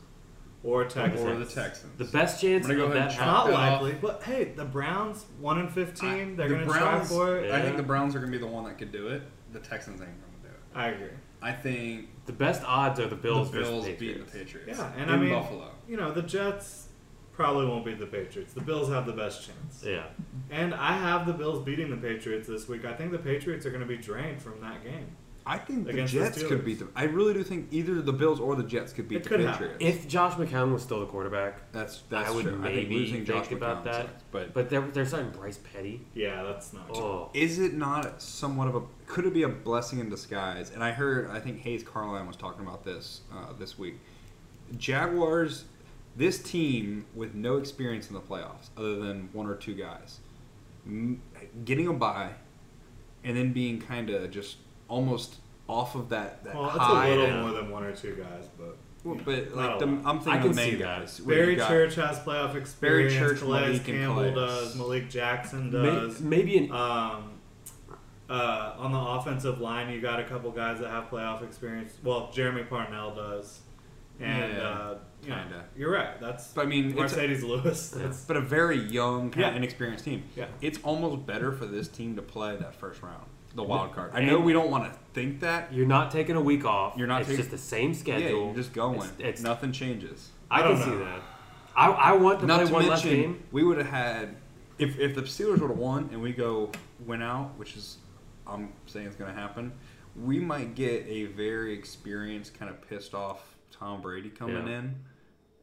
or 0.63 0.83
Texans. 0.85 1.21
or 1.27 1.35
the 1.37 1.45
Texans. 1.45 1.97
The 1.97 2.05
best 2.05 2.41
chance 2.41 2.65
I'm 2.65 2.71
gonna 2.71 2.79
go 2.79 2.85
of 2.87 2.91
ahead 2.95 3.09
that 3.09 3.11
and 3.11 3.11
It's 3.11 3.19
not 3.19 3.45
Chalk 3.45 3.49
it 3.49 3.53
likely, 3.53 3.93
but 4.01 4.23
hey, 4.23 4.43
the 4.55 4.65
Browns 4.65 5.25
one 5.39 5.59
and 5.59 5.71
fifteen. 5.71 6.35
They're 6.35 6.49
The 6.49 6.55
going 6.55 6.67
to 6.67 6.73
try 6.73 6.79
Browns- 6.95 7.09
for 7.09 7.37
it. 7.37 7.51
I 7.51 7.61
think 7.61 7.77
the 7.77 7.83
Browns 7.83 8.15
are 8.15 8.19
going 8.19 8.31
to 8.31 8.37
be 8.37 8.43
the 8.43 8.51
one 8.51 8.65
that 8.65 8.77
could 8.77 8.91
do 8.91 9.07
it. 9.07 9.23
The 9.53 9.59
Texans 9.59 10.01
ain't 10.01 10.09
going 10.09 10.33
to 10.43 10.47
do 10.49 10.53
it. 10.53 10.59
I 10.77 10.87
agree. 10.89 11.07
I 11.41 11.53
think 11.53 12.09
the 12.25 12.33
best 12.33 12.61
odds 12.65 12.99
are 12.99 13.07
the 13.07 13.15
Bills, 13.15 13.49
the 13.51 13.59
Bills 13.59 13.85
versus 13.85 13.99
beat 13.99 14.07
Patriots. 14.09 14.31
the 14.33 14.39
Patriots. 14.39 14.79
Yeah, 14.79 14.91
and 14.97 15.03
in 15.03 15.09
I 15.09 15.17
mean, 15.17 15.29
Buffalo. 15.33 15.71
you 15.87 15.95
know, 15.95 16.11
the 16.11 16.21
Jets 16.23 16.89
probably 17.31 17.65
won't 17.65 17.85
beat 17.85 17.97
the 17.97 18.05
Patriots. 18.05 18.53
The 18.53 18.59
Bills 18.59 18.89
have 18.89 19.05
the 19.05 19.13
best 19.13 19.45
chance. 19.47 19.81
Yeah. 19.85 20.03
And 20.51 20.73
I 20.75 20.91
have 20.97 21.25
the 21.25 21.31
Bills 21.31 21.63
beating 21.63 21.89
the 21.89 21.95
Patriots 21.95 22.49
this 22.49 22.67
week. 22.67 22.83
I 22.83 22.91
think 22.93 23.11
the 23.13 23.17
Patriots 23.17 23.65
are 23.65 23.69
going 23.69 23.79
to 23.81 23.87
be 23.87 23.95
drained 23.95 24.41
from 24.41 24.59
that 24.59 24.83
game. 24.83 25.15
I 25.45 25.57
think 25.57 25.85
the 25.85 25.91
Against 25.91 26.13
the 26.13 26.19
Jets 26.19 26.43
could 26.43 26.63
beat 26.63 26.77
them. 26.79 26.91
I 26.95 27.05
really 27.05 27.33
do 27.33 27.43
think 27.43 27.69
either 27.71 28.01
the 28.01 28.13
Bills 28.13 28.39
or 28.39 28.55
the 28.55 28.63
Jets 28.63 28.93
could 28.93 29.07
beat 29.07 29.17
It 29.17 29.23
the 29.23 29.29
could 29.29 29.39
happen. 29.39 29.69
Patriots. 29.69 29.97
If 30.03 30.07
Josh 30.07 30.33
McCown 30.33 30.71
was 30.73 30.83
still 30.83 30.99
the 30.99 31.05
quarterback, 31.07 31.71
that's 31.71 32.03
that's 32.09 32.29
I 32.29 32.31
would 32.35 32.43
true. 32.45 32.59
I 32.61 32.73
think 32.73 32.89
maybe 32.89 32.95
losing 32.95 33.25
Josh 33.25 33.47
think 33.47 33.59
about 33.59 33.81
McCown 33.81 33.85
that. 33.85 33.95
sucks, 34.05 34.23
but 34.31 34.53
but 34.53 34.69
they're 34.69 34.81
they're 34.81 35.05
starting 35.05 35.31
Bryce 35.31 35.57
Petty. 35.73 36.01
Yeah, 36.13 36.43
that's 36.43 36.71
not. 36.73 36.89
Oh, 36.93 37.29
is 37.33 37.57
it 37.59 37.73
not 37.73 38.21
somewhat 38.21 38.67
of 38.67 38.75
a 38.75 38.81
could 39.07 39.25
it 39.25 39.33
be 39.33 39.43
a 39.43 39.49
blessing 39.49 39.99
in 39.99 40.09
disguise? 40.09 40.69
And 40.71 40.83
I 40.83 40.91
heard 40.91 41.29
I 41.31 41.39
think 41.39 41.61
Hays 41.61 41.83
Carlyon 41.83 42.27
was 42.27 42.35
talking 42.35 42.65
about 42.65 42.83
this 42.85 43.21
uh, 43.33 43.53
this 43.57 43.79
week. 43.79 43.95
Jaguars, 44.77 45.65
this 46.15 46.37
team 46.41 47.05
with 47.15 47.33
no 47.33 47.57
experience 47.57 48.07
in 48.07 48.13
the 48.13 48.21
playoffs 48.21 48.69
other 48.77 48.97
than 48.99 49.29
one 49.33 49.47
or 49.47 49.55
two 49.55 49.73
guys, 49.73 50.19
m- 50.85 51.21
getting 51.65 51.87
a 51.87 51.93
bye, 51.93 52.31
and 53.23 53.35
then 53.35 53.51
being 53.51 53.81
kind 53.81 54.09
of 54.09 54.29
just 54.31 54.57
almost 54.89 55.35
off 55.67 55.95
of 55.95 56.09
that 56.09 56.43
that 56.43 56.55
Well, 56.55 56.65
it's 56.67 56.75
a 56.77 57.07
little 57.09 57.27
that- 57.27 57.41
more 57.41 57.51
than 57.51 57.69
one 57.71 57.83
or 57.83 57.95
two 57.95 58.15
guys, 58.15 58.49
but 58.57 58.75
Well, 59.03 59.17
but 59.23 59.55
Not 59.55 59.69
like 59.69 59.79
the. 59.79 59.85
I'm 60.09 60.19
thinking 60.19 60.33
I 60.33 60.37
can 60.39 60.49
the 60.49 60.55
main 60.55 60.71
see 60.71 60.75
that. 60.77 60.99
guys. 60.99 61.21
where 61.21 61.37
Barry 61.37 61.55
got- 61.55 61.69
Church 61.69 61.95
has 61.95 62.19
playoff 62.19 62.55
experience. 62.55 63.13
Barry 63.13 63.29
Church, 63.29 63.39
Calais 63.39 63.61
Malik, 63.61 63.87
and 63.87 63.97
Campbell 63.97 64.33
does. 64.35 64.75
Malik 64.75 65.09
Jackson 65.09 65.71
May- 65.71 65.85
does. 65.85 66.19
maybe 66.19 66.57
an 66.57 66.71
Um, 66.73 67.31
uh, 68.29 68.73
on 68.77 68.91
the 68.91 68.99
offensive 68.99 69.59
line, 69.61 69.89
you 69.89 70.01
got 70.01 70.19
a 70.19 70.23
couple 70.25 70.51
guys 70.51 70.79
that 70.79 70.89
have 70.89 71.09
playoff 71.09 71.41
experience. 71.43 71.93
Well, 72.03 72.29
Jermey 72.33 72.67
Parnell 72.69 73.15
does, 73.15 73.61
and 74.19 74.53
Yeah, 74.53 74.59
uh, 74.67 74.97
you 75.23 75.29
know, 75.29 75.35
kinda. 75.35 75.63
you're 75.77 75.91
right. 75.91 76.19
That's 76.19 76.51
But 76.53 76.65
I 76.65 76.69
mean, 76.69 76.97
it's 76.97 77.13
a, 77.13 77.17
Marcedes 77.17 77.41
Lewis. 77.41 77.89
That's 77.95 78.25
but 78.25 78.35
a 78.37 78.41
very 78.41 78.77
young, 78.77 79.29
kind 79.31 79.41
Yeah. 79.43 79.49
of 79.51 79.55
inexperienced 79.55 80.03
team. 80.05 80.23
Yeah. 80.35 80.45
It's 80.61 80.77
almost 80.83 81.25
better 81.25 81.51
for 81.53 81.65
this 81.65 81.87
team 81.87 82.15
to 82.17 82.21
play 82.21 82.55
that 82.57 82.75
first 82.75 83.01
round, 83.01 83.25
the 83.55 83.63
wild 83.63 83.93
card. 83.93 84.11
I 84.13 84.19
And- 84.19 84.27
know 84.27 84.39
we 84.39 84.53
don't 84.53 84.69
want 84.69 84.91
to 84.91 84.99
think 85.13 85.39
that. 85.41 85.73
You're 85.73 85.87
not 85.87 86.11
taking 86.11 86.35
a 86.35 86.41
week 86.41 86.65
off. 86.65 86.95
You're 86.97 87.07
not 87.07 87.21
It's 87.21 87.29
taking- 87.29 87.41
just 87.41 87.51
the 87.51 87.57
same 87.57 87.93
schedule. 87.93 88.19
Yeah, 88.21 88.27
schedule. 88.27 88.45
you're 88.47 88.55
just 88.55 88.73
going. 88.73 88.99
It's, 89.01 89.11
it's 89.19 89.41
Nothing 89.41 89.71
changes. 89.71 90.29
I, 90.51 90.59
I 90.59 90.61
can 90.63 90.71
don't 90.71 90.83
see 90.83 91.03
that. 91.05 91.21
I, 91.75 91.87
I 91.91 92.11
want 92.13 92.39
to 92.41 92.45
Not 92.45 92.57
play 92.59 92.67
to 92.67 92.73
one 92.73 92.87
less 92.87 93.03
mention, 93.03 93.21
game. 93.21 93.43
we 93.51 93.63
would 93.63 93.77
have 93.77 93.87
had 93.87 94.35
if 94.77 94.97
if 94.99 95.15
the 95.15 95.21
Steelers 95.21 95.59
would 95.61 95.69
have 95.69 95.77
won 95.77 96.09
and 96.11 96.21
we 96.21 96.31
go 96.33 96.71
win 97.05 97.21
out, 97.21 97.57
which 97.57 97.75
is 97.77 97.97
I'm 98.47 98.73
saying 98.87 99.05
it's 99.07 99.15
going 99.15 99.33
to 99.33 99.39
happen. 99.39 99.71
We 100.15 100.39
might 100.39 100.73
get 100.75 101.05
a 101.07 101.25
very 101.25 101.73
experienced, 101.73 102.57
kind 102.57 102.69
of 102.69 102.81
pissed 102.89 103.13
off 103.13 103.55
Tom 103.71 104.01
Brady 104.01 104.29
coming 104.29 104.67
Yeah. 104.67 104.79
in, 104.79 104.95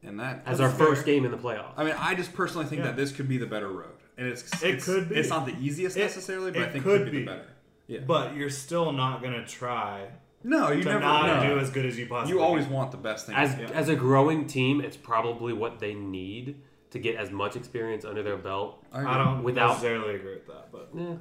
and 0.03 0.19
that 0.19 0.41
As 0.45 0.61
our 0.61 0.69
first 0.69 1.05
game 1.05 1.25
in 1.25 1.31
the 1.31 1.37
playoffs. 1.37 1.73
I 1.77 1.83
mean, 1.83 1.95
I 1.99 2.15
just 2.15 2.33
personally 2.33 2.65
think 2.65 2.79
Yeah. 2.79 2.87
that 2.87 2.95
this 2.95 3.11
could 3.11 3.27
be 3.27 3.37
the 3.37 3.45
better 3.45 3.67
road, 3.67 3.91
and 4.17 4.25
it's 4.27 4.43
It 4.63 4.75
it's, 4.75 4.85
could 4.85 5.09
be. 5.09 5.15
It's 5.15 5.29
not 5.29 5.45
the 5.45 5.55
easiest 5.59 5.97
It- 5.97 6.01
necessarily, 6.01 6.51
but 6.51 6.61
I 6.63 6.69
think 6.69 6.83
could 6.85 7.01
it 7.01 7.03
could 7.03 7.11
be, 7.11 7.19
be. 7.19 7.25
the 7.25 7.31
better. 7.31 7.47
Yeah. 7.87 7.99
but 8.05 8.35
you're 8.35 8.49
still 8.49 8.91
not 8.91 9.21
going 9.21 9.33
to 9.33 9.45
try 9.45 10.07
no, 10.43 10.71
you 10.71 10.83
to 10.83 10.89
never 10.89 10.99
not 10.99 11.43
no. 11.43 11.53
do 11.55 11.59
as 11.59 11.69
good 11.69 11.85
as 11.85 11.97
you 11.97 12.05
possibly. 12.07 12.33
You 12.37 12.41
always 12.43 12.65
can. 12.65 12.73
want 12.73 12.91
the 12.91 12.97
best 12.97 13.25
thing. 13.25 13.35
as 13.35 13.57
Yeah. 13.57 13.69
as 13.73 13.89
a 13.89 13.95
growing 13.95 14.45
team, 14.45 14.81
it's 14.81 14.97
probably 14.97 15.53
what 15.53 15.79
they 15.79 15.93
need 15.93 16.61
to 16.91 16.99
get 16.99 17.15
as 17.15 17.31
much 17.31 17.55
experience 17.55 18.05
under 18.05 18.23
their 18.23 18.37
belt. 18.37 18.83
I. 18.93 19.03
I 19.05 19.17
don't 19.17 19.43
Without- 19.43 19.69
necessarily 19.69 20.15
agree 20.15 20.35
with 20.35 20.47
that, 20.47 20.71
but 20.71 20.89
yeah. 20.93 21.15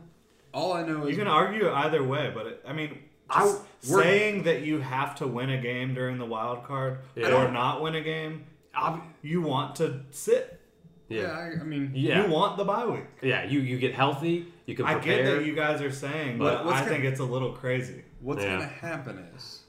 All 0.54 0.72
I 0.72 0.82
know 0.86 1.04
is 1.04 1.10
you 1.10 1.16
can 1.16 1.26
argue 1.28 1.70
either 1.70 2.02
way. 2.04 2.30
But 2.34 2.46
it, 2.46 2.64
I 2.66 2.72
mean, 2.72 2.98
I- 3.30 3.40
just 3.44 3.62
we're- 3.90 4.02
saying 4.04 4.42
that 4.44 4.62
you 4.62 4.80
have 4.80 5.14
to 5.16 5.26
win 5.26 5.50
a 5.50 5.60
game 5.60 5.94
during 5.94 6.18
the 6.18 6.26
wild 6.26 6.64
card 6.64 6.98
Yeah. 7.14 7.32
or 7.32 7.50
not 7.50 7.82
win 7.82 7.94
a 7.94 8.00
game, 8.00 8.44
ob- 8.76 9.02
you 9.22 9.40
want 9.42 9.76
to 9.76 10.00
sit. 10.10 10.60
yeah. 11.08 11.22
yeah, 11.22 11.28
I, 11.58 11.60
I 11.60 11.64
mean, 11.64 11.92
yeah, 11.94 12.24
You 12.26 12.32
want 12.32 12.56
the 12.58 12.64
bye 12.64 12.86
week. 12.86 13.04
yeah. 13.22 13.44
You 13.44 13.60
you 13.60 13.78
get 13.78 13.94
healthy. 13.94 14.52
You 14.66 14.74
can 14.74 14.84
I 14.84 14.98
get 14.98 15.24
that 15.24 15.44
you 15.44 15.54
guys 15.54 15.80
are 15.80 15.90
saying, 15.92 16.38
But 16.38 16.64
but 16.64 16.72
I 16.72 16.78
gonna- 16.80 16.90
think 16.90 17.04
it's 17.04 17.20
a 17.20 17.24
little 17.24 17.52
crazy. 17.52 18.04
what's 18.20 18.42
Yeah. 18.42 18.54
gonna 18.54 18.64
happen 18.66 19.18
is 19.36 19.62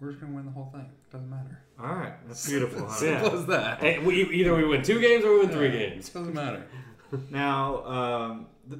we're 0.00 0.10
just 0.10 0.20
gonna 0.20 0.32
win 0.34 0.46
the 0.46 0.52
whole 0.52 0.70
thing. 0.72 0.90
Doesn't 1.10 1.28
matter. 1.28 1.62
All 1.78 1.94
right, 1.94 2.14
that's 2.26 2.48
beautiful. 2.48 2.86
huh? 2.86 3.04
Yeah. 3.04 3.20
Simple 3.22 3.40
as 3.40 3.46
that. 3.46 3.80
Hey, 3.80 3.98
we, 3.98 4.22
either 4.30 4.54
we 4.54 4.64
win 4.64 4.82
two 4.82 5.00
games 5.00 5.24
or 5.24 5.32
we 5.34 5.38
win 5.40 5.48
three 5.48 5.66
Yeah, 5.68 5.88
games. 5.90 6.08
Doesn't 6.08 6.34
matter. 6.34 6.64
Now, 7.30 7.84
um, 7.86 8.46
the 8.68 8.78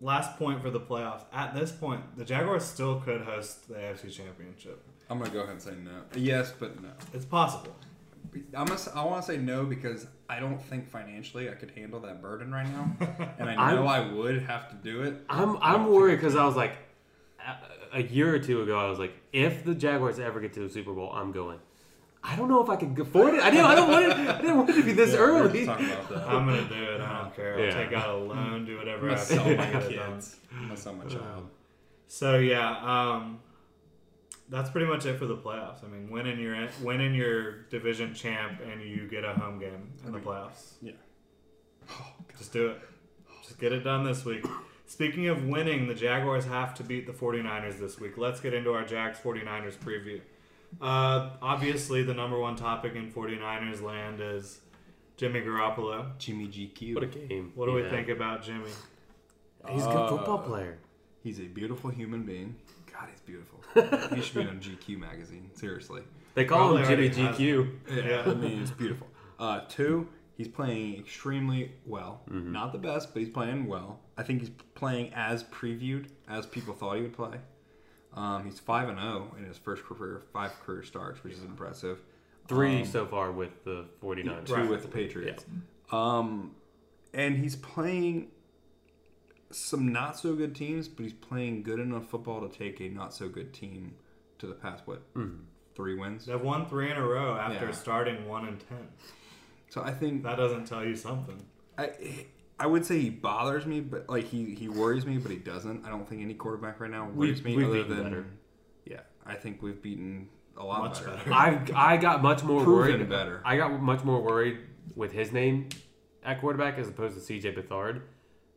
last 0.00 0.36
point 0.38 0.60
for 0.60 0.70
the 0.70 0.80
playoffs. 0.80 1.22
At 1.32 1.54
this 1.54 1.70
point, 1.70 2.16
the 2.16 2.24
Jaguars 2.24 2.64
still 2.64 3.00
could 3.00 3.20
host 3.20 3.68
the 3.68 3.74
AFC 3.76 4.10
Championship. 4.10 4.82
I'm 5.08 5.18
gonna 5.18 5.30
go 5.30 5.38
ahead 5.42 5.52
and 5.52 5.62
say 5.62 5.74
no. 5.84 6.02
Yes, 6.16 6.52
but 6.58 6.82
no. 6.82 6.88
It's 7.14 7.24
possible. 7.24 7.76
I'm 8.34 8.66
gonna, 8.66 8.72
s- 8.74 8.88
I 8.94 9.04
want 9.04 9.24
to 9.24 9.32
say 9.32 9.38
no 9.38 9.64
because 9.64 10.06
I 10.28 10.40
don't 10.40 10.60
think 10.60 10.88
financially 10.88 11.48
I 11.48 11.54
could 11.54 11.70
handle 11.72 12.00
that 12.00 12.20
burden 12.22 12.52
right 12.52 12.66
now, 12.66 12.90
and 13.38 13.48
I 13.48 13.72
know 13.74 13.86
I 13.86 14.00
would 14.12 14.42
have 14.42 14.68
to 14.70 14.76
do 14.76 15.02
it. 15.02 15.14
I'm 15.28 15.56
I'm 15.62 15.86
worried 15.88 16.16
because 16.16 16.36
I 16.36 16.44
was 16.44 16.56
like, 16.56 16.76
a, 17.92 17.98
a 17.98 18.02
year 18.02 18.34
or 18.34 18.38
two 18.38 18.62
ago, 18.62 18.78
I 18.78 18.88
was 18.90 18.98
like, 18.98 19.14
if 19.32 19.64
the 19.64 19.74
Jaguars 19.74 20.18
ever 20.18 20.40
get 20.40 20.52
to 20.54 20.60
the 20.60 20.68
Super 20.68 20.92
Bowl, 20.92 21.10
I'm 21.12 21.32
going. 21.32 21.58
I 22.22 22.34
don't 22.36 22.48
know 22.48 22.62
if 22.62 22.68
I 22.68 22.74
could 22.76 22.98
afford 22.98 23.34
it. 23.34 23.40
I 23.40 23.48
didn't. 23.50 23.64
I 23.66 23.74
don't 23.76 23.90
want 23.90 24.04
it. 24.06 24.10
I 24.12 24.40
didn't 24.40 24.56
want 24.56 24.70
it 24.70 24.74
to 24.74 24.82
be 24.82 24.92
this 24.92 25.12
Yeah, 25.14 25.20
we're 25.20 25.42
early. 25.44 25.64
just 25.64 25.80
about 25.80 26.08
that. 26.10 26.28
I'm 26.28 26.46
gonna 26.46 26.68
do 26.68 26.74
it. 26.74 27.00
I 27.00 27.22
don't 27.22 27.34
care. 27.36 27.54
I'll 27.54 27.60
Yeah. 27.64 27.70
take 27.70 27.92
out 27.92 28.08
a 28.10 28.16
loan, 28.16 28.64
do 28.66 28.76
whatever. 28.76 29.08
I'm 29.08 29.14
whatever 29.14 29.14
I 29.14 29.14
gonna 29.14 29.18
sell 29.18 29.44
my 29.44 29.80
get 29.80 29.90
it 29.92 29.96
done. 29.96 30.12
kids. 30.14 30.36
I'm 30.52 30.62
gonna 30.64 30.76
sell 30.76 30.92
my 30.94 31.04
child. 31.04 31.48
So 32.08 32.38
yeah, 32.38 32.76
um, 33.14 33.38
that's 34.50 34.70
pretty 34.70 34.86
much 34.86 35.04
it 35.06 35.18
for 35.18 35.26
the 35.26 35.36
playoffs. 35.36 35.84
I 35.84 35.88
mean, 35.88 36.10
winning 36.10 36.38
your 36.40 36.68
winning 36.82 37.14
your 37.14 37.62
division 37.70 38.14
champ 38.14 38.60
and 38.60 38.82
you 38.82 39.06
get 39.08 39.24
a 39.24 39.32
home 39.34 39.58
game 39.58 39.92
in 40.06 40.12
the 40.12 40.18
playoffs. 40.18 40.74
Yeah. 40.82 40.92
Oh, 41.90 42.06
Just 42.38 42.52
do 42.52 42.68
it. 42.68 42.80
Just 43.42 43.58
get 43.58 43.72
it 43.72 43.80
done 43.80 44.04
this 44.04 44.24
week. 44.24 44.44
Speaking 44.86 45.28
of 45.28 45.44
winning, 45.44 45.86
the 45.86 45.94
Jaguars 45.94 46.46
have 46.46 46.74
to 46.76 46.82
beat 46.82 47.06
the 47.06 47.12
49ers 47.12 47.78
this 47.78 48.00
week. 48.00 48.16
Let's 48.16 48.40
get 48.40 48.54
into 48.54 48.72
our 48.72 48.84
Jags 48.84 49.18
49ers 49.18 49.76
preview. 49.76 50.20
Uh, 50.80 51.30
obviously, 51.42 52.02
the 52.02 52.14
number 52.14 52.38
one 52.38 52.56
topic 52.56 52.94
in 52.94 53.10
49ers 53.12 53.82
land 53.82 54.20
is 54.20 54.60
Jimmy 55.16 55.40
Garoppolo. 55.40 56.16
Jimmy 56.18 56.46
GQ. 56.46 56.94
What 56.94 57.04
a 57.04 57.06
game! 57.06 57.52
What 57.54 57.66
do 57.66 57.72
we 57.72 57.82
think 57.88 58.08
about 58.08 58.42
Jimmy? 58.42 58.70
He's 59.68 59.82
a 59.84 59.86
good 59.88 59.96
Uh, 59.96 60.08
football 60.16 60.38
player. 60.38 60.78
He's 61.22 61.38
a 61.40 61.44
beautiful 61.44 61.90
human 61.90 62.22
being. 62.22 62.56
God, 62.98 63.08
he's 63.10 63.20
beautiful. 63.20 63.60
he 64.16 64.22
should 64.22 64.34
be 64.34 64.40
in 64.42 64.48
a 64.48 64.52
GQ 64.52 64.98
magazine. 64.98 65.50
Seriously. 65.54 66.02
They 66.34 66.44
call 66.44 66.76
him 66.76 66.86
Jimmy 66.86 67.10
GQ. 67.10 67.70
Yeah. 67.90 68.22
I 68.26 68.34
mean, 68.34 68.62
it's 68.62 68.70
beautiful. 68.70 69.06
Uh, 69.38 69.60
two, 69.68 70.08
he's 70.36 70.48
playing 70.48 70.96
extremely 70.98 71.72
well. 71.86 72.22
Mm-hmm. 72.30 72.52
Not 72.52 72.72
the 72.72 72.78
best, 72.78 73.12
but 73.12 73.20
he's 73.20 73.28
playing 73.28 73.66
well. 73.66 74.00
I 74.16 74.22
think 74.24 74.40
he's 74.40 74.50
playing 74.74 75.12
as 75.14 75.44
previewed, 75.44 76.06
as 76.28 76.46
people 76.46 76.74
thought 76.74 76.96
he 76.96 77.02
would 77.02 77.12
play. 77.12 77.38
Um, 78.14 78.44
he's 78.44 78.58
five 78.58 78.88
and 78.88 78.98
zero 78.98 79.32
in 79.38 79.44
his 79.44 79.58
first 79.58 79.84
career, 79.84 80.22
five 80.32 80.52
career 80.64 80.82
starts, 80.82 81.22
which 81.22 81.34
is 81.34 81.42
impressive. 81.44 82.00
Three 82.48 82.80
Um, 82.80 82.86
so 82.86 83.06
far 83.06 83.30
with 83.30 83.62
the 83.64 83.86
49ers. 84.02 84.46
two 84.46 84.54
Right. 84.54 84.68
with 84.68 84.82
the 84.82 84.88
Patriots. 84.88 85.44
Um, 85.92 86.52
and 87.14 87.36
he's 87.36 87.54
playing 87.56 88.28
some 89.50 89.92
not 89.92 90.18
so 90.18 90.34
good 90.34 90.54
teams, 90.54 90.88
but 90.88 91.02
he's 91.04 91.12
playing 91.12 91.62
good 91.62 91.80
enough 91.80 92.08
football 92.08 92.46
to 92.46 92.58
take 92.58 92.80
a 92.80 92.88
not 92.88 93.14
so 93.14 93.28
good 93.28 93.52
team 93.52 93.94
to 94.38 94.46
the 94.46 94.54
past 94.54 94.82
what 94.86 95.12
mm-hmm. 95.14 95.36
three 95.74 95.94
wins. 95.96 96.26
They've 96.26 96.40
won 96.40 96.66
three 96.66 96.90
in 96.90 96.96
a 96.96 97.06
row 97.06 97.36
after 97.36 97.66
Yeah. 97.66 97.72
starting 97.72 98.28
one 98.28 98.46
and 98.46 98.60
ten. 98.68 98.88
So 99.70 99.82
I 99.82 99.92
think 99.92 100.22
That 100.22 100.36
doesn't 100.36 100.66
tell 100.66 100.84
you 100.84 100.94
something. 100.96 101.40
I 101.76 101.90
I 102.60 102.66
would 102.66 102.84
say 102.84 102.98
he 102.98 103.10
bothers 103.10 103.66
me, 103.66 103.80
but 103.80 104.08
like 104.08 104.24
he 104.24 104.54
he 104.54 104.68
worries 104.68 105.06
me, 105.06 105.18
but 105.18 105.30
he 105.30 105.38
doesn't. 105.38 105.84
I 105.84 105.90
don't 105.90 106.08
think 106.08 106.22
any 106.22 106.34
quarterback 106.34 106.80
right 106.80 106.90
now 106.90 107.06
We've- 107.06 107.18
worries 107.18 107.44
me 107.44 107.56
we've 107.56 107.68
other 107.68 107.84
than 107.84 108.02
better. 108.02 108.26
yeah. 108.84 109.00
I 109.24 109.34
think 109.34 109.62
we've 109.62 109.80
beaten 109.80 110.28
a 110.56 110.64
lot 110.64 110.80
Much 110.80 111.04
better. 111.04 111.16
better. 111.16 111.32
I 111.34 111.92
I 111.92 111.96
got 111.98 112.22
much 112.22 112.42
more 112.42 112.64
Proven 112.64 112.92
worried. 112.98 113.08
better. 113.08 113.40
I 113.44 113.56
got 113.56 113.80
much 113.80 114.02
more 114.04 114.20
worried 114.20 114.58
with 114.96 115.12
his 115.12 115.32
name 115.32 115.68
at 116.24 116.40
quarterback 116.40 116.78
as 116.78 116.88
opposed 116.88 117.14
to 117.14 117.20
C.J. 117.20 117.54
Beathard. 117.54 118.02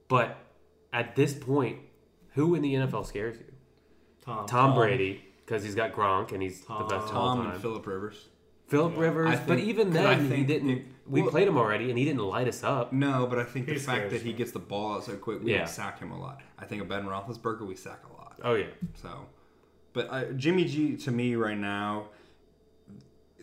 But 0.07 0.37
at 0.93 1.15
this 1.15 1.33
point, 1.33 1.79
who 2.33 2.55
in 2.55 2.61
the 2.61 2.73
NFL 2.75 3.05
scares 3.05 3.37
you? 3.37 3.45
Tom. 4.21 4.45
Tom 4.45 4.75
Brady 4.75 5.23
because 5.45 5.63
he's 5.63 5.75
got 5.75 5.93
Gronk 5.93 6.31
and 6.31 6.41
he's 6.41 6.61
the 6.61 6.73
best 6.73 6.91
of 6.93 7.01
all 7.03 7.07
Tom 7.35 7.43
time. 7.43 7.51
and 7.53 7.61
Philip 7.61 7.85
Rivers. 7.87 8.27
Philip 8.67 8.95
Rivers, 8.97 9.27
I 9.31 9.35
but 9.35 9.57
think- 9.57 9.67
even 9.67 9.87
'cause 9.91 9.97
I 10.05 10.15
then 10.15 10.23
he 10.23 10.29
think 10.29 10.47
didn't. 10.47 10.69
it- 10.69 10.85
we 11.07 11.21
well- 11.21 11.31
played 11.31 11.47
him 11.47 11.57
already, 11.57 11.89
and 11.89 11.97
he 11.99 12.05
didn't 12.05 12.21
light 12.21 12.47
us 12.47 12.63
up. 12.63 12.93
No, 12.93 13.27
but 13.27 13.37
I 13.39 13.43
think 13.43 13.67
He 13.67 13.73
the 13.73 13.79
fact 13.79 13.97
scares 13.97 14.11
that 14.13 14.21
he 14.21 14.29
me. 14.29 14.33
gets 14.37 14.51
the 14.51 14.59
ball 14.59 14.93
out 14.95 15.03
so 15.03 15.17
quick, 15.17 15.43
we 15.43 15.51
Yeah. 15.51 15.65
sack 15.65 15.99
him 15.99 16.11
a 16.11 16.17
lot. 16.19 16.39
I 16.57 16.63
think 16.65 16.81
of 16.81 16.87
Ben 16.87 17.03
Roethlisberger, 17.05 17.67
we 17.67 17.75
sack 17.75 18.01
a 18.09 18.13
lot. 18.13 18.39
Oh 18.43 18.53
yeah, 18.53 18.67
So, 18.93 19.25
but 19.91 20.09
I, 20.09 20.31
Jimmy 20.31 20.63
G 20.65 20.95
to 20.97 21.11
me 21.11 21.35
right 21.35 21.57
now, 21.57 22.07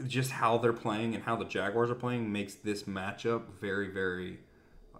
just 0.07 0.31
how 0.31 0.57
they're 0.59 0.73
playing 0.73 1.15
and 1.15 1.25
how 1.25 1.37
the 1.37 1.45
Jaguars 1.45 1.91
are 1.91 1.95
playing 1.97 2.33
makes 2.33 2.55
this 2.55 2.85
matchup 2.85 3.43
very, 3.61 3.89
very 3.89 4.39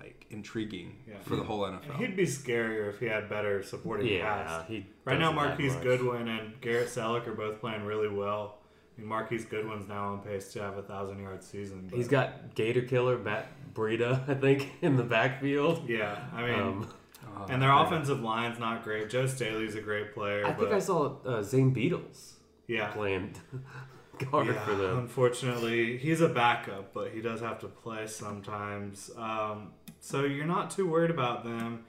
like 0.09 0.27
intriguing 0.31 0.97
Yeah. 1.09 1.15
for 1.23 1.37
the 1.37 1.43
whole 1.45 1.65
And 1.65 1.81
NFL. 1.81 1.97
he'd 1.99 2.17
be 2.17 2.25
scarier 2.27 2.89
if 2.89 2.99
he 3.01 3.07
had 3.07 3.29
better 3.29 3.63
supporting 3.63 4.07
yeah. 4.09 4.21
cast. 4.45 4.67
He 4.69 4.87
Right 5.05 5.19
now, 5.19 5.33
doesn't 5.33 5.37
Marquise. 5.37 5.77
Goodwin 5.77 6.29
and 6.29 6.61
Garrett 6.61 6.89
Celek 6.89 7.27
are 7.27 7.35
both 7.35 7.61
playing 7.61 7.85
really 7.85 8.09
well. 8.09 8.59
I 8.97 9.01
mean, 9.01 9.09
Marquise 9.09 9.45
Goodwin's 9.45 9.87
now 9.89 10.13
on 10.13 10.21
pace 10.21 10.53
to 10.55 10.63
have 10.63 10.77
a 10.77 10.83
thousand 10.83 11.21
yard 11.21 11.43
season. 11.45 11.87
but- 11.89 11.97
He's 11.97 12.09
got 12.09 12.55
Gator 12.55 12.83
Killer 12.83 13.19
Matt 13.19 13.47
Breida, 13.75 14.29
I 14.29 14.35
think, 14.35 14.73
in 14.83 14.97
the 14.97 15.05
backfield. 15.05 15.89
yeah. 15.89 16.25
I 16.35 16.43
mean, 16.47 16.61
Um, 16.61 16.89
Oh, 17.37 17.47
and 17.51 17.61
their 17.61 17.71
offensive 17.73 18.21
line's 18.21 18.59
not 18.59 18.83
great. 18.83 19.11
Joe 19.11 19.27
Staley's 19.27 19.75
a 19.75 19.81
great 19.83 20.13
player. 20.15 20.47
I 20.47 20.53
think 20.53 20.71
I 20.73 20.79
saw 20.79 21.17
uh, 21.27 21.43
Zane 21.43 21.75
Beadles 21.75 22.33
yeah. 22.67 22.89
playing 22.91 23.35
guard 24.19 24.47
Yeah, 24.49 24.65
for 24.65 24.75
them. 24.75 24.99
unfortunately, 24.99 25.97
he's 25.99 26.21
a 26.21 26.29
backup, 26.29 26.93
but 26.93 27.11
he 27.13 27.21
does 27.21 27.41
have 27.41 27.59
to 27.61 27.69
play 27.69 28.07
sometimes. 28.07 29.11
Um, 29.17 29.73
so 30.01 30.25
you're 30.25 30.47
not 30.47 30.71
too 30.71 30.89
worried 30.89 31.11
about 31.11 31.45
them. 31.45 31.85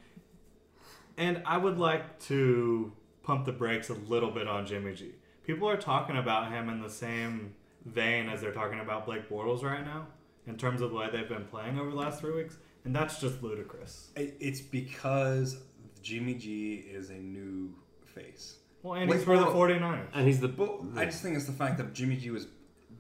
And 1.18 1.42
I 1.46 1.58
would 1.58 1.78
like 1.78 2.20
to 2.28 2.92
pump 3.24 3.46
the 3.46 3.52
brakes 3.52 3.90
a 3.90 3.94
little 3.94 4.32
bit 4.32 4.48
on 4.48 4.66
Jimmy 4.66 4.94
G. 4.94 5.12
People 5.46 5.70
are 5.70 5.78
talking 5.78 6.18
about 6.18 6.52
him 6.52 6.70
in 6.70 6.82
the 6.82 6.90
same 6.90 7.54
vein 7.86 8.30
as 8.30 8.42
they're 8.42 8.54
talking 8.54 8.80
about 8.80 9.06
Blake 9.06 9.30
Bortles 9.30 9.64
right 9.64 9.84
now, 9.84 10.08
in 10.48 10.58
terms 10.58 10.82
of 10.82 10.92
the 10.92 10.96
way 10.96 11.10
they've 11.12 11.28
been 11.28 11.46
playing 11.46 11.78
over 11.80 11.90
the 11.90 11.96
last 11.96 12.20
three 12.22 12.34
weeks, 12.34 12.58
and 12.86 12.96
that's 12.96 13.20
just 13.20 13.42
ludicrous. 13.44 14.10
It's 14.16 14.62
because 14.62 15.58
Jimmy 16.02 16.36
G 16.36 16.76
is 16.76 17.10
a 17.10 17.14
new 17.16 17.74
face. 18.06 18.58
Well, 18.84 18.94
and 18.96 19.08
Blake 19.08 19.20
he's 19.20 19.26
for 19.26 19.38
the 19.38 19.46
Bortles- 19.46 19.80
49ers. 19.80 20.08
And 20.14 20.26
he's 20.28 20.40
the. 20.40 20.48
But 20.48 20.80
I 20.96 21.06
just 21.06 21.22
think 21.22 21.36
it's 21.36 21.46
the 21.46 21.52
fact 21.52 21.78
that 21.78 21.94
Jimmy 21.94 22.16
G 22.16 22.30
was. 22.32 22.48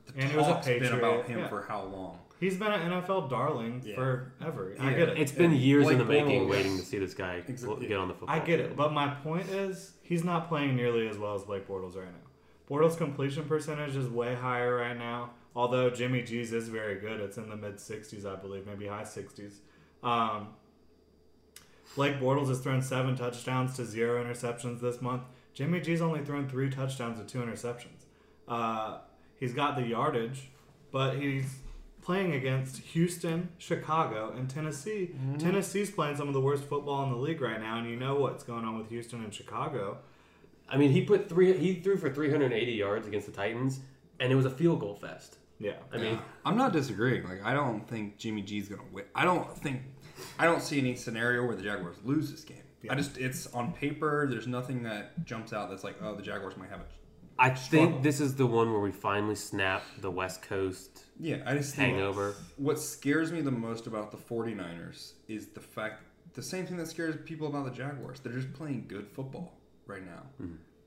The 0.07 0.21
And 0.21 0.31
he 0.31 0.37
was 0.37 0.47
a 0.47 0.51
talk's 0.53 0.65
been 0.67 0.93
about 0.93 1.25
him 1.27 1.39
yeah. 1.39 1.47
for 1.47 1.61
how 1.63 1.83
long? 1.83 2.19
He's 2.39 2.57
been 2.57 2.71
an 2.71 2.89
NFL 3.03 3.29
darling 3.29 3.81
Yeah. 3.85 3.95
forever. 3.95 4.73
I 4.79 4.93
get 4.93 5.09
it. 5.09 5.19
It's 5.19 5.31
been 5.31 5.51
And 5.51 5.59
years 5.59 5.87
in 5.89 5.97
Blake 5.97 6.07
the 6.07 6.25
making, 6.25 6.41
Bortles- 6.47 6.49
waiting 6.49 6.77
to 6.77 6.85
see 6.85 6.97
this 6.97 7.13
guy 7.13 7.43
Exactly. 7.47 7.85
get 7.87 7.97
on 7.97 8.07
the 8.07 8.13
football. 8.13 8.33
I 8.35 8.39
get 8.39 8.59
it, 8.61 8.75
but 8.77 8.93
my 8.93 9.09
point 9.09 9.49
is 9.49 9.91
he's 10.03 10.23
not 10.23 10.47
playing 10.47 10.75
nearly 10.75 11.07
as 11.09 11.17
well 11.17 11.35
as 11.35 11.43
Blake 11.43 11.67
Bortles 11.67 11.95
right 11.97 12.05
now. 12.07 12.27
Bortles' 12.75 12.97
completion 12.97 13.43
percentage 13.45 13.95
is 13.95 14.07
way 14.07 14.35
higher 14.35 14.75
right 14.77 14.97
now, 14.97 15.31
although 15.55 15.89
Jimmy 15.89 16.21
G's 16.23 16.53
is 16.53 16.69
very 16.69 16.95
good. 16.99 17.19
It's 17.19 17.37
in 17.37 17.49
the 17.49 17.57
mid 17.57 17.75
60s, 17.75 18.25
I 18.25 18.35
believe, 18.37 18.65
maybe 18.65 18.87
high 18.87 19.03
60s. 19.03 19.59
Um, 20.01 20.49
Blake 21.95 22.19
Bortles 22.19 22.47
has 22.47 22.59
thrown 22.59 22.81
seven 22.81 23.15
touchdowns 23.15 23.75
to 23.75 23.85
zero 23.85 24.23
interceptions 24.23 24.79
this 24.79 25.01
month. 25.01 25.23
Jimmy 25.53 25.79
G's 25.81 26.01
only 26.01 26.23
thrown 26.23 26.47
three 26.47 26.69
touchdowns 26.69 27.19
to 27.19 27.25
two 27.25 27.39
interceptions. 27.39 28.05
Uh, 28.47 28.99
he's 29.35 29.53
got 29.53 29.75
the 29.75 29.85
yardage, 29.85 30.49
but 30.91 31.15
he's 31.17 31.45
playing 32.01 32.33
against 32.33 32.77
Houston, 32.77 33.49
Chicago, 33.57 34.33
and 34.35 34.49
Tennessee. 34.49 35.11
Tennessee's 35.37 35.91
playing 35.91 36.15
some 36.15 36.27
of 36.27 36.33
the 36.33 36.41
worst 36.41 36.63
football 36.63 37.03
in 37.03 37.11
the 37.11 37.17
league 37.17 37.41
right 37.41 37.59
now, 37.59 37.77
and 37.77 37.89
you 37.89 37.95
know 37.95 38.15
what's 38.15 38.43
going 38.43 38.63
on 38.65 38.77
with 38.77 38.89
Houston 38.89 39.23
and 39.23 39.33
Chicago. 39.33 39.97
I 40.69 40.77
mean, 40.77 40.91
he 40.91 41.01
put 41.03 41.27
three. 41.29 41.53
He 41.57 41.75
threw 41.81 41.97
for 41.97 42.09
380 42.11 42.71
yards 42.71 43.07
against 43.07 43.25
the 43.27 43.33
Titans, 43.33 43.79
and 44.19 44.31
it 44.31 44.35
was 44.35 44.45
a 44.45 44.49
field 44.51 44.79
goal 44.79 44.95
fest. 44.95 45.37
Yeah. 45.59 45.73
I 45.91 45.97
mean, 45.97 46.13
Yeah. 46.13 46.21
I'm 46.45 46.57
not 46.57 46.71
disagreeing. 46.71 47.23
Like 47.27 47.43
I 47.43 47.53
don't 47.53 47.87
think 47.87 48.17
Jimmy 48.17 48.41
G's 48.43 48.69
gonna 48.69 48.83
win. 48.91 49.05
I 49.13 49.25
don't 49.25 49.55
think 49.57 49.81
I 50.37 50.45
don't 50.45 50.61
see 50.61 50.79
any 50.79 50.95
scenario 50.95 51.45
where 51.45 51.55
the 51.55 51.63
Jaguars 51.63 51.97
lose 52.03 52.31
this 52.31 52.43
game. 52.43 52.57
Yeah. 52.81 52.93
I 52.93 52.95
just 52.95 53.17
it's 53.17 53.47
on 53.47 53.73
paper. 53.73 54.27
There's 54.29 54.47
nothing 54.47 54.83
that 54.83 55.25
jumps 55.25 55.53
out 55.53 55.69
that's 55.69 55.83
like 55.83 55.97
oh 56.01 56.15
the 56.15 56.21
Jaguars 56.21 56.55
might 56.57 56.69
have 56.69 56.79
it. 56.81 56.87
I 57.37 57.51
think 57.51 58.03
this 58.03 58.19
is 58.19 58.35
the 58.35 58.45
one 58.45 58.69
where 58.71 58.81
we 58.81 58.91
finally 58.91 59.35
snap 59.35 59.83
the 60.01 60.11
West 60.11 60.41
Coast 60.41 61.05
Yeah, 61.17 61.37
I 61.45 61.55
just 61.55 61.73
think 61.73 61.93
hangover. 61.95 62.35
what 62.57 62.77
scares 62.79 63.31
me 63.31 63.39
the 63.39 63.49
most 63.51 63.87
about 63.87 64.11
the 64.11 64.17
49ers 64.17 65.13
is 65.29 65.47
the 65.47 65.61
fact 65.61 66.03
the 66.33 66.43
same 66.43 66.65
thing 66.65 66.75
that 66.77 66.87
scares 66.89 67.15
people 67.25 67.47
about 67.47 67.63
the 67.65 67.71
Jaguars. 67.71 68.19
They're 68.19 68.33
just 68.33 68.51
playing 68.53 68.85
good 68.89 69.07
football 69.07 69.53
right 69.87 70.03
now. 70.05 70.23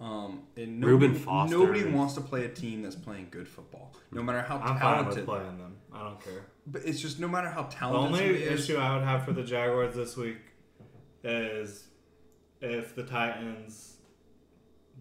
Um, 0.01 0.43
and 0.57 0.81
nobody, 0.81 1.07
Reuben 1.07 1.15
Foster. 1.15 1.57
nobody 1.57 1.85
wants 1.85 2.15
to 2.15 2.21
play 2.21 2.45
a 2.45 2.49
team 2.49 2.83
that's 2.83 2.97
playing 2.97 3.29
good 3.31 3.49
football, 3.49 3.95
no 4.11 4.21
matter 4.23 4.43
how 4.43 4.59
talented. 4.59 4.69
I'm 4.69 4.79
fine 4.81 5.07
with 5.07 5.15
talented. 5.15 5.25
playing 5.27 5.59
them. 5.59 5.77
I 5.93 6.03
don't 6.03 6.21
care. 6.21 6.47
But 6.67 6.83
it's 6.85 7.01
just 7.01 7.19
no 7.21 7.29
matter 7.29 7.49
how 7.49 7.63
talented. 7.65 8.03
The 8.03 8.07
only 8.07 8.19
somebody 8.19 8.45
is. 8.45 8.65
issue 8.69 8.77
I 8.79 8.95
would 8.97 9.05
have 9.05 9.25
for 9.25 9.33
the 9.33 9.43
Jaguars 9.45 9.95
this 9.95 10.17
week 10.17 10.39
is 11.23 11.89
if 12.61 12.95
the 12.95 13.03
Titans 13.03 13.97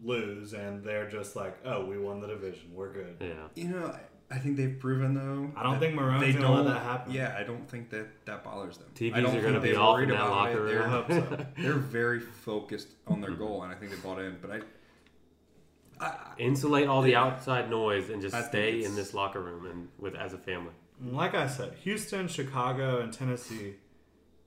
lose 0.03 0.53
and 0.53 0.84
they're 0.84 1.09
just 1.09 1.36
like, 1.36 1.57
oh, 1.65 1.86
we 1.86 1.97
won 1.97 2.22
the 2.22 2.28
division, 2.28 2.72
we're 2.74 2.91
good. 2.91 3.17
Yeah. 3.19 3.47
You 3.55 3.69
know, 3.69 3.88
I- 3.88 4.01
I 4.32 4.38
think 4.38 4.55
they've 4.55 4.80
proven 4.80 5.13
though. 5.13 5.51
I 5.59 5.63
don't 5.63 5.80
think 5.80 5.93
Marrone's 5.93 6.22
they 6.22 6.32
gonna 6.32 6.49
let 6.49 6.63
don't- 6.63 6.74
that 6.74 6.84
happen. 6.84 7.11
Yeah, 7.11 7.36
I 7.38 7.43
don't 7.43 7.69
think 7.69 7.89
that 7.89 8.26
that 8.26 8.45
bothers 8.45 8.78
them. 8.78 8.88
TVs 8.95 9.13
I 9.13 9.22
don't 9.22 9.36
are 9.36 9.41
gonna 9.41 9.53
think 9.53 9.63
be 9.63 9.72
they're 9.72 9.80
off 9.82 9.99
in 9.99 10.09
that 10.09 10.24
locker 10.24 10.67
it. 10.67 10.72
They're, 10.72 10.88
I 10.88 11.07
so. 11.07 11.45
they're 11.57 11.74
very 11.74 12.22
focused 12.22 12.88
on 13.07 13.19
their 13.19 13.32
mm-hmm. 13.32 13.39
goal, 13.39 13.63
and 13.63 13.74
I 13.74 13.76
think 13.76 13.91
they 13.91 13.97
bought 13.97 14.19
in. 14.19 14.38
But 14.41 14.51
I, 14.51 16.05
I 16.05 16.15
Insulate 16.38 16.88
all 16.88 17.01
the 17.01 17.15
outside 17.15 17.69
noise 17.69 18.09
and 18.09 18.22
just 18.22 18.34
I 18.34 18.43
stay 18.43 18.86
in 18.86 18.95
this 18.95 19.13
locker 19.13 19.41
room 19.41 19.65
and 19.65 19.89
with 19.99 20.15
as 20.15 20.34
a 20.34 20.38
family. 20.38 20.74
Like 21.03 21.36
I 21.36 21.47
said, 21.47 21.74
Houston, 21.84 22.28
Chicago, 22.28 23.01
and 23.01 23.11
Tennessee, 23.11 23.76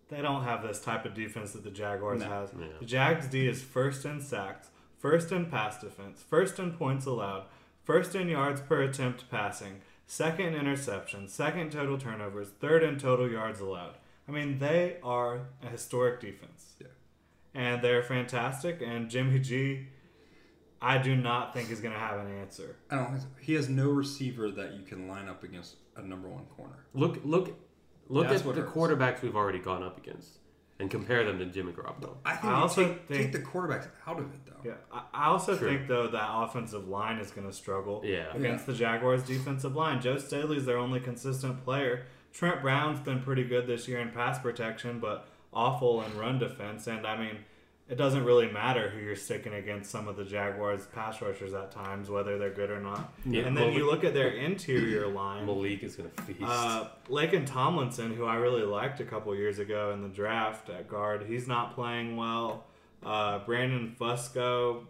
they 0.08 0.20
don't 0.22 0.44
have 0.44 0.62
this 0.62 0.80
type 0.80 1.04
of 1.04 1.14
defense 1.14 1.52
that 1.52 1.64
the 1.64 1.70
Jaguars 1.70 2.20
No. 2.20 2.28
has. 2.28 2.50
Yeah. 2.58 2.66
The 2.78 2.84
Jags 2.86 3.26
D 3.26 3.46
is 3.48 3.62
first 3.62 4.04
in 4.04 4.20
sacks, 4.20 4.68
first 4.98 5.32
in 5.32 5.46
pass 5.46 5.80
defense, 5.80 6.22
first 6.28 6.58
in 6.58 6.72
points 6.72 7.06
allowed, 7.06 7.44
first 7.82 8.14
in 8.14 8.28
yards 8.28 8.60
per 8.60 8.82
attempt 8.82 9.30
passing, 9.30 9.80
second 10.06 10.54
in 10.54 10.64
interceptions, 10.64 11.30
second 11.30 11.72
total 11.72 11.98
turnovers, 11.98 12.48
third 12.60 12.82
in 12.82 12.98
total 12.98 13.30
yards 13.30 13.60
allowed. 13.60 13.94
I 14.28 14.32
mean, 14.32 14.58
they 14.58 14.96
are 15.02 15.40
a 15.62 15.68
historic 15.68 16.20
defense. 16.20 16.74
Yeah. 16.80 16.86
And 17.54 17.82
they're 17.82 18.02
fantastic. 18.02 18.80
And 18.84 19.08
Jimmy 19.10 19.38
G, 19.38 19.86
I 20.80 20.98
do 20.98 21.14
not 21.14 21.52
think 21.54 21.70
is 21.70 21.80
going 21.80 21.94
to 21.94 22.00
have 22.00 22.18
an 22.18 22.38
answer. 22.38 22.76
I 22.90 22.96
don't 22.96 23.08
think 23.10 23.20
so. 23.20 23.28
He 23.40 23.54
has 23.54 23.68
no 23.68 23.90
receiver 23.90 24.50
that 24.50 24.74
you 24.74 24.82
can 24.82 25.08
line 25.08 25.28
up 25.28 25.44
against 25.44 25.76
a 25.96 26.02
number 26.02 26.28
one 26.28 26.44
corner. 26.56 26.84
Look, 26.94 27.20
look, 27.24 27.54
look 28.08 28.28
That's 28.28 28.40
at 28.40 28.46
what 28.46 28.54
the 28.56 28.62
hurts. 28.62 28.72
quarterbacks 28.74 29.22
we've 29.22 29.36
already 29.36 29.58
gone 29.58 29.82
up 29.82 29.98
against 29.98 30.38
and 30.80 30.90
compare 30.90 31.24
them 31.24 31.38
to 31.38 31.46
Jimmy 31.46 31.72
Garoppolo. 31.72 32.16
I 32.24 32.32
think 32.36 32.44
I 32.52 32.56
you 32.56 32.62
also 32.62 32.84
take, 32.88 33.08
think- 33.08 33.22
take 33.22 33.32
the 33.32 33.38
quarterbacks 33.48 33.86
out 34.06 34.18
of 34.18 34.24
it 34.26 34.40
though. 34.46 34.52
Yeah, 34.64 34.72
I, 34.92 35.02
I 35.12 35.26
also 35.26 35.56
True. 35.56 35.68
think 35.68 35.88
though 35.88 36.08
that 36.08 36.28
offensive 36.30 36.88
line 36.88 37.18
is 37.18 37.30
going 37.30 37.46
to 37.46 37.52
struggle 37.52 38.02
Yeah. 38.04 38.32
against 38.34 38.66
the 38.66 38.72
Jaguars' 38.72 39.22
defensive 39.22 39.74
line. 39.76 40.00
Joe 40.00 40.18
Staley's 40.18 40.64
their 40.66 40.78
only 40.78 41.00
consistent 41.00 41.64
player. 41.64 42.06
Trent 42.32 42.62
Brown's 42.62 42.98
been 43.00 43.22
pretty 43.22 43.44
good 43.44 43.66
this 43.66 43.86
year 43.86 44.00
in 44.00 44.10
pass 44.10 44.38
protection, 44.40 44.98
but 44.98 45.28
awful 45.52 46.02
in 46.02 46.16
run 46.18 46.38
defense. 46.40 46.86
And 46.88 47.06
I 47.06 47.16
mean, 47.16 47.38
it 47.88 47.96
doesn't 47.96 48.24
really 48.24 48.50
matter 48.50 48.88
who 48.88 48.98
you're 49.04 49.14
sticking 49.14 49.52
against 49.54 49.90
some 49.90 50.08
of 50.08 50.16
the 50.16 50.24
Jaguars' 50.24 50.86
pass 50.86 51.20
rushers 51.20 51.52
at 51.52 51.70
times, 51.70 52.08
whether 52.08 52.38
they're 52.38 52.50
good 52.50 52.70
or 52.70 52.80
not. 52.80 53.12
Yeah, 53.26 53.42
and 53.42 53.54
then 53.54 53.64
Malik- 53.66 53.76
you 53.76 53.86
look 53.86 54.04
at 54.04 54.14
their 54.14 54.30
interior 54.30 55.06
line. 55.06 55.44
Malik 55.44 55.82
is 55.82 55.94
going 55.96 56.10
to 56.10 56.22
feast. 56.22 56.40
Uh, 56.42 56.88
Laken 57.08 57.44
Tomlinson, 57.44 58.14
who 58.14 58.24
I 58.24 58.36
really 58.36 58.62
liked 58.62 59.00
a 59.00 59.04
couple 59.04 59.34
years 59.34 59.58
ago 59.58 59.92
in 59.92 60.00
the 60.00 60.08
draft 60.08 60.70
at 60.70 60.88
guard, 60.88 61.26
he's 61.28 61.46
not 61.46 61.74
playing 61.74 62.16
well. 62.16 62.64
Uh, 63.04 63.40
Brandon 63.40 63.94
Fusco, 64.00 64.84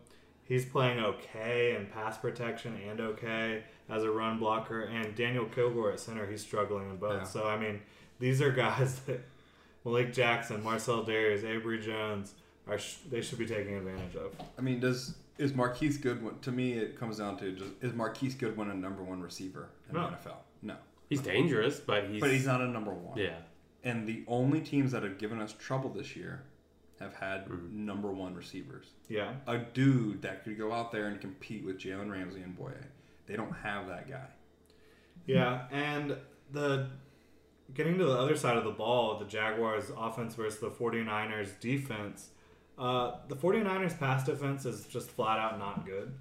he's 0.44 0.64
playing 0.64 1.00
okay 1.00 1.74
in 1.74 1.86
pass 1.86 2.16
protection 2.16 2.78
and 2.88 3.00
okay 3.00 3.64
as 3.88 4.04
a 4.04 4.10
run 4.10 4.38
blocker. 4.38 4.82
And 4.82 5.16
Daniel 5.16 5.46
Kilgore 5.46 5.90
at 5.90 5.98
center, 5.98 6.30
he's 6.30 6.42
struggling 6.42 6.90
in 6.90 6.96
both. 6.96 7.22
Yeah. 7.22 7.24
So, 7.24 7.48
I 7.48 7.58
mean, 7.58 7.80
these 8.20 8.40
are 8.40 8.52
guys 8.52 9.00
that 9.00 9.20
Malik 9.84 10.12
Jackson, 10.12 10.62
Marcell 10.62 11.04
Dareus, 11.04 11.42
Abry 11.42 11.82
Jones, 11.82 12.34
are 12.68 12.78
sh- 12.78 12.96
they 13.10 13.20
should 13.20 13.38
be 13.38 13.46
taking 13.46 13.74
advantage 13.76 14.16
of. 14.16 14.32
I 14.58 14.62
mean, 14.62 14.80
does 14.80 15.14
is 15.38 15.52
Marquise 15.54 15.98
Goodwin? 15.98 16.38
To 16.42 16.52
me, 16.52 16.74
it 16.74 16.98
comes 16.98 17.18
down 17.18 17.36
to 17.38 17.52
just 17.52 17.70
is 17.80 17.92
Marquise 17.92 18.34
Goodwin 18.34 18.70
a 18.70 18.74
number 18.74 19.02
one 19.02 19.20
receiver 19.20 19.68
in 19.88 19.94
No. 19.96 20.08
the 20.10 20.16
NFL? 20.16 20.36
No, 20.62 20.76
he's 21.08 21.20
dangerous, 21.20 21.80
but 21.80 22.08
he's 22.08 22.20
but 22.20 22.30
he's 22.30 22.46
not 22.46 22.60
a 22.60 22.68
number 22.68 22.92
one. 22.92 23.18
yeah. 23.18 23.36
And 23.82 24.06
the 24.06 24.24
only 24.26 24.60
teams 24.62 24.92
that 24.92 25.02
have 25.02 25.18
given 25.18 25.40
us 25.40 25.52
trouble 25.58 25.90
this 25.90 26.16
year 26.16 26.44
have 27.00 27.14
had 27.16 27.44
Mm-hmm. 27.46 27.84
number 27.84 28.10
one 28.12 28.34
receivers. 28.34 28.86
Yeah. 29.08 29.34
A 29.46 29.58
dude 29.58 30.22
that 30.22 30.44
could 30.44 30.56
go 30.56 30.72
out 30.72 30.90
there 30.92 31.08
and 31.08 31.20
compete 31.20 31.64
with 31.64 31.78
Jalen 31.78 32.10
Ramsey 32.10 32.40
and 32.40 32.56
Bouye. 32.58 32.72
They 33.26 33.36
don't 33.36 33.52
have 33.52 33.88
that 33.88 34.08
guy. 34.08 34.26
Yeah, 35.26 35.66
and 35.70 36.16
the 36.52 36.88
getting 37.74 37.98
to 37.98 38.04
the 38.04 38.12
other 38.18 38.36
side 38.36 38.56
of 38.56 38.64
the 38.64 38.70
ball, 38.70 39.18
the 39.18 39.24
Jaguars 39.24 39.90
offense 39.96 40.34
versus 40.34 40.60
the 40.60 40.70
49ers 40.70 41.58
defense. 41.60 42.30
Uh, 42.78 43.16
the 43.28 43.36
49ers 43.36 43.98
pass 43.98 44.24
defense 44.24 44.66
is 44.66 44.86
just 44.86 45.10
flat 45.10 45.38
out 45.38 45.58
not 45.58 45.86
good. 45.86 46.12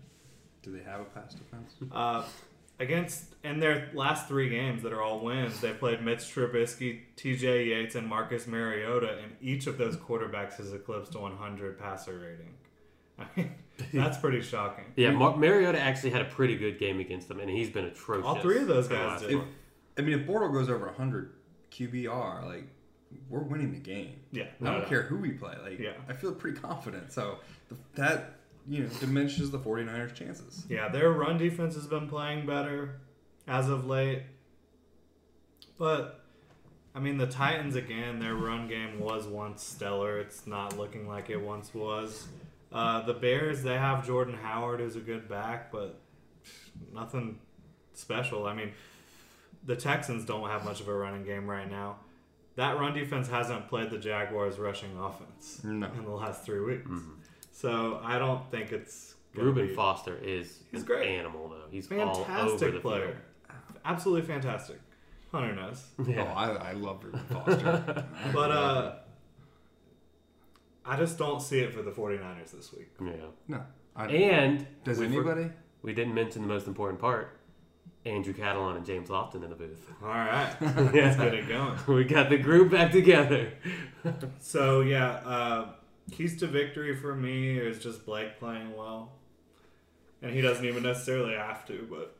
Do 0.61 0.71
they 0.71 0.83
have 0.83 1.01
a 1.01 1.05
pass 1.05 1.33
defense? 1.33 1.73
Uh, 1.91 2.23
against 2.79 3.35
in 3.43 3.59
their 3.59 3.89
last 3.93 4.27
three 4.27 4.49
games 4.49 4.83
that 4.83 4.93
are 4.93 5.01
all 5.01 5.19
wins, 5.19 5.59
they 5.61 5.73
played 5.73 6.03
Mitch 6.03 6.19
Trubisky, 6.19 7.01
T.J. 7.15 7.67
Yates, 7.67 7.95
and 7.95 8.07
Marcus 8.07 8.47
Mariota, 8.47 9.17
and 9.21 9.33
each 9.41 9.67
of 9.67 9.77
those 9.77 9.97
quarterbacks 9.97 10.57
has 10.57 10.73
eclipsed 10.73 11.15
a 11.15 11.19
100 11.19 11.79
passer 11.79 12.17
rating. 12.19 12.53
I 13.19 13.25
mean, 13.35 13.51
that's 13.93 14.17
pretty 14.17 14.41
shocking. 14.41 14.85
Yeah, 14.95 15.11
Mar- 15.11 15.37
Mariota 15.37 15.79
actually 15.79 16.11
had 16.11 16.21
a 16.21 16.29
pretty 16.29 16.55
good 16.55 16.79
game 16.79 16.99
against 16.99 17.27
them, 17.27 17.39
and 17.39 17.49
he's 17.49 17.69
been 17.69 17.85
atrocious. 17.85 18.25
All 18.25 18.39
three 18.39 18.59
of 18.59 18.67
those 18.67 18.87
guys 18.87 19.21
did. 19.21 19.31
If. 19.31 19.41
I 19.97 20.01
mean, 20.01 20.19
if 20.19 20.27
Bortle 20.27 20.51
goes 20.51 20.69
over 20.69 20.85
100 20.87 21.33
QBR, 21.71 22.45
like 22.45 22.67
we're 23.29 23.41
winning 23.43 23.71
the 23.71 23.79
game. 23.79 24.13
Yeah, 24.31 24.43
I 24.61 24.65
don't 24.65 24.79
doubt. 24.81 24.89
care 24.89 25.01
who 25.03 25.17
we 25.17 25.31
play. 25.31 25.55
Like, 25.63 25.79
Yeah. 25.79 25.93
I 26.07 26.13
feel 26.13 26.33
pretty 26.33 26.59
confident. 26.59 27.11
So 27.13 27.39
the, 27.69 27.75
that 27.95 28.35
you 28.67 28.83
know 28.83 28.89
diminishes 28.99 29.51
the 29.51 29.59
49ers' 29.59 30.13
chances. 30.13 30.65
Yeah, 30.69 30.87
their 30.89 31.11
run 31.11 31.37
defense 31.37 31.75
has 31.75 31.87
been 31.87 32.07
playing 32.07 32.45
better 32.45 32.99
as 33.47 33.69
of 33.69 33.85
late. 33.85 34.23
But 35.77 36.21
I 36.95 36.99
mean, 36.99 37.17
the 37.17 37.27
Titans 37.27 37.75
again, 37.75 38.19
their 38.19 38.35
run 38.35 38.67
game 38.67 38.99
was 38.99 39.25
once 39.25 39.63
stellar. 39.63 40.19
It's 40.19 40.45
not 40.45 40.77
looking 40.77 41.07
like 41.07 41.29
it 41.29 41.41
once 41.41 41.73
was. 41.73 42.27
Uh, 42.71 43.01
the 43.05 43.13
Bears, 43.13 43.63
they 43.63 43.75
have 43.77 44.05
Jordan 44.05 44.35
Howard, 44.35 44.79
who's 44.79 44.95
a 44.95 44.99
good 44.99 45.27
back, 45.29 45.71
but 45.71 45.99
nothing 46.93 47.39
special. 47.93 48.47
I 48.47 48.53
mean, 48.55 48.71
the 49.65 49.75
Texans 49.75 50.25
don't 50.25 50.49
have 50.49 50.65
much 50.65 50.81
of 50.81 50.87
a 50.87 50.93
running 50.93 51.23
game 51.23 51.47
right 51.49 51.69
now. 51.69 51.97
That 52.55 52.77
run 52.79 52.93
defense 52.93 53.27
hasn't 53.27 53.67
played 53.67 53.89
the 53.89 53.97
Jaguars' 53.97 54.59
rushing 54.59 54.97
offense 54.97 55.61
No. 55.63 55.87
in 55.87 56.03
the 56.05 56.11
last 56.11 56.43
three 56.45 56.59
weeks. 56.59 56.89
So 57.51 57.99
I 58.03 58.19
don't 58.19 58.49
think 58.51 58.71
it's 58.71 59.15
gonna 59.35 59.47
Reuben 59.47 59.67
be- 59.67 59.75
Foster 59.75 60.15
is 60.17 60.59
He's 60.71 60.81
an 60.81 60.85
great. 60.85 61.07
animal, 61.17 61.49
though. 61.49 61.67
He's 61.71 61.91
all 61.91 61.99
over 62.01 62.23
fantastic 62.25 62.73
the 62.73 62.79
player. 62.79 63.05
field. 63.47 63.79
Absolutely 63.85 64.27
fantastic. 64.27 64.79
Hunter 65.31 65.55
knows. 65.55 65.83
Yeah. 66.05 66.31
Oh, 66.31 66.37
I, 66.37 66.69
I 66.69 66.71
love 66.73 67.03
Reuben 67.03 67.19
Foster. 67.21 68.05
But 68.33 68.51
uh 68.51 68.95
I 70.85 70.97
just 70.97 71.17
don't 71.17 71.41
see 71.41 71.59
it 71.61 71.73
for 71.73 71.81
the 71.81 71.91
49ers 71.91 72.51
this 72.51 72.71
week. 72.73 72.89
yeah. 73.01 73.07
him. 73.11 73.29
no. 73.47 73.61
I, 73.95 74.07
And 74.07 74.67
does 74.83 74.99
we 74.99 75.07
for- 75.07 75.13
anybody? 75.13 75.49
we 75.81 75.93
didn't 75.93 76.13
mention 76.13 76.41
the 76.41 76.47
most 76.47 76.67
important 76.67 76.99
part: 76.99 77.39
Andrew 78.05 78.33
Catalon 78.33 78.75
and 78.75 78.85
James 78.85 79.09
Lofton 79.09 79.43
in 79.43 79.49
the 79.49 79.55
booth. 79.55 79.87
All 80.01 80.09
right. 80.09 80.53
Let's 80.61 81.15
get 81.15 81.33
it 81.33 81.47
going. 81.47 81.77
we 81.87 82.03
got 82.03 82.29
the 82.29 82.37
group 82.37 82.71
back 82.71 82.91
together. 82.91 83.53
So, 84.41 84.81
yeah, 84.81 85.11
uh, 85.25 85.67
keys 86.11 86.37
to 86.41 86.47
victory 86.47 86.93
for 86.93 87.15
me 87.15 87.57
is 87.57 87.79
just 87.79 88.05
Blake 88.05 88.37
playing 88.37 88.75
well. 88.75 89.13
And 90.21 90.33
he 90.33 90.41
doesn't 90.41 90.65
even 90.65 90.83
necessarily 90.83 91.35
have 91.35 91.65
to, 91.67 91.87
but 91.89 92.13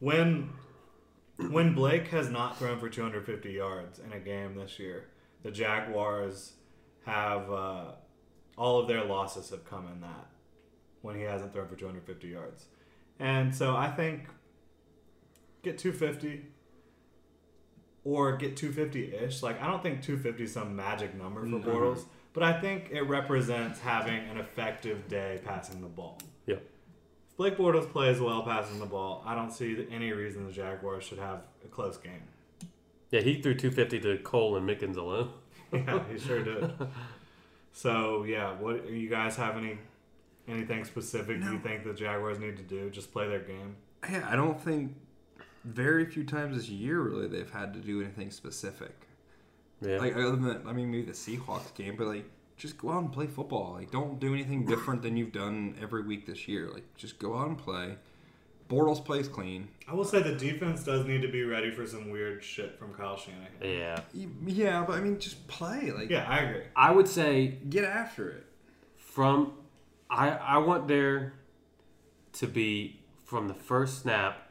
when 0.00 0.54
when 1.36 1.74
Blake 1.74 2.08
has 2.08 2.30
not 2.30 2.58
thrown 2.58 2.78
for 2.78 2.88
250 2.88 3.50
yards 3.50 3.98
in 3.98 4.12
a 4.12 4.18
game 4.18 4.54
this 4.54 4.78
year, 4.78 5.08
the 5.42 5.50
Jaguars 5.50 6.54
have 7.04 7.50
uh, 7.50 7.84
all 8.56 8.80
of 8.80 8.88
their 8.88 9.04
losses 9.04 9.50
have 9.50 9.64
come 9.68 9.86
in 9.92 10.00
that 10.00 10.28
when 11.02 11.16
he 11.16 11.22
hasn't 11.22 11.52
thrown 11.52 11.68
for 11.68 11.76
250 11.76 12.28
yards. 12.28 12.66
And 13.18 13.54
so 13.54 13.76
I 13.76 13.88
think 13.88 14.28
get 15.64 15.78
250 15.78 16.44
or 18.04 18.36
get 18.36 18.56
250-ish. 18.56 19.42
Like 19.42 19.60
I 19.62 19.66
don't 19.66 19.82
think 19.82 20.02
250 20.02 20.44
is 20.44 20.52
some 20.52 20.76
magic 20.76 21.14
number 21.14 21.40
for 21.40 21.46
No. 21.46 21.58
Bortles, 21.58 22.04
but 22.32 22.42
I 22.42 22.60
think 22.60 22.90
it 22.90 23.02
represents 23.02 23.80
having 23.80 24.28
an 24.28 24.36
effective 24.38 25.08
day 25.08 25.40
passing 25.44 25.80
the 25.80 25.88
ball. 25.88 26.18
Yeah. 26.46 26.56
If 26.56 27.36
Blake 27.36 27.56
Bortles 27.56 27.90
plays 27.90 28.20
well 28.20 28.42
passing 28.42 28.78
the 28.78 28.86
ball, 28.86 29.22
I 29.26 29.34
don't 29.34 29.50
see 29.50 29.86
any 29.90 30.12
reason 30.12 30.46
the 30.46 30.52
Jaguars 30.52 31.04
should 31.04 31.18
have 31.18 31.40
a 31.64 31.68
close 31.68 31.96
game. 31.96 32.22
Yeah, 33.10 33.20
he 33.20 33.40
threw 33.40 33.54
250 33.54 34.00
to 34.00 34.18
Cole 34.22 34.56
and 34.56 34.68
Mickens 34.68 34.96
alone. 34.96 35.30
Yeah, 35.72 36.04
he 36.08 36.18
sure 36.18 36.42
did. 36.44 36.72
So 37.76 38.22
yeah, 38.22 38.52
what 38.52 38.76
are 38.76 38.94
you 38.94 39.08
guys 39.10 39.34
have 39.34 39.56
any 39.56 39.78
anything 40.46 40.84
specific 40.84 41.38
you 41.42 41.58
think 41.58 41.82
the 41.82 41.92
Jaguars 41.92 42.38
need 42.38 42.56
to 42.58 42.62
do? 42.62 42.88
Just 42.90 43.12
play 43.12 43.26
their 43.26 43.40
game. 43.40 43.74
Yeah, 44.08 44.24
I 44.30 44.36
don't 44.36 44.60
think 44.60 44.94
very 45.64 46.04
few 46.06 46.24
times 46.24 46.56
this 46.56 46.68
year 46.68 47.00
really 47.00 47.26
they've 47.28 47.50
had 47.50 47.72
to 47.74 47.80
do 47.80 48.00
anything 48.02 48.30
specific. 48.30 49.06
Yeah. 49.80 49.98
Like 49.98 50.14
other 50.14 50.36
than 50.36 50.62
I 50.66 50.72
mean 50.72 50.90
maybe 50.90 51.06
the 51.06 51.12
Seahawks 51.12 51.74
game, 51.74 51.96
but 51.96 52.06
like 52.06 52.24
just 52.56 52.78
go 52.78 52.90
out 52.92 53.02
and 53.02 53.12
play 53.12 53.26
football. 53.26 53.74
Like 53.74 53.90
don't 53.90 54.20
do 54.20 54.32
anything 54.34 54.64
different 54.72 55.02
than 55.02 55.16
you've 55.16 55.32
done 55.32 55.76
every 55.80 56.02
week 56.02 56.26
this 56.26 56.46
year. 56.48 56.68
Like 56.72 56.84
just 56.96 57.18
go 57.18 57.36
out 57.36 57.48
and 57.48 57.58
play. 57.58 57.96
Bortles 58.68 59.04
plays 59.04 59.28
clean. 59.28 59.68
I 59.86 59.92
will 59.92 60.06
say 60.06 60.22
the 60.22 60.34
defense 60.36 60.84
does 60.84 61.04
need 61.06 61.20
to 61.20 61.28
be 61.28 61.44
ready 61.44 61.70
for 61.70 61.86
some 61.86 62.08
weird 62.10 62.42
shit 62.42 62.78
from 62.78 62.94
Kyle 62.94 63.16
Shanahan. 63.16 63.50
yeah. 63.62 64.00
Yeah, 64.46 64.84
but 64.86 64.96
I 64.96 65.00
mean 65.00 65.18
just 65.18 65.46
play. 65.48 65.90
Like 65.90 66.08
Yeah, 66.10 66.26
I 66.28 66.38
agree. 66.40 66.62
I 66.74 66.90
would 66.90 67.08
say 67.08 67.58
get 67.68 67.84
after 67.84 68.28
it. 68.30 68.46
from 68.96 69.52
I 70.10 70.30
I 70.30 70.58
want 70.58 70.88
there 70.88 71.34
to 72.34 72.46
be 72.46 73.00
from 73.24 73.48
the 73.48 73.54
first 73.54 74.02
snap 74.02 74.43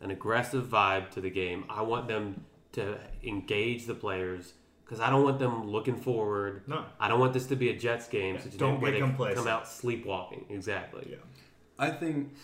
an 0.00 0.10
aggressive 0.10 0.66
vibe 0.66 1.10
to 1.10 1.20
the 1.20 1.30
game. 1.30 1.64
I 1.68 1.82
want 1.82 2.08
them 2.08 2.44
to 2.72 2.98
engage 3.22 3.86
the 3.86 3.94
players 3.94 4.54
because 4.84 5.00
I 5.00 5.10
don't 5.10 5.24
want 5.24 5.38
them 5.38 5.68
looking 5.68 5.96
forward. 5.96 6.62
No. 6.66 6.84
I 6.98 7.08
don't 7.08 7.20
want 7.20 7.32
this 7.32 7.46
to 7.46 7.56
be 7.56 7.70
a 7.70 7.76
Jets 7.76 8.08
game. 8.08 8.36
Yeah, 8.36 8.42
such 8.42 8.54
a 8.54 8.58
don't 8.58 8.72
game 8.74 8.80
where 8.80 8.92
get 8.92 9.18
they. 9.18 9.34
Come 9.34 9.46
out 9.46 9.68
sleepwalking. 9.68 10.46
Exactly. 10.48 11.06
Yeah. 11.10 11.16
I 11.78 11.90
think 11.90 12.34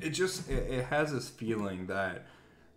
it 0.00 0.10
just 0.10 0.48
it, 0.50 0.70
it 0.70 0.84
has 0.86 1.12
this 1.12 1.28
feeling 1.28 1.86
that 1.86 2.26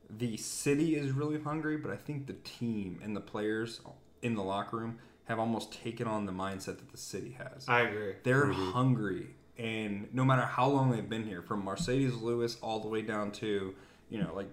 the 0.10 0.38
city 0.38 0.96
is 0.96 1.12
really 1.12 1.40
hungry, 1.40 1.78
but 1.78 1.92
I 1.92 1.96
think 1.96 2.28
the 2.28 2.34
team 2.34 3.00
and 3.04 3.16
the 3.16 3.22
players 3.22 3.82
in 4.22 4.36
the 4.36 4.44
locker 4.44 4.78
room 4.78 5.00
have 5.26 5.40
almost 5.40 5.72
taken 5.72 6.08
on 6.08 6.26
the 6.26 6.32
mindset 6.32 6.78
that 6.78 6.92
the 6.92 6.98
city 6.98 7.38
has. 7.38 7.68
I 7.68 7.82
agree. 7.82 8.14
They're 8.24 8.46
mm-hmm. 8.46 8.72
hungry, 8.72 9.36
and 9.58 10.08
no 10.14 10.24
matter 10.26 10.42
how 10.44 10.68
long 10.68 10.92
they've 10.92 11.10
been 11.10 11.24
here, 11.26 11.42
from 11.42 11.64
Marcedes 11.64 12.22
Lewis 12.22 12.58
all 12.62 12.80
the 12.80 12.88
way 12.88 13.02
down 13.02 13.32
to 13.34 13.76
you 14.10 14.22
know 14.22 14.34
like 14.36 14.50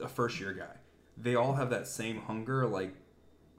a- 0.00 0.04
a 0.04 0.08
first 0.08 0.40
year 0.40 0.52
guy, 0.52 0.76
they 1.16 1.34
all 1.34 1.54
have 1.54 1.70
that 1.70 1.86
same 1.86 2.18
hunger 2.22 2.66
like 2.66 2.94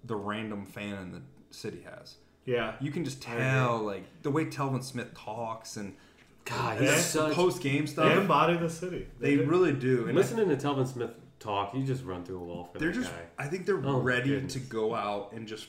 the 0.03 0.15
random 0.15 0.65
fan 0.65 0.95
in 1.01 1.11
the 1.11 1.21
city 1.49 1.81
has. 1.81 2.15
Yeah. 2.45 2.75
You 2.79 2.91
can 2.91 3.03
just 3.03 3.21
tell 3.21 3.79
like 3.79 4.03
the 4.21 4.29
way 4.29 4.45
Telvin 4.45 4.83
Smith 4.83 5.13
talks 5.15 5.77
and 5.77 5.95
God, 6.45 6.79
Yeah. 6.79 6.93
he's 6.93 7.05
such. 7.05 7.33
post 7.33 7.61
game 7.63 7.87
stuff. 7.87 8.05
They 8.05 8.11
stuff. 8.11 8.21
embody 8.21 8.57
the 8.57 8.69
city. 8.69 9.07
They 9.19 9.35
do. 9.37 9.45
really 9.45 9.73
do. 9.73 10.05
And 10.05 10.15
Listening 10.15 10.47
to 10.49 10.55
Telvin 10.55 10.85
Smith 10.87 11.09
talk, 11.39 11.73
you 11.73 11.83
just 11.83 12.03
run 12.03 12.23
through 12.23 12.37
a 12.39 12.43
wall 12.43 12.65
for 12.71 12.77
they're 12.77 12.91
that 12.91 12.99
just. 12.99 13.11
guy. 13.11 13.21
I 13.39 13.47
think 13.47 13.65
they're 13.65 13.83
Oh, 13.83 13.99
ready 13.99 14.29
goodness. 14.29 14.53
to 14.53 14.59
go 14.59 14.93
out 14.93 15.31
and 15.33 15.47
just. 15.47 15.67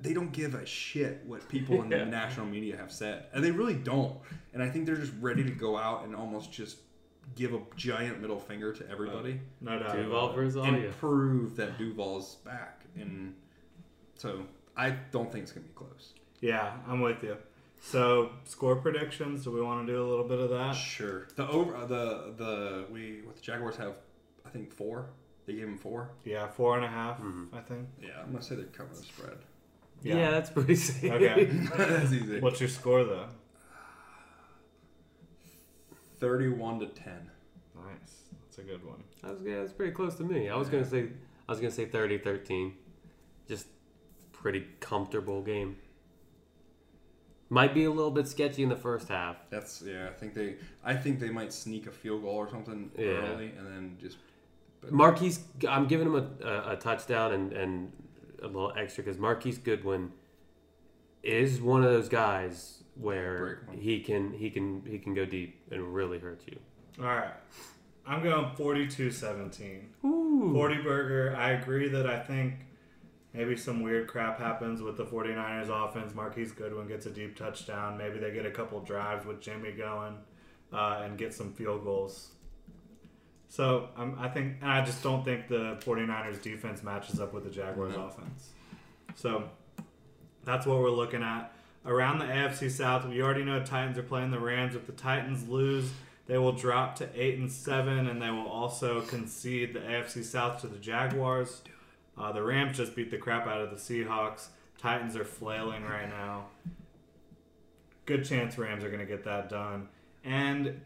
They 0.00 0.14
don't 0.14 0.32
give 0.32 0.54
a 0.54 0.64
shit 0.64 1.22
what 1.26 1.46
people 1.48 1.82
in 1.82 1.90
Yeah. 1.90 1.98
the 2.04 2.06
national 2.06 2.46
media 2.46 2.76
have 2.76 2.90
said, 2.90 3.26
and 3.34 3.44
they 3.44 3.50
really 3.50 3.74
don't. 3.74 4.18
And 4.54 4.62
I 4.62 4.68
think 4.70 4.86
they're 4.86 4.96
just 4.96 5.12
ready 5.20 5.44
to 5.44 5.50
go 5.50 5.76
out 5.76 6.04
and 6.04 6.16
almost 6.16 6.50
just 6.52 6.78
give 7.36 7.52
a 7.54 7.60
giant 7.76 8.20
middle 8.20 8.40
finger 8.40 8.72
to 8.72 8.88
everybody 8.90 9.40
no 9.60 9.78
doubt. 9.78 9.94
Duval 9.94 10.18
about 10.26 10.32
it. 10.32 10.34
versus 10.42 10.56
and 10.66 10.76
Alia. 10.76 10.90
prove 10.92 11.54
that 11.56 11.78
Duval's 11.78 12.36
back. 12.36 12.82
And 12.96 13.34
so 14.16 14.46
I 14.76 14.90
don't 15.12 15.30
think 15.30 15.42
it's 15.44 15.52
gonna 15.52 15.66
be 15.66 15.72
close. 15.74 16.14
Yeah, 16.40 16.72
I'm 16.88 17.00
with 17.00 17.22
you. 17.22 17.36
So 17.82 18.30
score 18.44 18.76
predictions. 18.76 19.44
Do 19.44 19.50
we 19.52 19.60
want 19.60 19.86
to 19.86 19.92
do 19.92 20.02
a 20.02 20.06
little 20.08 20.26
bit 20.26 20.38
of 20.40 20.50
that? 20.50 20.72
Sure. 20.72 21.28
The 21.36 21.46
over 21.48 21.76
uh, 21.76 21.86
the 21.86 22.34
the 22.36 22.86
we 22.90 23.20
what 23.24 23.36
the 23.36 23.42
Jaguars 23.42 23.76
have, 23.76 23.94
I 24.46 24.48
think 24.48 24.72
four. 24.72 25.10
They 25.46 25.54
gave 25.54 25.66
him 25.68 25.78
four. 25.78 26.10
Yeah, 26.24 26.46
four 26.48 26.76
and 26.76 26.84
a 26.84 26.88
half, 26.88 27.18
Mm-hmm. 27.20 27.54
I 27.54 27.60
think. 27.60 27.88
Yeah, 28.00 28.20
I'm 28.22 28.32
gonna 28.32 28.42
say 28.42 28.54
they're 28.56 28.64
covering 28.66 28.96
the 28.98 29.04
spread. 29.06 29.38
Yeah. 30.02 30.30
that's 30.30 30.50
pretty 30.50 30.74
safe. 30.88 31.12
Okay. 31.12 31.44
That's 31.76 32.12
easy. 32.12 32.40
What's 32.40 32.60
your 32.60 32.68
score 32.68 33.04
though? 33.04 33.26
Thirty-one 36.20 36.80
to 36.80 36.86
ten. 36.86 37.30
Nice. 37.74 38.22
That's 38.42 38.58
a 38.58 38.62
good 38.62 38.84
one. 38.84 39.02
That 39.22 39.32
was, 39.32 39.40
yeah, 39.42 39.60
that's 39.60 39.72
pretty 39.72 39.92
close 39.92 40.14
to 40.16 40.24
me. 40.24 40.48
I 40.48 40.56
was 40.56 40.68
gonna 40.68 40.84
say 40.84 41.08
I 41.48 41.52
was 41.52 41.60
gonna 41.60 41.70
say 41.70 41.86
30-13. 41.86 42.72
Just 43.48 43.66
pretty 44.32 44.66
comfortable 44.80 45.42
game. 45.42 45.76
Might 47.48 47.74
be 47.74 47.84
a 47.84 47.90
little 47.90 48.10
bit 48.12 48.28
sketchy 48.28 48.62
in 48.62 48.68
the 48.68 48.76
first 48.76 49.08
half. 49.08 49.36
That's 49.50 49.82
yeah. 49.82 50.08
I 50.08 50.12
think 50.12 50.34
they. 50.34 50.56
I 50.84 50.94
think 50.94 51.18
they 51.20 51.30
might 51.30 51.52
sneak 51.52 51.86
a 51.86 51.90
field 51.90 52.22
goal 52.22 52.36
or 52.36 52.48
something 52.50 52.90
Yeah. 52.96 53.06
early, 53.32 53.52
and 53.58 53.66
then 53.66 53.96
just. 54.00 54.18
But 54.80 54.92
Marquise, 54.92 55.40
I'm 55.68 55.86
giving 55.86 56.06
him 56.06 56.14
a, 56.14 56.46
a, 56.46 56.72
a 56.72 56.76
touchdown 56.76 57.32
and, 57.32 57.52
and 57.52 57.92
a 58.42 58.46
little 58.46 58.72
extra 58.76 59.04
because 59.04 59.18
Marquise 59.18 59.58
Goodwin 59.58 60.12
is 61.22 61.60
one 61.60 61.84
of 61.84 61.90
those 61.90 62.08
guys 62.08 62.82
where 62.94 63.66
he 63.72 64.00
can 64.00 64.32
he 64.32 64.50
can 64.50 64.82
he 64.86 64.98
can 64.98 65.14
go 65.14 65.24
deep 65.24 65.60
and 65.70 65.94
really 65.94 66.18
hurt 66.18 66.42
you. 66.46 66.58
All 66.98 67.06
right. 67.06 67.34
I'm 68.06 68.22
going 68.22 68.54
42 68.56 69.10
17. 69.10 69.88
40 70.02 70.82
burger. 70.82 71.36
I 71.36 71.52
agree 71.52 71.88
that 71.88 72.06
I 72.06 72.18
think 72.18 72.54
maybe 73.32 73.56
some 73.56 73.82
weird 73.82 74.08
crap 74.08 74.38
happens 74.38 74.82
with 74.82 74.96
the 74.96 75.04
49ers 75.04 75.68
offense. 75.68 76.14
Marquise 76.14 76.52
Goodwin 76.52 76.88
gets 76.88 77.06
a 77.06 77.10
deep 77.10 77.36
touchdown. 77.36 77.96
Maybe 77.96 78.18
they 78.18 78.32
get 78.32 78.46
a 78.46 78.50
couple 78.50 78.80
drives 78.80 79.24
with 79.26 79.40
Jimmy 79.40 79.72
going 79.72 80.16
uh, 80.72 81.02
and 81.04 81.18
get 81.18 81.32
some 81.34 81.52
field 81.52 81.84
goals. 81.84 82.32
So 83.50 83.88
um, 83.96 84.16
I 84.18 84.28
think, 84.28 84.58
and 84.62 84.70
I 84.70 84.84
just 84.84 85.02
don't 85.02 85.24
think 85.24 85.48
the 85.48 85.76
49ers 85.84 86.40
defense 86.40 86.82
matches 86.84 87.18
up 87.20 87.34
with 87.34 87.42
the 87.44 87.50
Jaguars 87.50 87.94
No. 87.96 88.04
offense. 88.06 88.50
So 89.16 89.50
that's 90.44 90.64
what 90.66 90.78
we're 90.78 90.90
looking 90.90 91.22
at. 91.22 91.52
Around 91.84 92.20
the 92.20 92.26
AFC 92.26 92.70
South, 92.70 93.06
we 93.06 93.20
already 93.20 93.42
know 93.42 93.60
Titans 93.64 93.98
are 93.98 94.04
playing 94.04 94.30
the 94.30 94.38
Rams. 94.38 94.76
If 94.76 94.86
the 94.86 94.92
Titans 94.92 95.48
lose, 95.48 95.90
they 96.26 96.38
will 96.38 96.52
drop 96.52 96.94
to 96.96 97.08
eight 97.20 97.38
and 97.38 97.50
seven, 97.50 98.06
and 98.06 98.22
they 98.22 98.30
will 98.30 98.46
also 98.46 99.00
concede 99.00 99.72
the 99.74 99.80
AFC 99.80 100.22
South 100.22 100.60
to 100.60 100.68
the 100.68 100.78
Jaguars. 100.78 101.62
Uh, 102.16 102.30
the 102.30 102.42
Rams 102.42 102.76
just 102.76 102.94
beat 102.94 103.10
the 103.10 103.16
crap 103.18 103.48
out 103.48 103.60
of 103.60 103.70
the 103.70 103.76
Seahawks. 103.76 104.48
Titans 104.78 105.16
are 105.16 105.24
flailing 105.24 105.82
right 105.82 106.08
now. 106.08 106.46
Good 108.06 108.24
chance 108.24 108.56
Rams 108.58 108.84
are 108.84 108.88
going 108.88 109.00
to 109.00 109.06
get 109.06 109.24
that 109.24 109.48
done, 109.48 109.88
and 110.24 110.80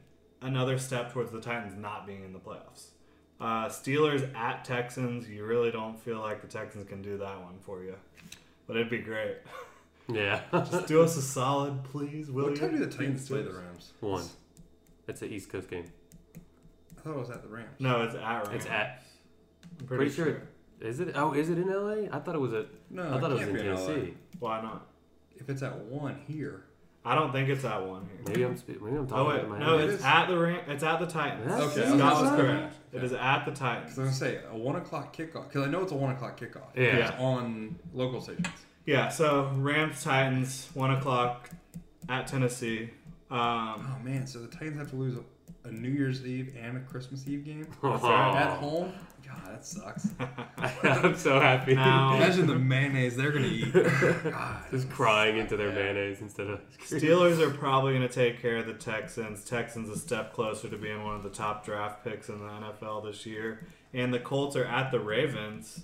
another 0.44 0.78
step 0.78 1.12
towards 1.12 1.32
the 1.32 1.40
Titans 1.40 1.74
not 1.76 2.06
being 2.06 2.22
in 2.24 2.32
the 2.32 2.38
playoffs. 2.38 2.88
Uh, 3.40 3.66
Steelers 3.68 4.32
at 4.36 4.64
Texans. 4.64 5.28
You 5.28 5.44
really 5.44 5.70
don't 5.72 5.98
feel 5.98 6.20
like 6.20 6.40
the 6.40 6.46
Texans 6.46 6.88
can 6.88 7.02
do 7.02 7.18
that 7.18 7.40
one 7.42 7.58
for 7.60 7.82
you, 7.82 7.96
but 8.66 8.76
it'd 8.76 8.90
be 8.90 8.98
great. 8.98 9.36
Yeah. 10.06 10.42
Just 10.52 10.86
do 10.86 11.00
us 11.02 11.16
a 11.16 11.22
solid, 11.22 11.82
please, 11.84 12.30
will 12.30 12.44
What 12.44 12.50
you? 12.50 12.56
time 12.58 12.72
do 12.72 12.76
the 12.76 12.86
Titans 12.90 13.26
Please 13.26 13.28
play 13.30 13.42
the 13.42 13.54
Rams? 13.58 13.92
One. 14.00 14.26
It's 15.08 15.22
an 15.22 15.30
East 15.30 15.48
Coast 15.48 15.70
game. 15.70 15.90
I 16.36 17.00
thought 17.00 17.14
it 17.14 17.18
was 17.20 17.30
at 17.30 17.40
the 17.42 17.48
Rams. 17.48 17.70
No, 17.78 18.02
it's 18.02 18.14
at 18.14 18.20
Rams. 18.22 18.48
It's 18.52 18.66
at. 18.66 19.02
I'm 19.80 19.86
pretty, 19.86 20.10
Pretty, 20.10 20.14
sure. 20.14 20.42
Is 20.82 21.00
it? 21.00 21.12
Oh, 21.14 21.32
is 21.32 21.48
it 21.48 21.56
in 21.56 21.68
LA? 21.68 22.14
I 22.14 22.18
thought 22.18 22.34
it 22.34 22.38
was 22.38 22.52
at. 22.52 22.66
No, 22.90 23.14
I 23.14 23.18
thought 23.18 23.30
it 23.30 23.34
was 23.34 23.44
can't 23.44 23.56
in 23.56 23.62
be 23.64 23.70
LA. 23.70 23.86
Tennessee. 23.86 24.14
Why 24.40 24.60
not? 24.60 24.86
If 25.36 25.48
it's 25.48 25.62
at 25.62 25.74
one 25.86 26.20
here, 26.28 26.66
I 27.06 27.14
don't 27.14 27.32
think 27.32 27.48
it's 27.50 27.64
at 27.64 27.86
one 27.86 28.06
here. 28.06 28.20
Maybe 28.28 28.42
I'm. 28.44 28.56
spe- 28.56 28.80
Maybe 28.80 28.96
I'm 28.96 29.06
talking 29.06 29.14
Oh 29.14 29.20
out 29.30 29.34
wait, 29.34 29.42
of 29.44 29.48
my 29.50 29.58
no, 29.58 29.78
head. 29.78 29.90
it's 29.90 30.02
at 30.04 30.26
the 30.26 30.38
Ram- 30.38 30.60
It's 30.70 30.82
at 30.82 30.98
the 31.00 31.06
Titans. 31.06 31.44
That's- 31.50 31.62
Okay, 31.76 31.86
see, 31.86 31.92
I 31.94 31.96
Scott 31.98 32.12
was 32.22 32.30
gonna 32.30 32.36
say- 32.36 32.42
correct. 32.42 32.76
It 32.92 33.04
is 33.04 33.12
at 33.12 33.44
the 33.44 33.50
Titans. 33.52 33.84
because 33.84 33.98
I'm 33.98 34.04
gonna 34.04 34.16
say 34.16 34.40
a 34.50 34.56
one 34.56 34.76
o'clock 34.76 35.14
kickoff. 35.14 35.48
Because 35.48 35.66
I 35.66 35.70
know 35.70 35.82
it's 35.82 35.92
a 35.92 35.96
one 35.96 36.12
o'clock 36.14 36.40
kickoff. 36.40 36.74
Yeah. 36.74 37.08
It's 37.10 37.20
on 37.20 37.76
local 37.92 38.20
stations. 38.22 38.46
Yeah, 38.86 39.08
so 39.08 39.50
Rams 39.56 40.02
Titans 40.02 40.70
one 40.74 40.90
o'clock 40.92 41.50
at 42.08 42.26
Tennessee. 42.26 42.90
Um, 43.30 43.38
Oh 43.40 43.98
man, 44.02 44.26
so 44.26 44.38
the 44.40 44.48
Titans 44.48 44.78
have 44.78 44.90
to 44.90 44.96
lose 44.96 45.16
a, 45.18 45.68
a 45.68 45.72
New 45.72 45.88
Year's 45.90 46.24
Eve 46.26 46.54
and 46.60 46.76
a 46.76 46.80
Christmas 46.80 47.26
Eve 47.28 47.44
game 47.44 47.66
at 47.82 48.50
home. 48.58 48.92
God, 49.44 49.54
that 49.54 49.64
sucks. 49.66 50.08
I'm 50.82 51.16
so 51.16 51.40
happy. 51.40 51.74
Now- 51.74 52.16
Imagine 52.16 52.46
the 52.46 52.58
mayonnaise 52.58 53.16
they're 53.16 53.32
gonna 53.32 53.46
eat. 53.46 53.72
God, 53.72 54.64
Just 54.70 54.88
crying 54.90 55.36
into 55.38 55.56
their 55.56 55.68
Yeah. 55.68 55.74
mayonnaise 55.92 56.20
instead 56.20 56.46
of. 56.48 56.60
Steelers 56.86 57.38
are 57.40 57.50
probably 57.50 57.94
going 57.94 58.06
to 58.08 58.14
take 58.14 58.40
care 58.40 58.58
of 58.58 58.66
the 58.66 58.74
Texans. 58.74 59.44
Texans 59.44 59.88
a 59.88 59.96
step 59.98 60.32
closer 60.32 60.68
to 60.68 60.76
being 60.76 61.02
one 61.04 61.16
of 61.16 61.22
the 61.22 61.30
top 61.30 61.64
draft 61.64 62.04
picks 62.04 62.28
in 62.28 62.38
the 62.38 62.44
NFL 62.46 63.04
this 63.04 63.24
year, 63.26 63.66
and 63.92 64.12
the 64.12 64.20
Colts 64.20 64.56
are 64.56 64.64
at 64.64 64.90
the 64.90 65.00
Ravens. 65.00 65.82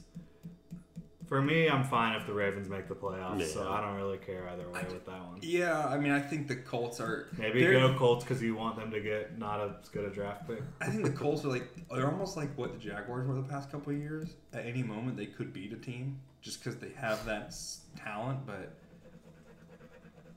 For 1.30 1.40
me, 1.40 1.68
I'm 1.68 1.84
fine 1.84 2.16
if 2.20 2.26
the 2.26 2.32
Ravens 2.34 2.68
make 2.68 2.88
the 2.88 2.94
playoffs, 2.96 3.46
so 3.54 3.70
I 3.70 3.80
don't 3.80 3.94
really 3.94 4.18
care 4.18 4.48
either 4.48 4.68
way 4.68 4.84
with 4.92 5.06
that 5.06 5.24
one. 5.24 5.38
Yeah, 5.42 5.86
I 5.86 5.96
mean, 5.96 6.10
I 6.10 6.18
think 6.18 6.48
the 6.48 6.56
Colts 6.56 6.98
are 6.98 7.28
Maybe 7.38 7.60
they're- 7.60 7.74
go 7.74 7.96
Colts 7.96 8.24
because 8.24 8.42
you 8.42 8.56
want 8.56 8.74
them 8.76 8.90
to 8.90 9.00
get 9.00 9.38
not 9.38 9.60
as 9.60 9.88
good 9.90 10.04
a 10.04 10.10
draft 10.10 10.48
pick. 10.48 10.60
I 10.80 10.86
think 10.86 11.04
the 11.04 11.12
Colts 11.12 11.44
are 11.44 11.48
like 11.48 11.68
they're 11.88 12.10
almost 12.10 12.36
like 12.36 12.52
what 12.58 12.72
the 12.72 12.78
Jaguars 12.80 13.28
were 13.28 13.36
the 13.36 13.44
past 13.44 13.70
couple 13.70 13.92
of 13.92 13.98
years. 14.00 14.34
At 14.52 14.66
any 14.66 14.82
moment, 14.82 15.16
they 15.16 15.26
could 15.26 15.52
beat 15.52 15.72
a 15.72 15.76
team 15.76 16.18
just 16.42 16.58
because 16.58 16.78
they 16.80 16.90
have 16.96 17.24
that 17.26 17.54
talent. 17.96 18.44
But 18.44 18.72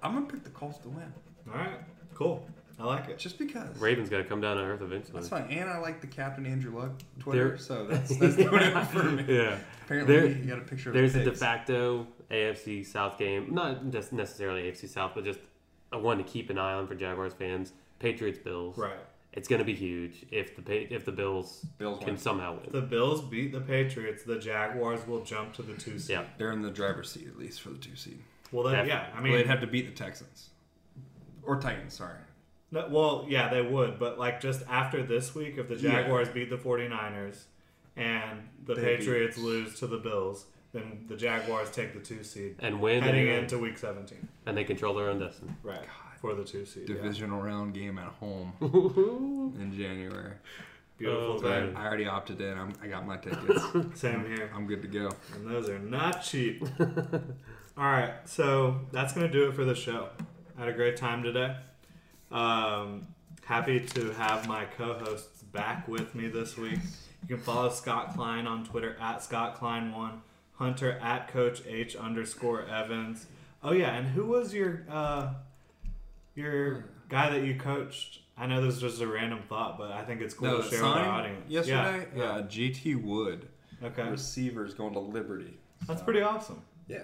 I'm 0.04 0.14
gonna 0.14 0.28
pick 0.28 0.44
the 0.44 0.52
Colts 0.52 0.78
to 0.84 0.90
win, 0.90 1.12
All 1.52 1.58
right, 1.58 1.80
cool. 2.14 2.48
I 2.80 2.86
like 2.86 3.08
it. 3.10 3.18
just 3.20 3.38
because. 3.38 3.78
Ravens 3.80 4.10
got 4.10 4.18
to 4.18 4.24
come 4.24 4.42
down 4.42 4.58
to 4.58 4.64
earth 4.64 4.82
eventually. 4.82 5.14
That's 5.14 5.30
fine, 5.30 5.44
and 5.52 5.70
I 5.70 5.78
like 5.78 6.02
the 6.02 6.08
captain 6.08 6.46
Andrew 6.46 6.76
Luck 6.78 6.92
Twitter, 7.20 7.50
There- 7.50 7.58
so 7.58 7.86
that's 7.86 8.16
that's 8.18 8.36
doing 8.36 8.54
it 8.62 8.84
for 8.88 9.04
me. 9.04 9.26
yeah. 9.28 9.58
Apparently, 9.86 10.14
There- 10.16 10.28
you 10.28 10.46
got 10.46 10.58
a 10.58 10.62
picture 10.62 10.90
of 10.90 10.96
There's 10.96 11.14
the 11.14 11.22
a 11.22 11.26
de 11.26 11.34
facto 11.34 12.08
AFC 12.32 12.86
South 12.86 13.18
game, 13.20 13.54
not 13.54 13.90
just 13.92 14.12
necessarily 14.12 14.64
AFC 14.64 14.88
South, 14.90 15.12
but 15.14 15.24
just 15.24 15.40
a 15.92 16.00
one 16.00 16.18
to 16.18 16.24
keep 16.24 16.50
an 16.50 16.58
eye 16.58 16.74
on 16.74 16.88
for 16.88 16.96
Jaguars 16.96 17.34
fans. 17.34 17.74
Patriots 18.00 18.40
Bills. 18.40 18.78
Right. 18.78 18.92
It's 19.34 19.48
going 19.48 19.60
to 19.60 19.66
be 19.66 19.74
huge 19.76 20.26
if 20.32 20.56
the 20.56 20.62
Pa- 20.62 20.94
if 20.94 21.06
the 21.06 21.12
Bills, 21.12 21.66
Bills 21.78 22.00
can 22.00 22.10
win. 22.10 22.18
somehow 22.18 22.54
win. 22.56 22.66
If 22.66 22.72
the 22.72 22.82
Bills 22.82 23.22
beat 23.22 23.52
the 23.52 23.62
Patriots, 23.62 24.24
the 24.24 24.38
Jaguars 24.40 25.06
will 25.08 25.24
jump 25.24 25.54
to 25.54 25.62
the 25.62 25.74
two 25.74 25.98
seed. 26.00 26.10
yeah. 26.12 26.24
They're 26.38 26.52
in 26.52 26.62
the 26.62 26.70
driver's 26.72 27.12
seat 27.12 27.28
at 27.28 27.38
least 27.40 27.62
for 27.62 27.70
the 27.70 27.78
two 27.80 27.96
seed. 27.96 28.20
Well, 28.52 28.64
then, 28.66 28.76
Def- 28.76 28.88
yeah. 28.88 29.08
I 29.14 29.18
I 29.18 29.22
mean, 29.22 29.32
mean, 29.32 29.34
they'd 29.42 29.48
have 29.48 29.62
to 29.62 29.68
beat 29.68 29.86
the 29.88 29.94
Texans 30.04 30.50
or 31.44 31.60
Titans. 31.60 31.94
Sorry. 31.96 32.18
No, 32.74 32.88
well, 32.90 33.26
yeah, 33.30 33.50
they 33.50 33.62
would, 33.62 34.00
but 34.00 34.18
like 34.18 34.42
just 34.42 34.64
after 34.68 35.04
this 35.04 35.36
week, 35.36 35.58
if 35.58 35.68
the 35.70 35.76
Yeah. 35.76 35.92
Jaguars 36.02 36.30
beat 36.30 36.50
the 36.50 36.58
49ers 36.58 37.44
and 37.96 38.50
the 38.66 38.74
They 38.76 38.98
Patriots 38.98 39.38
beat- 39.38 39.46
lose 39.46 39.80
to 39.80 39.88
the 39.88 39.98
Bills, 39.98 40.48
then 40.72 41.06
the 41.08 41.16
Jaguars 41.16 41.70
take 41.70 41.94
the 41.94 42.00
two 42.00 42.24
seed 42.24 42.56
And 42.60 42.82
win. 42.82 43.04
heading 43.04 43.30
and, 43.30 43.40
into 43.44 43.60
week 43.60 43.78
17. 43.78 44.28
and 44.48 44.58
they 44.58 44.64
control 44.64 44.96
their 44.96 45.10
own 45.10 45.20
destiny. 45.20 45.52
Right. 45.62 45.86
For 46.20 46.34
the 46.34 46.44
two 46.44 46.66
seed. 46.66 46.90
yeah. 46.90 46.96
Divisional 46.96 47.42
round 47.42 47.74
game 47.76 47.98
at 48.00 48.08
home 48.08 48.54
in 49.60 49.72
January. 49.78 50.34
Beautiful 50.98 51.34
Oh, 51.34 51.38
thing. 51.40 51.76
I 51.76 51.86
already 51.86 52.08
opted 52.08 52.40
in. 52.42 52.58
I'm, 52.58 52.74
I 52.82 52.88
got 52.88 53.06
my 53.06 53.18
tickets. 53.18 53.62
Same 54.00 54.26
here. 54.26 54.50
I'm 54.56 54.66
good 54.66 54.82
to 54.84 54.88
go. 54.88 55.10
And 55.36 55.46
those 55.48 55.68
are 55.70 55.80
not 55.80 56.24
cheap. 56.24 56.64
All 57.78 57.84
right, 57.86 58.14
so 58.26 58.80
that's 58.92 59.14
going 59.14 59.28
to 59.28 59.32
do 59.34 59.50
it 59.50 59.56
for 59.56 59.66
the 59.66 59.76
show. 59.76 60.10
I 60.58 60.62
had 60.62 60.70
a 60.70 60.74
great 60.74 60.96
time 60.96 61.24
today. 61.24 61.56
Um, 62.34 63.08
happy 63.46 63.80
to 63.80 64.12
have 64.14 64.48
my 64.48 64.66
co 64.66 64.94
hosts 64.94 65.44
back 65.44 65.88
with 65.88 66.14
me 66.16 66.28
this 66.28 66.58
week. 66.58 66.80
You 67.28 67.36
can 67.36 67.38
follow 67.46 67.70
Scott 67.70 68.16
Klein 68.16 68.48
on 68.48 68.66
Twitter 68.66 68.98
at 69.00 69.24
Scott 69.24 69.58
Klein1, 69.60 70.12
Hunter 70.56 70.94
at 71.02 71.28
Coach 71.30 71.62
H 71.68 71.96
underscore 71.96 72.66
Evans. 72.66 73.28
Oh, 73.64 73.72
yeah, 73.72 73.96
and 73.96 74.08
who 74.08 74.26
was 74.26 74.54
your 74.54 74.84
uh, 74.90 75.34
your 76.36 76.86
guy 77.10 77.30
that 77.30 77.44
you 77.46 77.56
coached? 77.56 78.20
I 78.36 78.48
know 78.48 78.66
this 78.66 78.76
is 78.76 78.82
just 78.82 79.00
a 79.02 79.08
random 79.08 79.42
thought, 79.48 79.78
but 79.78 79.92
I 79.92 80.04
think 80.04 80.20
it's 80.22 80.34
cool 80.34 80.48
No, 80.50 80.62
to 80.62 80.68
share 80.70 80.82
with 80.84 80.92
our 80.92 81.06
audience. 81.08 81.48
yesterday. 81.50 82.08
Yeah, 82.16 82.24
Uh, 82.24 82.42
GT 82.48 83.02
Wood. 83.02 83.48
Okay. 83.84 84.10
receivers 84.10 84.74
going 84.74 84.94
to 84.94 85.00
Liberty. 85.00 85.58
That's 85.86 86.00
So, 86.00 86.06
pretty 86.06 86.22
awesome. 86.22 86.62
Yeah, 86.88 87.04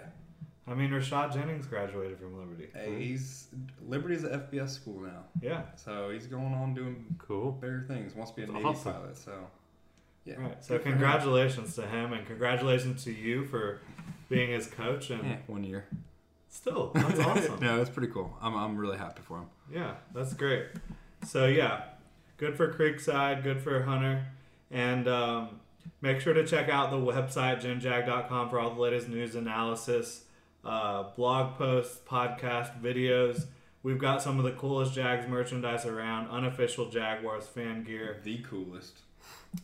I 0.70 0.76
mean, 0.76 0.91
Rashad 0.91 1.34
Jennings 1.34 1.65
graduated 1.65 2.20
from 2.20 2.38
Liberty. 2.38 2.70
hey, 2.74 3.03
he's 3.03 3.47
Liberty's 3.88 4.24
an 4.24 4.32
FBS 4.39 4.70
school 4.70 4.99
now, 5.01 5.24
Yeah. 5.41 5.63
so 5.76 6.09
he's 6.11 6.28
going 6.28 6.53
on 6.53 6.74
doing 6.74 7.15
Cool. 7.17 7.53
bigger 7.53 7.86
things. 7.88 8.13
Wants 8.15 8.32
to 8.32 8.36
be 8.38 8.43
a 8.43 8.45
That's 8.45 8.55
Navy 8.55 8.65
awesome. 8.67 8.93
pilot. 8.93 9.17
So, 9.17 9.47
yeah. 10.26 10.36
Right. 10.36 10.63
So 10.63 10.76
good 10.76 10.84
for 10.84 10.89
him. 10.89 10.93
congratulations 10.95 11.76
to 11.76 11.88
him, 11.88 12.13
and 12.13 12.26
congratulations 12.28 13.03
to 13.05 13.11
you 13.11 13.45
for 13.45 13.80
being 14.30 14.51
his 14.51 14.67
coach. 14.67 15.09
And 15.09 15.24
Yeah, 15.24 15.38
one 15.47 15.63
year. 15.63 15.86
still, 16.49 16.91
that's 16.95 17.20
awesome. 17.20 17.59
no, 17.61 17.78
that's 17.78 17.89
pretty 17.89 18.11
cool. 18.13 18.38
I'm, 18.41 18.55
I'm 18.55 18.78
really 18.78 18.97
happy 18.97 19.22
for 19.24 19.39
him. 19.39 19.47
Yeah, 19.72 19.95
that's 20.13 20.34
great. 20.34 20.65
So 21.26 21.45
yeah, 21.47 21.84
good 22.38 22.55
for 22.55 22.72
Creekside, 22.74 23.43
good 23.43 23.61
for 23.61 23.82
Hunter, 23.84 24.26
and 24.72 25.07
um, 25.07 25.59
make 26.01 26.20
sure 26.22 26.34
to 26.34 26.45
check 26.45 26.70
out 26.70 26.91
the 26.91 26.97
website 26.97 27.61
genjag.com 27.61 28.49
for 28.49 28.59
all 28.59 28.74
the 28.74 28.80
latest 28.82 29.09
news 29.09 29.36
analysis, 29.36 30.26
uh, 30.64 31.03
blog 31.16 31.57
posts, 31.57 31.99
podcast 32.07 32.82
videos. 32.82 33.45
We've 33.82 33.99
got 33.99 34.22
some 34.22 34.38
of 34.38 34.43
the 34.43 34.51
coolest 34.51 34.93
Jags 34.93 35.28
merchandise 35.28 35.86
around, 35.86 36.30
unofficial 36.30 36.89
Jaguars 36.89 37.47
fan 37.47 37.84
gear. 37.84 38.20
The 38.24 38.39
coolest. 38.39 38.99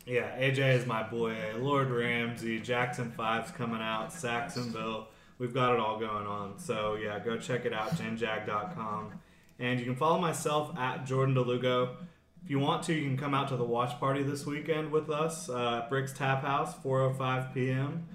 Yeah, 0.05 0.37
AJ 0.39 0.75
is 0.75 0.85
my 0.85 1.03
boy. 1.03 1.37
Lord 1.57 1.89
Ramsey, 1.89 2.59
Jackson 2.59 3.13
5's 3.17 3.51
coming 3.51 3.81
out, 3.81 4.11
Sacksonville. 4.13 5.07
We've 5.37 5.53
got 5.53 5.73
it 5.73 5.79
all 5.79 5.99
going 5.99 6.25
on. 6.25 6.57
So, 6.59 6.95
yeah, 6.95 7.19
go 7.19 7.37
check 7.37 7.65
it 7.65 7.73
out, 7.73 7.91
genjag.com. 7.91 9.11
And 9.59 9.79
you 9.79 9.85
can 9.85 9.95
follow 9.95 10.19
myself 10.19 10.77
at 10.77 11.05
Jordan 11.05 11.35
DeLugo. 11.35 11.95
If 12.43 12.49
you 12.49 12.59
want 12.59 12.83
to, 12.83 12.93
you 12.93 13.03
can 13.03 13.17
come 13.17 13.33
out 13.33 13.49
to 13.49 13.57
the 13.57 13.63
watch 13.63 13.99
party 13.99 14.23
this 14.23 14.45
weekend 14.45 14.91
with 14.91 15.09
us 15.09 15.49
uh, 15.49 15.85
Bricks 15.89 16.13
Tap 16.13 16.41
House, 16.41 16.75
4.05 16.83 17.53
p.m. 17.53 18.07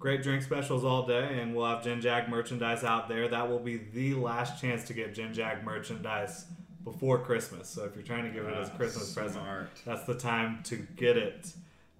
Great 0.00 0.22
drink 0.22 0.42
specials 0.42 0.82
all 0.82 1.06
day, 1.06 1.38
and 1.40 1.54
we'll 1.54 1.66
have 1.66 1.84
Gen 1.84 2.00
Jag 2.00 2.28
merchandise 2.30 2.84
out 2.84 3.06
there. 3.06 3.28
That 3.28 3.50
will 3.50 3.58
be 3.58 3.76
the 3.76 4.14
last 4.14 4.58
chance 4.60 4.84
to 4.84 4.94
get 4.94 5.14
Gen 5.14 5.34
Jag 5.34 5.62
merchandise 5.62 6.46
before 6.84 7.18
Christmas. 7.18 7.68
So 7.68 7.84
if 7.84 7.94
you're 7.94 8.02
trying 8.02 8.24
to 8.24 8.30
give 8.30 8.46
it 8.46 8.54
as 8.54 8.68
a 8.68 8.72
Christmas 8.72 9.12
present, 9.12 9.44
that's 9.84 10.04
the 10.04 10.14
time 10.14 10.62
to 10.64 10.76
get 10.96 11.18
it. 11.18 11.52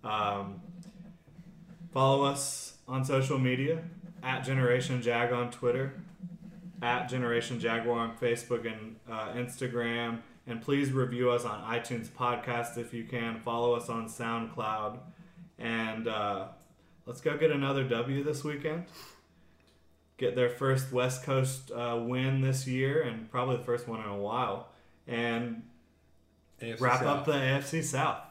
Um, 0.03 0.63
follow 1.93 2.25
us 2.25 2.79
on 2.89 3.05
social 3.05 3.39
media 3.39 3.83
at 4.23 4.45
Generation 4.45 5.03
Jag 5.03 5.31
on 5.33 5.51
Twitter, 5.51 5.93
at 6.81 7.07
Generation 7.07 7.61
Jaguar 7.61 7.99
on 7.99 8.17
Facebook 8.17 8.67
and 8.67 8.97
uh, 9.11 9.35
Instagram, 9.35 10.21
And 10.47 10.63
please 10.63 10.91
review 10.91 11.31
us 11.31 11.45
on 11.45 11.63
iTunes 11.65 12.09
Podcast 12.09 12.79
if 12.79 12.95
you 12.95 13.05
can. 13.05 13.41
Follow 13.41 13.75
us 13.75 13.91
on 13.91 14.09
SoundCloud. 14.09 14.99
And 15.59 16.09
uh, 16.09 16.47
let's 17.07 17.21
go 17.21 17.37
get 17.37 17.51
another 17.51 17.85
W 17.85 18.23
this 18.23 18.45
weekend. 18.45 18.85
Get 20.17 20.37
their 20.37 20.51
first 20.51 20.93
West 20.93 21.25
Coast 21.25 21.71
uh, 21.71 21.99
win 22.01 22.43
this 22.43 22.67
year, 22.67 23.03
and 23.03 23.31
probably 23.31 23.57
the 23.57 23.65
first 23.65 23.89
one 23.89 24.01
in 24.01 24.09
a 24.09 24.19
while. 24.19 24.69
And 25.07 25.63
AFC 26.61 26.81
wrap 26.81 27.01
South. 27.01 27.07
up 27.07 27.25
the 27.25 27.33
AFC 27.33 27.83
South. 27.83 28.23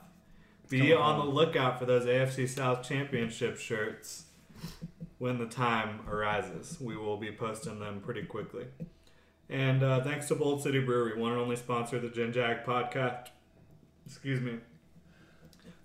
Be 0.69 0.93
on 0.93 1.17
the 1.17 1.25
lookout 1.25 1.79
for 1.79 1.85
those 1.85 2.05
AFC 2.05 2.47
South 2.47 2.87
championship 2.87 3.57
shirts 3.57 4.25
when 5.17 5.39
the 5.39 5.47
time 5.47 6.01
arises. 6.07 6.77
We 6.79 6.95
will 6.95 7.17
be 7.17 7.31
posting 7.31 7.79
them 7.79 8.01
pretty 8.01 8.23
quickly. 8.23 8.65
And 9.49 9.81
uh, 9.81 10.03
thanks 10.03 10.27
to 10.27 10.35
Bold 10.35 10.61
City 10.61 10.79
Brewery, 10.79 11.19
one 11.19 11.31
and 11.31 11.41
only 11.41 11.55
sponsor 11.55 11.95
of 11.95 12.03
the 12.03 12.09
Gen 12.09 12.31
Jag 12.31 12.63
podcast. 12.65 13.29
Excuse 14.05 14.41
me. 14.41 14.59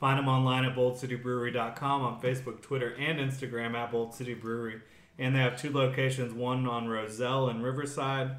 Find 0.05 0.19
them 0.19 0.29
online 0.29 0.67
at 0.67 0.77
boldcitybrewery.com 0.77 2.03
on 2.03 2.21
Facebook, 2.21 2.61
Twitter, 2.61 2.95
and 2.99 3.19
Instagram 3.19 3.73
at 3.75 3.91
Bold 3.91 4.13
City 4.13 4.35
Brewery. 4.35 4.83
And 5.19 5.35
they 5.35 5.39
have 5.39 5.59
two 5.59 5.73
locations 5.73 6.35
one 6.35 6.67
on 6.67 6.89
Rosselle 6.89 7.49
and 7.49 7.65
Riverside, 7.65 8.33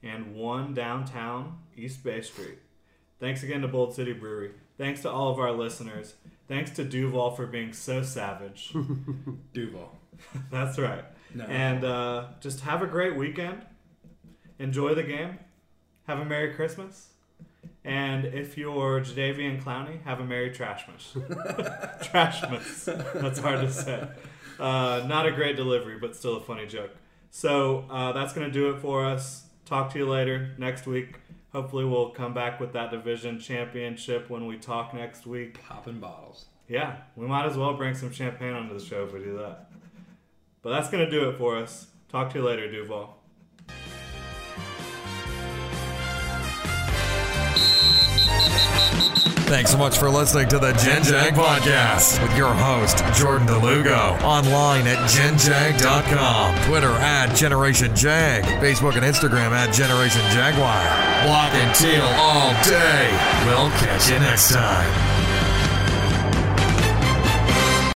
and 0.00 0.36
one 0.36 0.74
downtown 0.74 1.58
East 1.76 2.04
Bay 2.04 2.20
Street. 2.20 2.60
Thanks 3.18 3.42
again 3.42 3.62
to 3.62 3.66
Bold 3.66 3.96
City 3.96 4.12
Brewery. 4.12 4.52
Thanks 4.76 5.02
to 5.02 5.10
all 5.10 5.32
of 5.32 5.40
our 5.40 5.50
listeners. 5.50 6.14
Thanks 6.46 6.70
to 6.76 6.84
Duval 6.84 7.32
for 7.32 7.48
being 7.48 7.72
so 7.72 8.00
savage. 8.04 8.72
Duval. 9.52 9.98
That's 10.52 10.78
right. 10.78 11.04
No. 11.34 11.46
And 11.46 11.84
uh, 11.84 12.26
just 12.38 12.60
have 12.60 12.80
a 12.80 12.86
great 12.86 13.16
weekend. 13.16 13.66
Enjoy 14.60 14.94
the 14.94 15.02
game. 15.02 15.40
Have 16.06 16.20
a 16.20 16.24
Merry 16.24 16.54
Christmas. 16.54 17.08
And 17.84 18.26
if 18.26 18.58
you're 18.58 19.00
Jadeveon 19.00 19.62
Clowney, 19.62 20.02
have 20.02 20.20
a 20.20 20.24
Merry 20.24 20.50
Trashmas. 20.50 21.12
Trashmas. 22.02 22.84
That's 23.14 23.38
hard 23.38 23.60
to 23.60 23.72
say. 23.72 24.08
Uh, 24.58 25.04
not 25.06 25.26
a 25.26 25.32
great 25.32 25.56
delivery, 25.56 25.98
but 25.98 26.16
still 26.16 26.36
a 26.36 26.40
funny 26.40 26.66
joke. 26.66 26.90
So 27.30 27.84
uh, 27.90 28.12
that's 28.12 28.32
going 28.32 28.46
to 28.46 28.52
do 28.52 28.70
it 28.70 28.80
for 28.80 29.04
us. 29.04 29.44
Talk 29.64 29.92
to 29.92 29.98
you 29.98 30.08
later 30.08 30.54
next 30.58 30.86
week. 30.86 31.16
Hopefully, 31.52 31.84
we'll 31.84 32.10
come 32.10 32.34
back 32.34 32.60
with 32.60 32.72
that 32.72 32.90
division 32.90 33.38
championship 33.40 34.28
when 34.28 34.46
we 34.46 34.58
talk 34.58 34.92
next 34.92 35.26
week. 35.26 35.62
Popping 35.62 36.00
bottles. 36.00 36.46
Yeah, 36.68 36.96
we 37.16 37.26
might 37.26 37.46
as 37.46 37.56
well 37.56 37.74
bring 37.74 37.94
some 37.94 38.12
champagne 38.12 38.52
onto 38.52 38.78
the 38.78 38.84
show 38.84 39.04
if 39.04 39.12
we 39.12 39.20
do 39.20 39.38
that. 39.38 39.70
But 40.62 40.70
that's 40.70 40.90
going 40.90 41.04
to 41.04 41.10
do 41.10 41.28
it 41.30 41.38
for 41.38 41.56
us. 41.56 41.86
Talk 42.10 42.30
to 42.32 42.38
you 42.38 42.44
later, 42.44 42.70
Duval. 42.70 43.17
Thanks 49.48 49.70
so 49.70 49.78
much 49.78 49.96
for 49.96 50.10
listening 50.10 50.46
to 50.48 50.58
the 50.58 50.72
Gen 50.74 51.02
Jag 51.02 51.32
Podcast 51.32 52.22
with 52.22 52.36
your 52.36 52.52
host, 52.52 52.98
Jordan 53.18 53.46
DeLugo. 53.48 54.20
Online 54.22 54.86
at 54.86 54.98
genjag.com, 55.08 56.68
Twitter 56.68 56.90
at 56.90 57.34
Generation 57.34 57.96
Jag, 57.96 58.44
Facebook 58.62 58.96
and 58.96 59.04
Instagram 59.04 59.52
at 59.52 59.72
Generation 59.72 60.20
Jaguar. 60.32 60.78
Block 61.24 61.54
and 61.54 61.74
teal 61.74 62.04
all 62.20 62.50
day. 62.62 63.08
We'll 63.46 63.70
catch 63.70 64.10
you 64.10 64.18
next 64.18 64.52
time. 64.52 65.07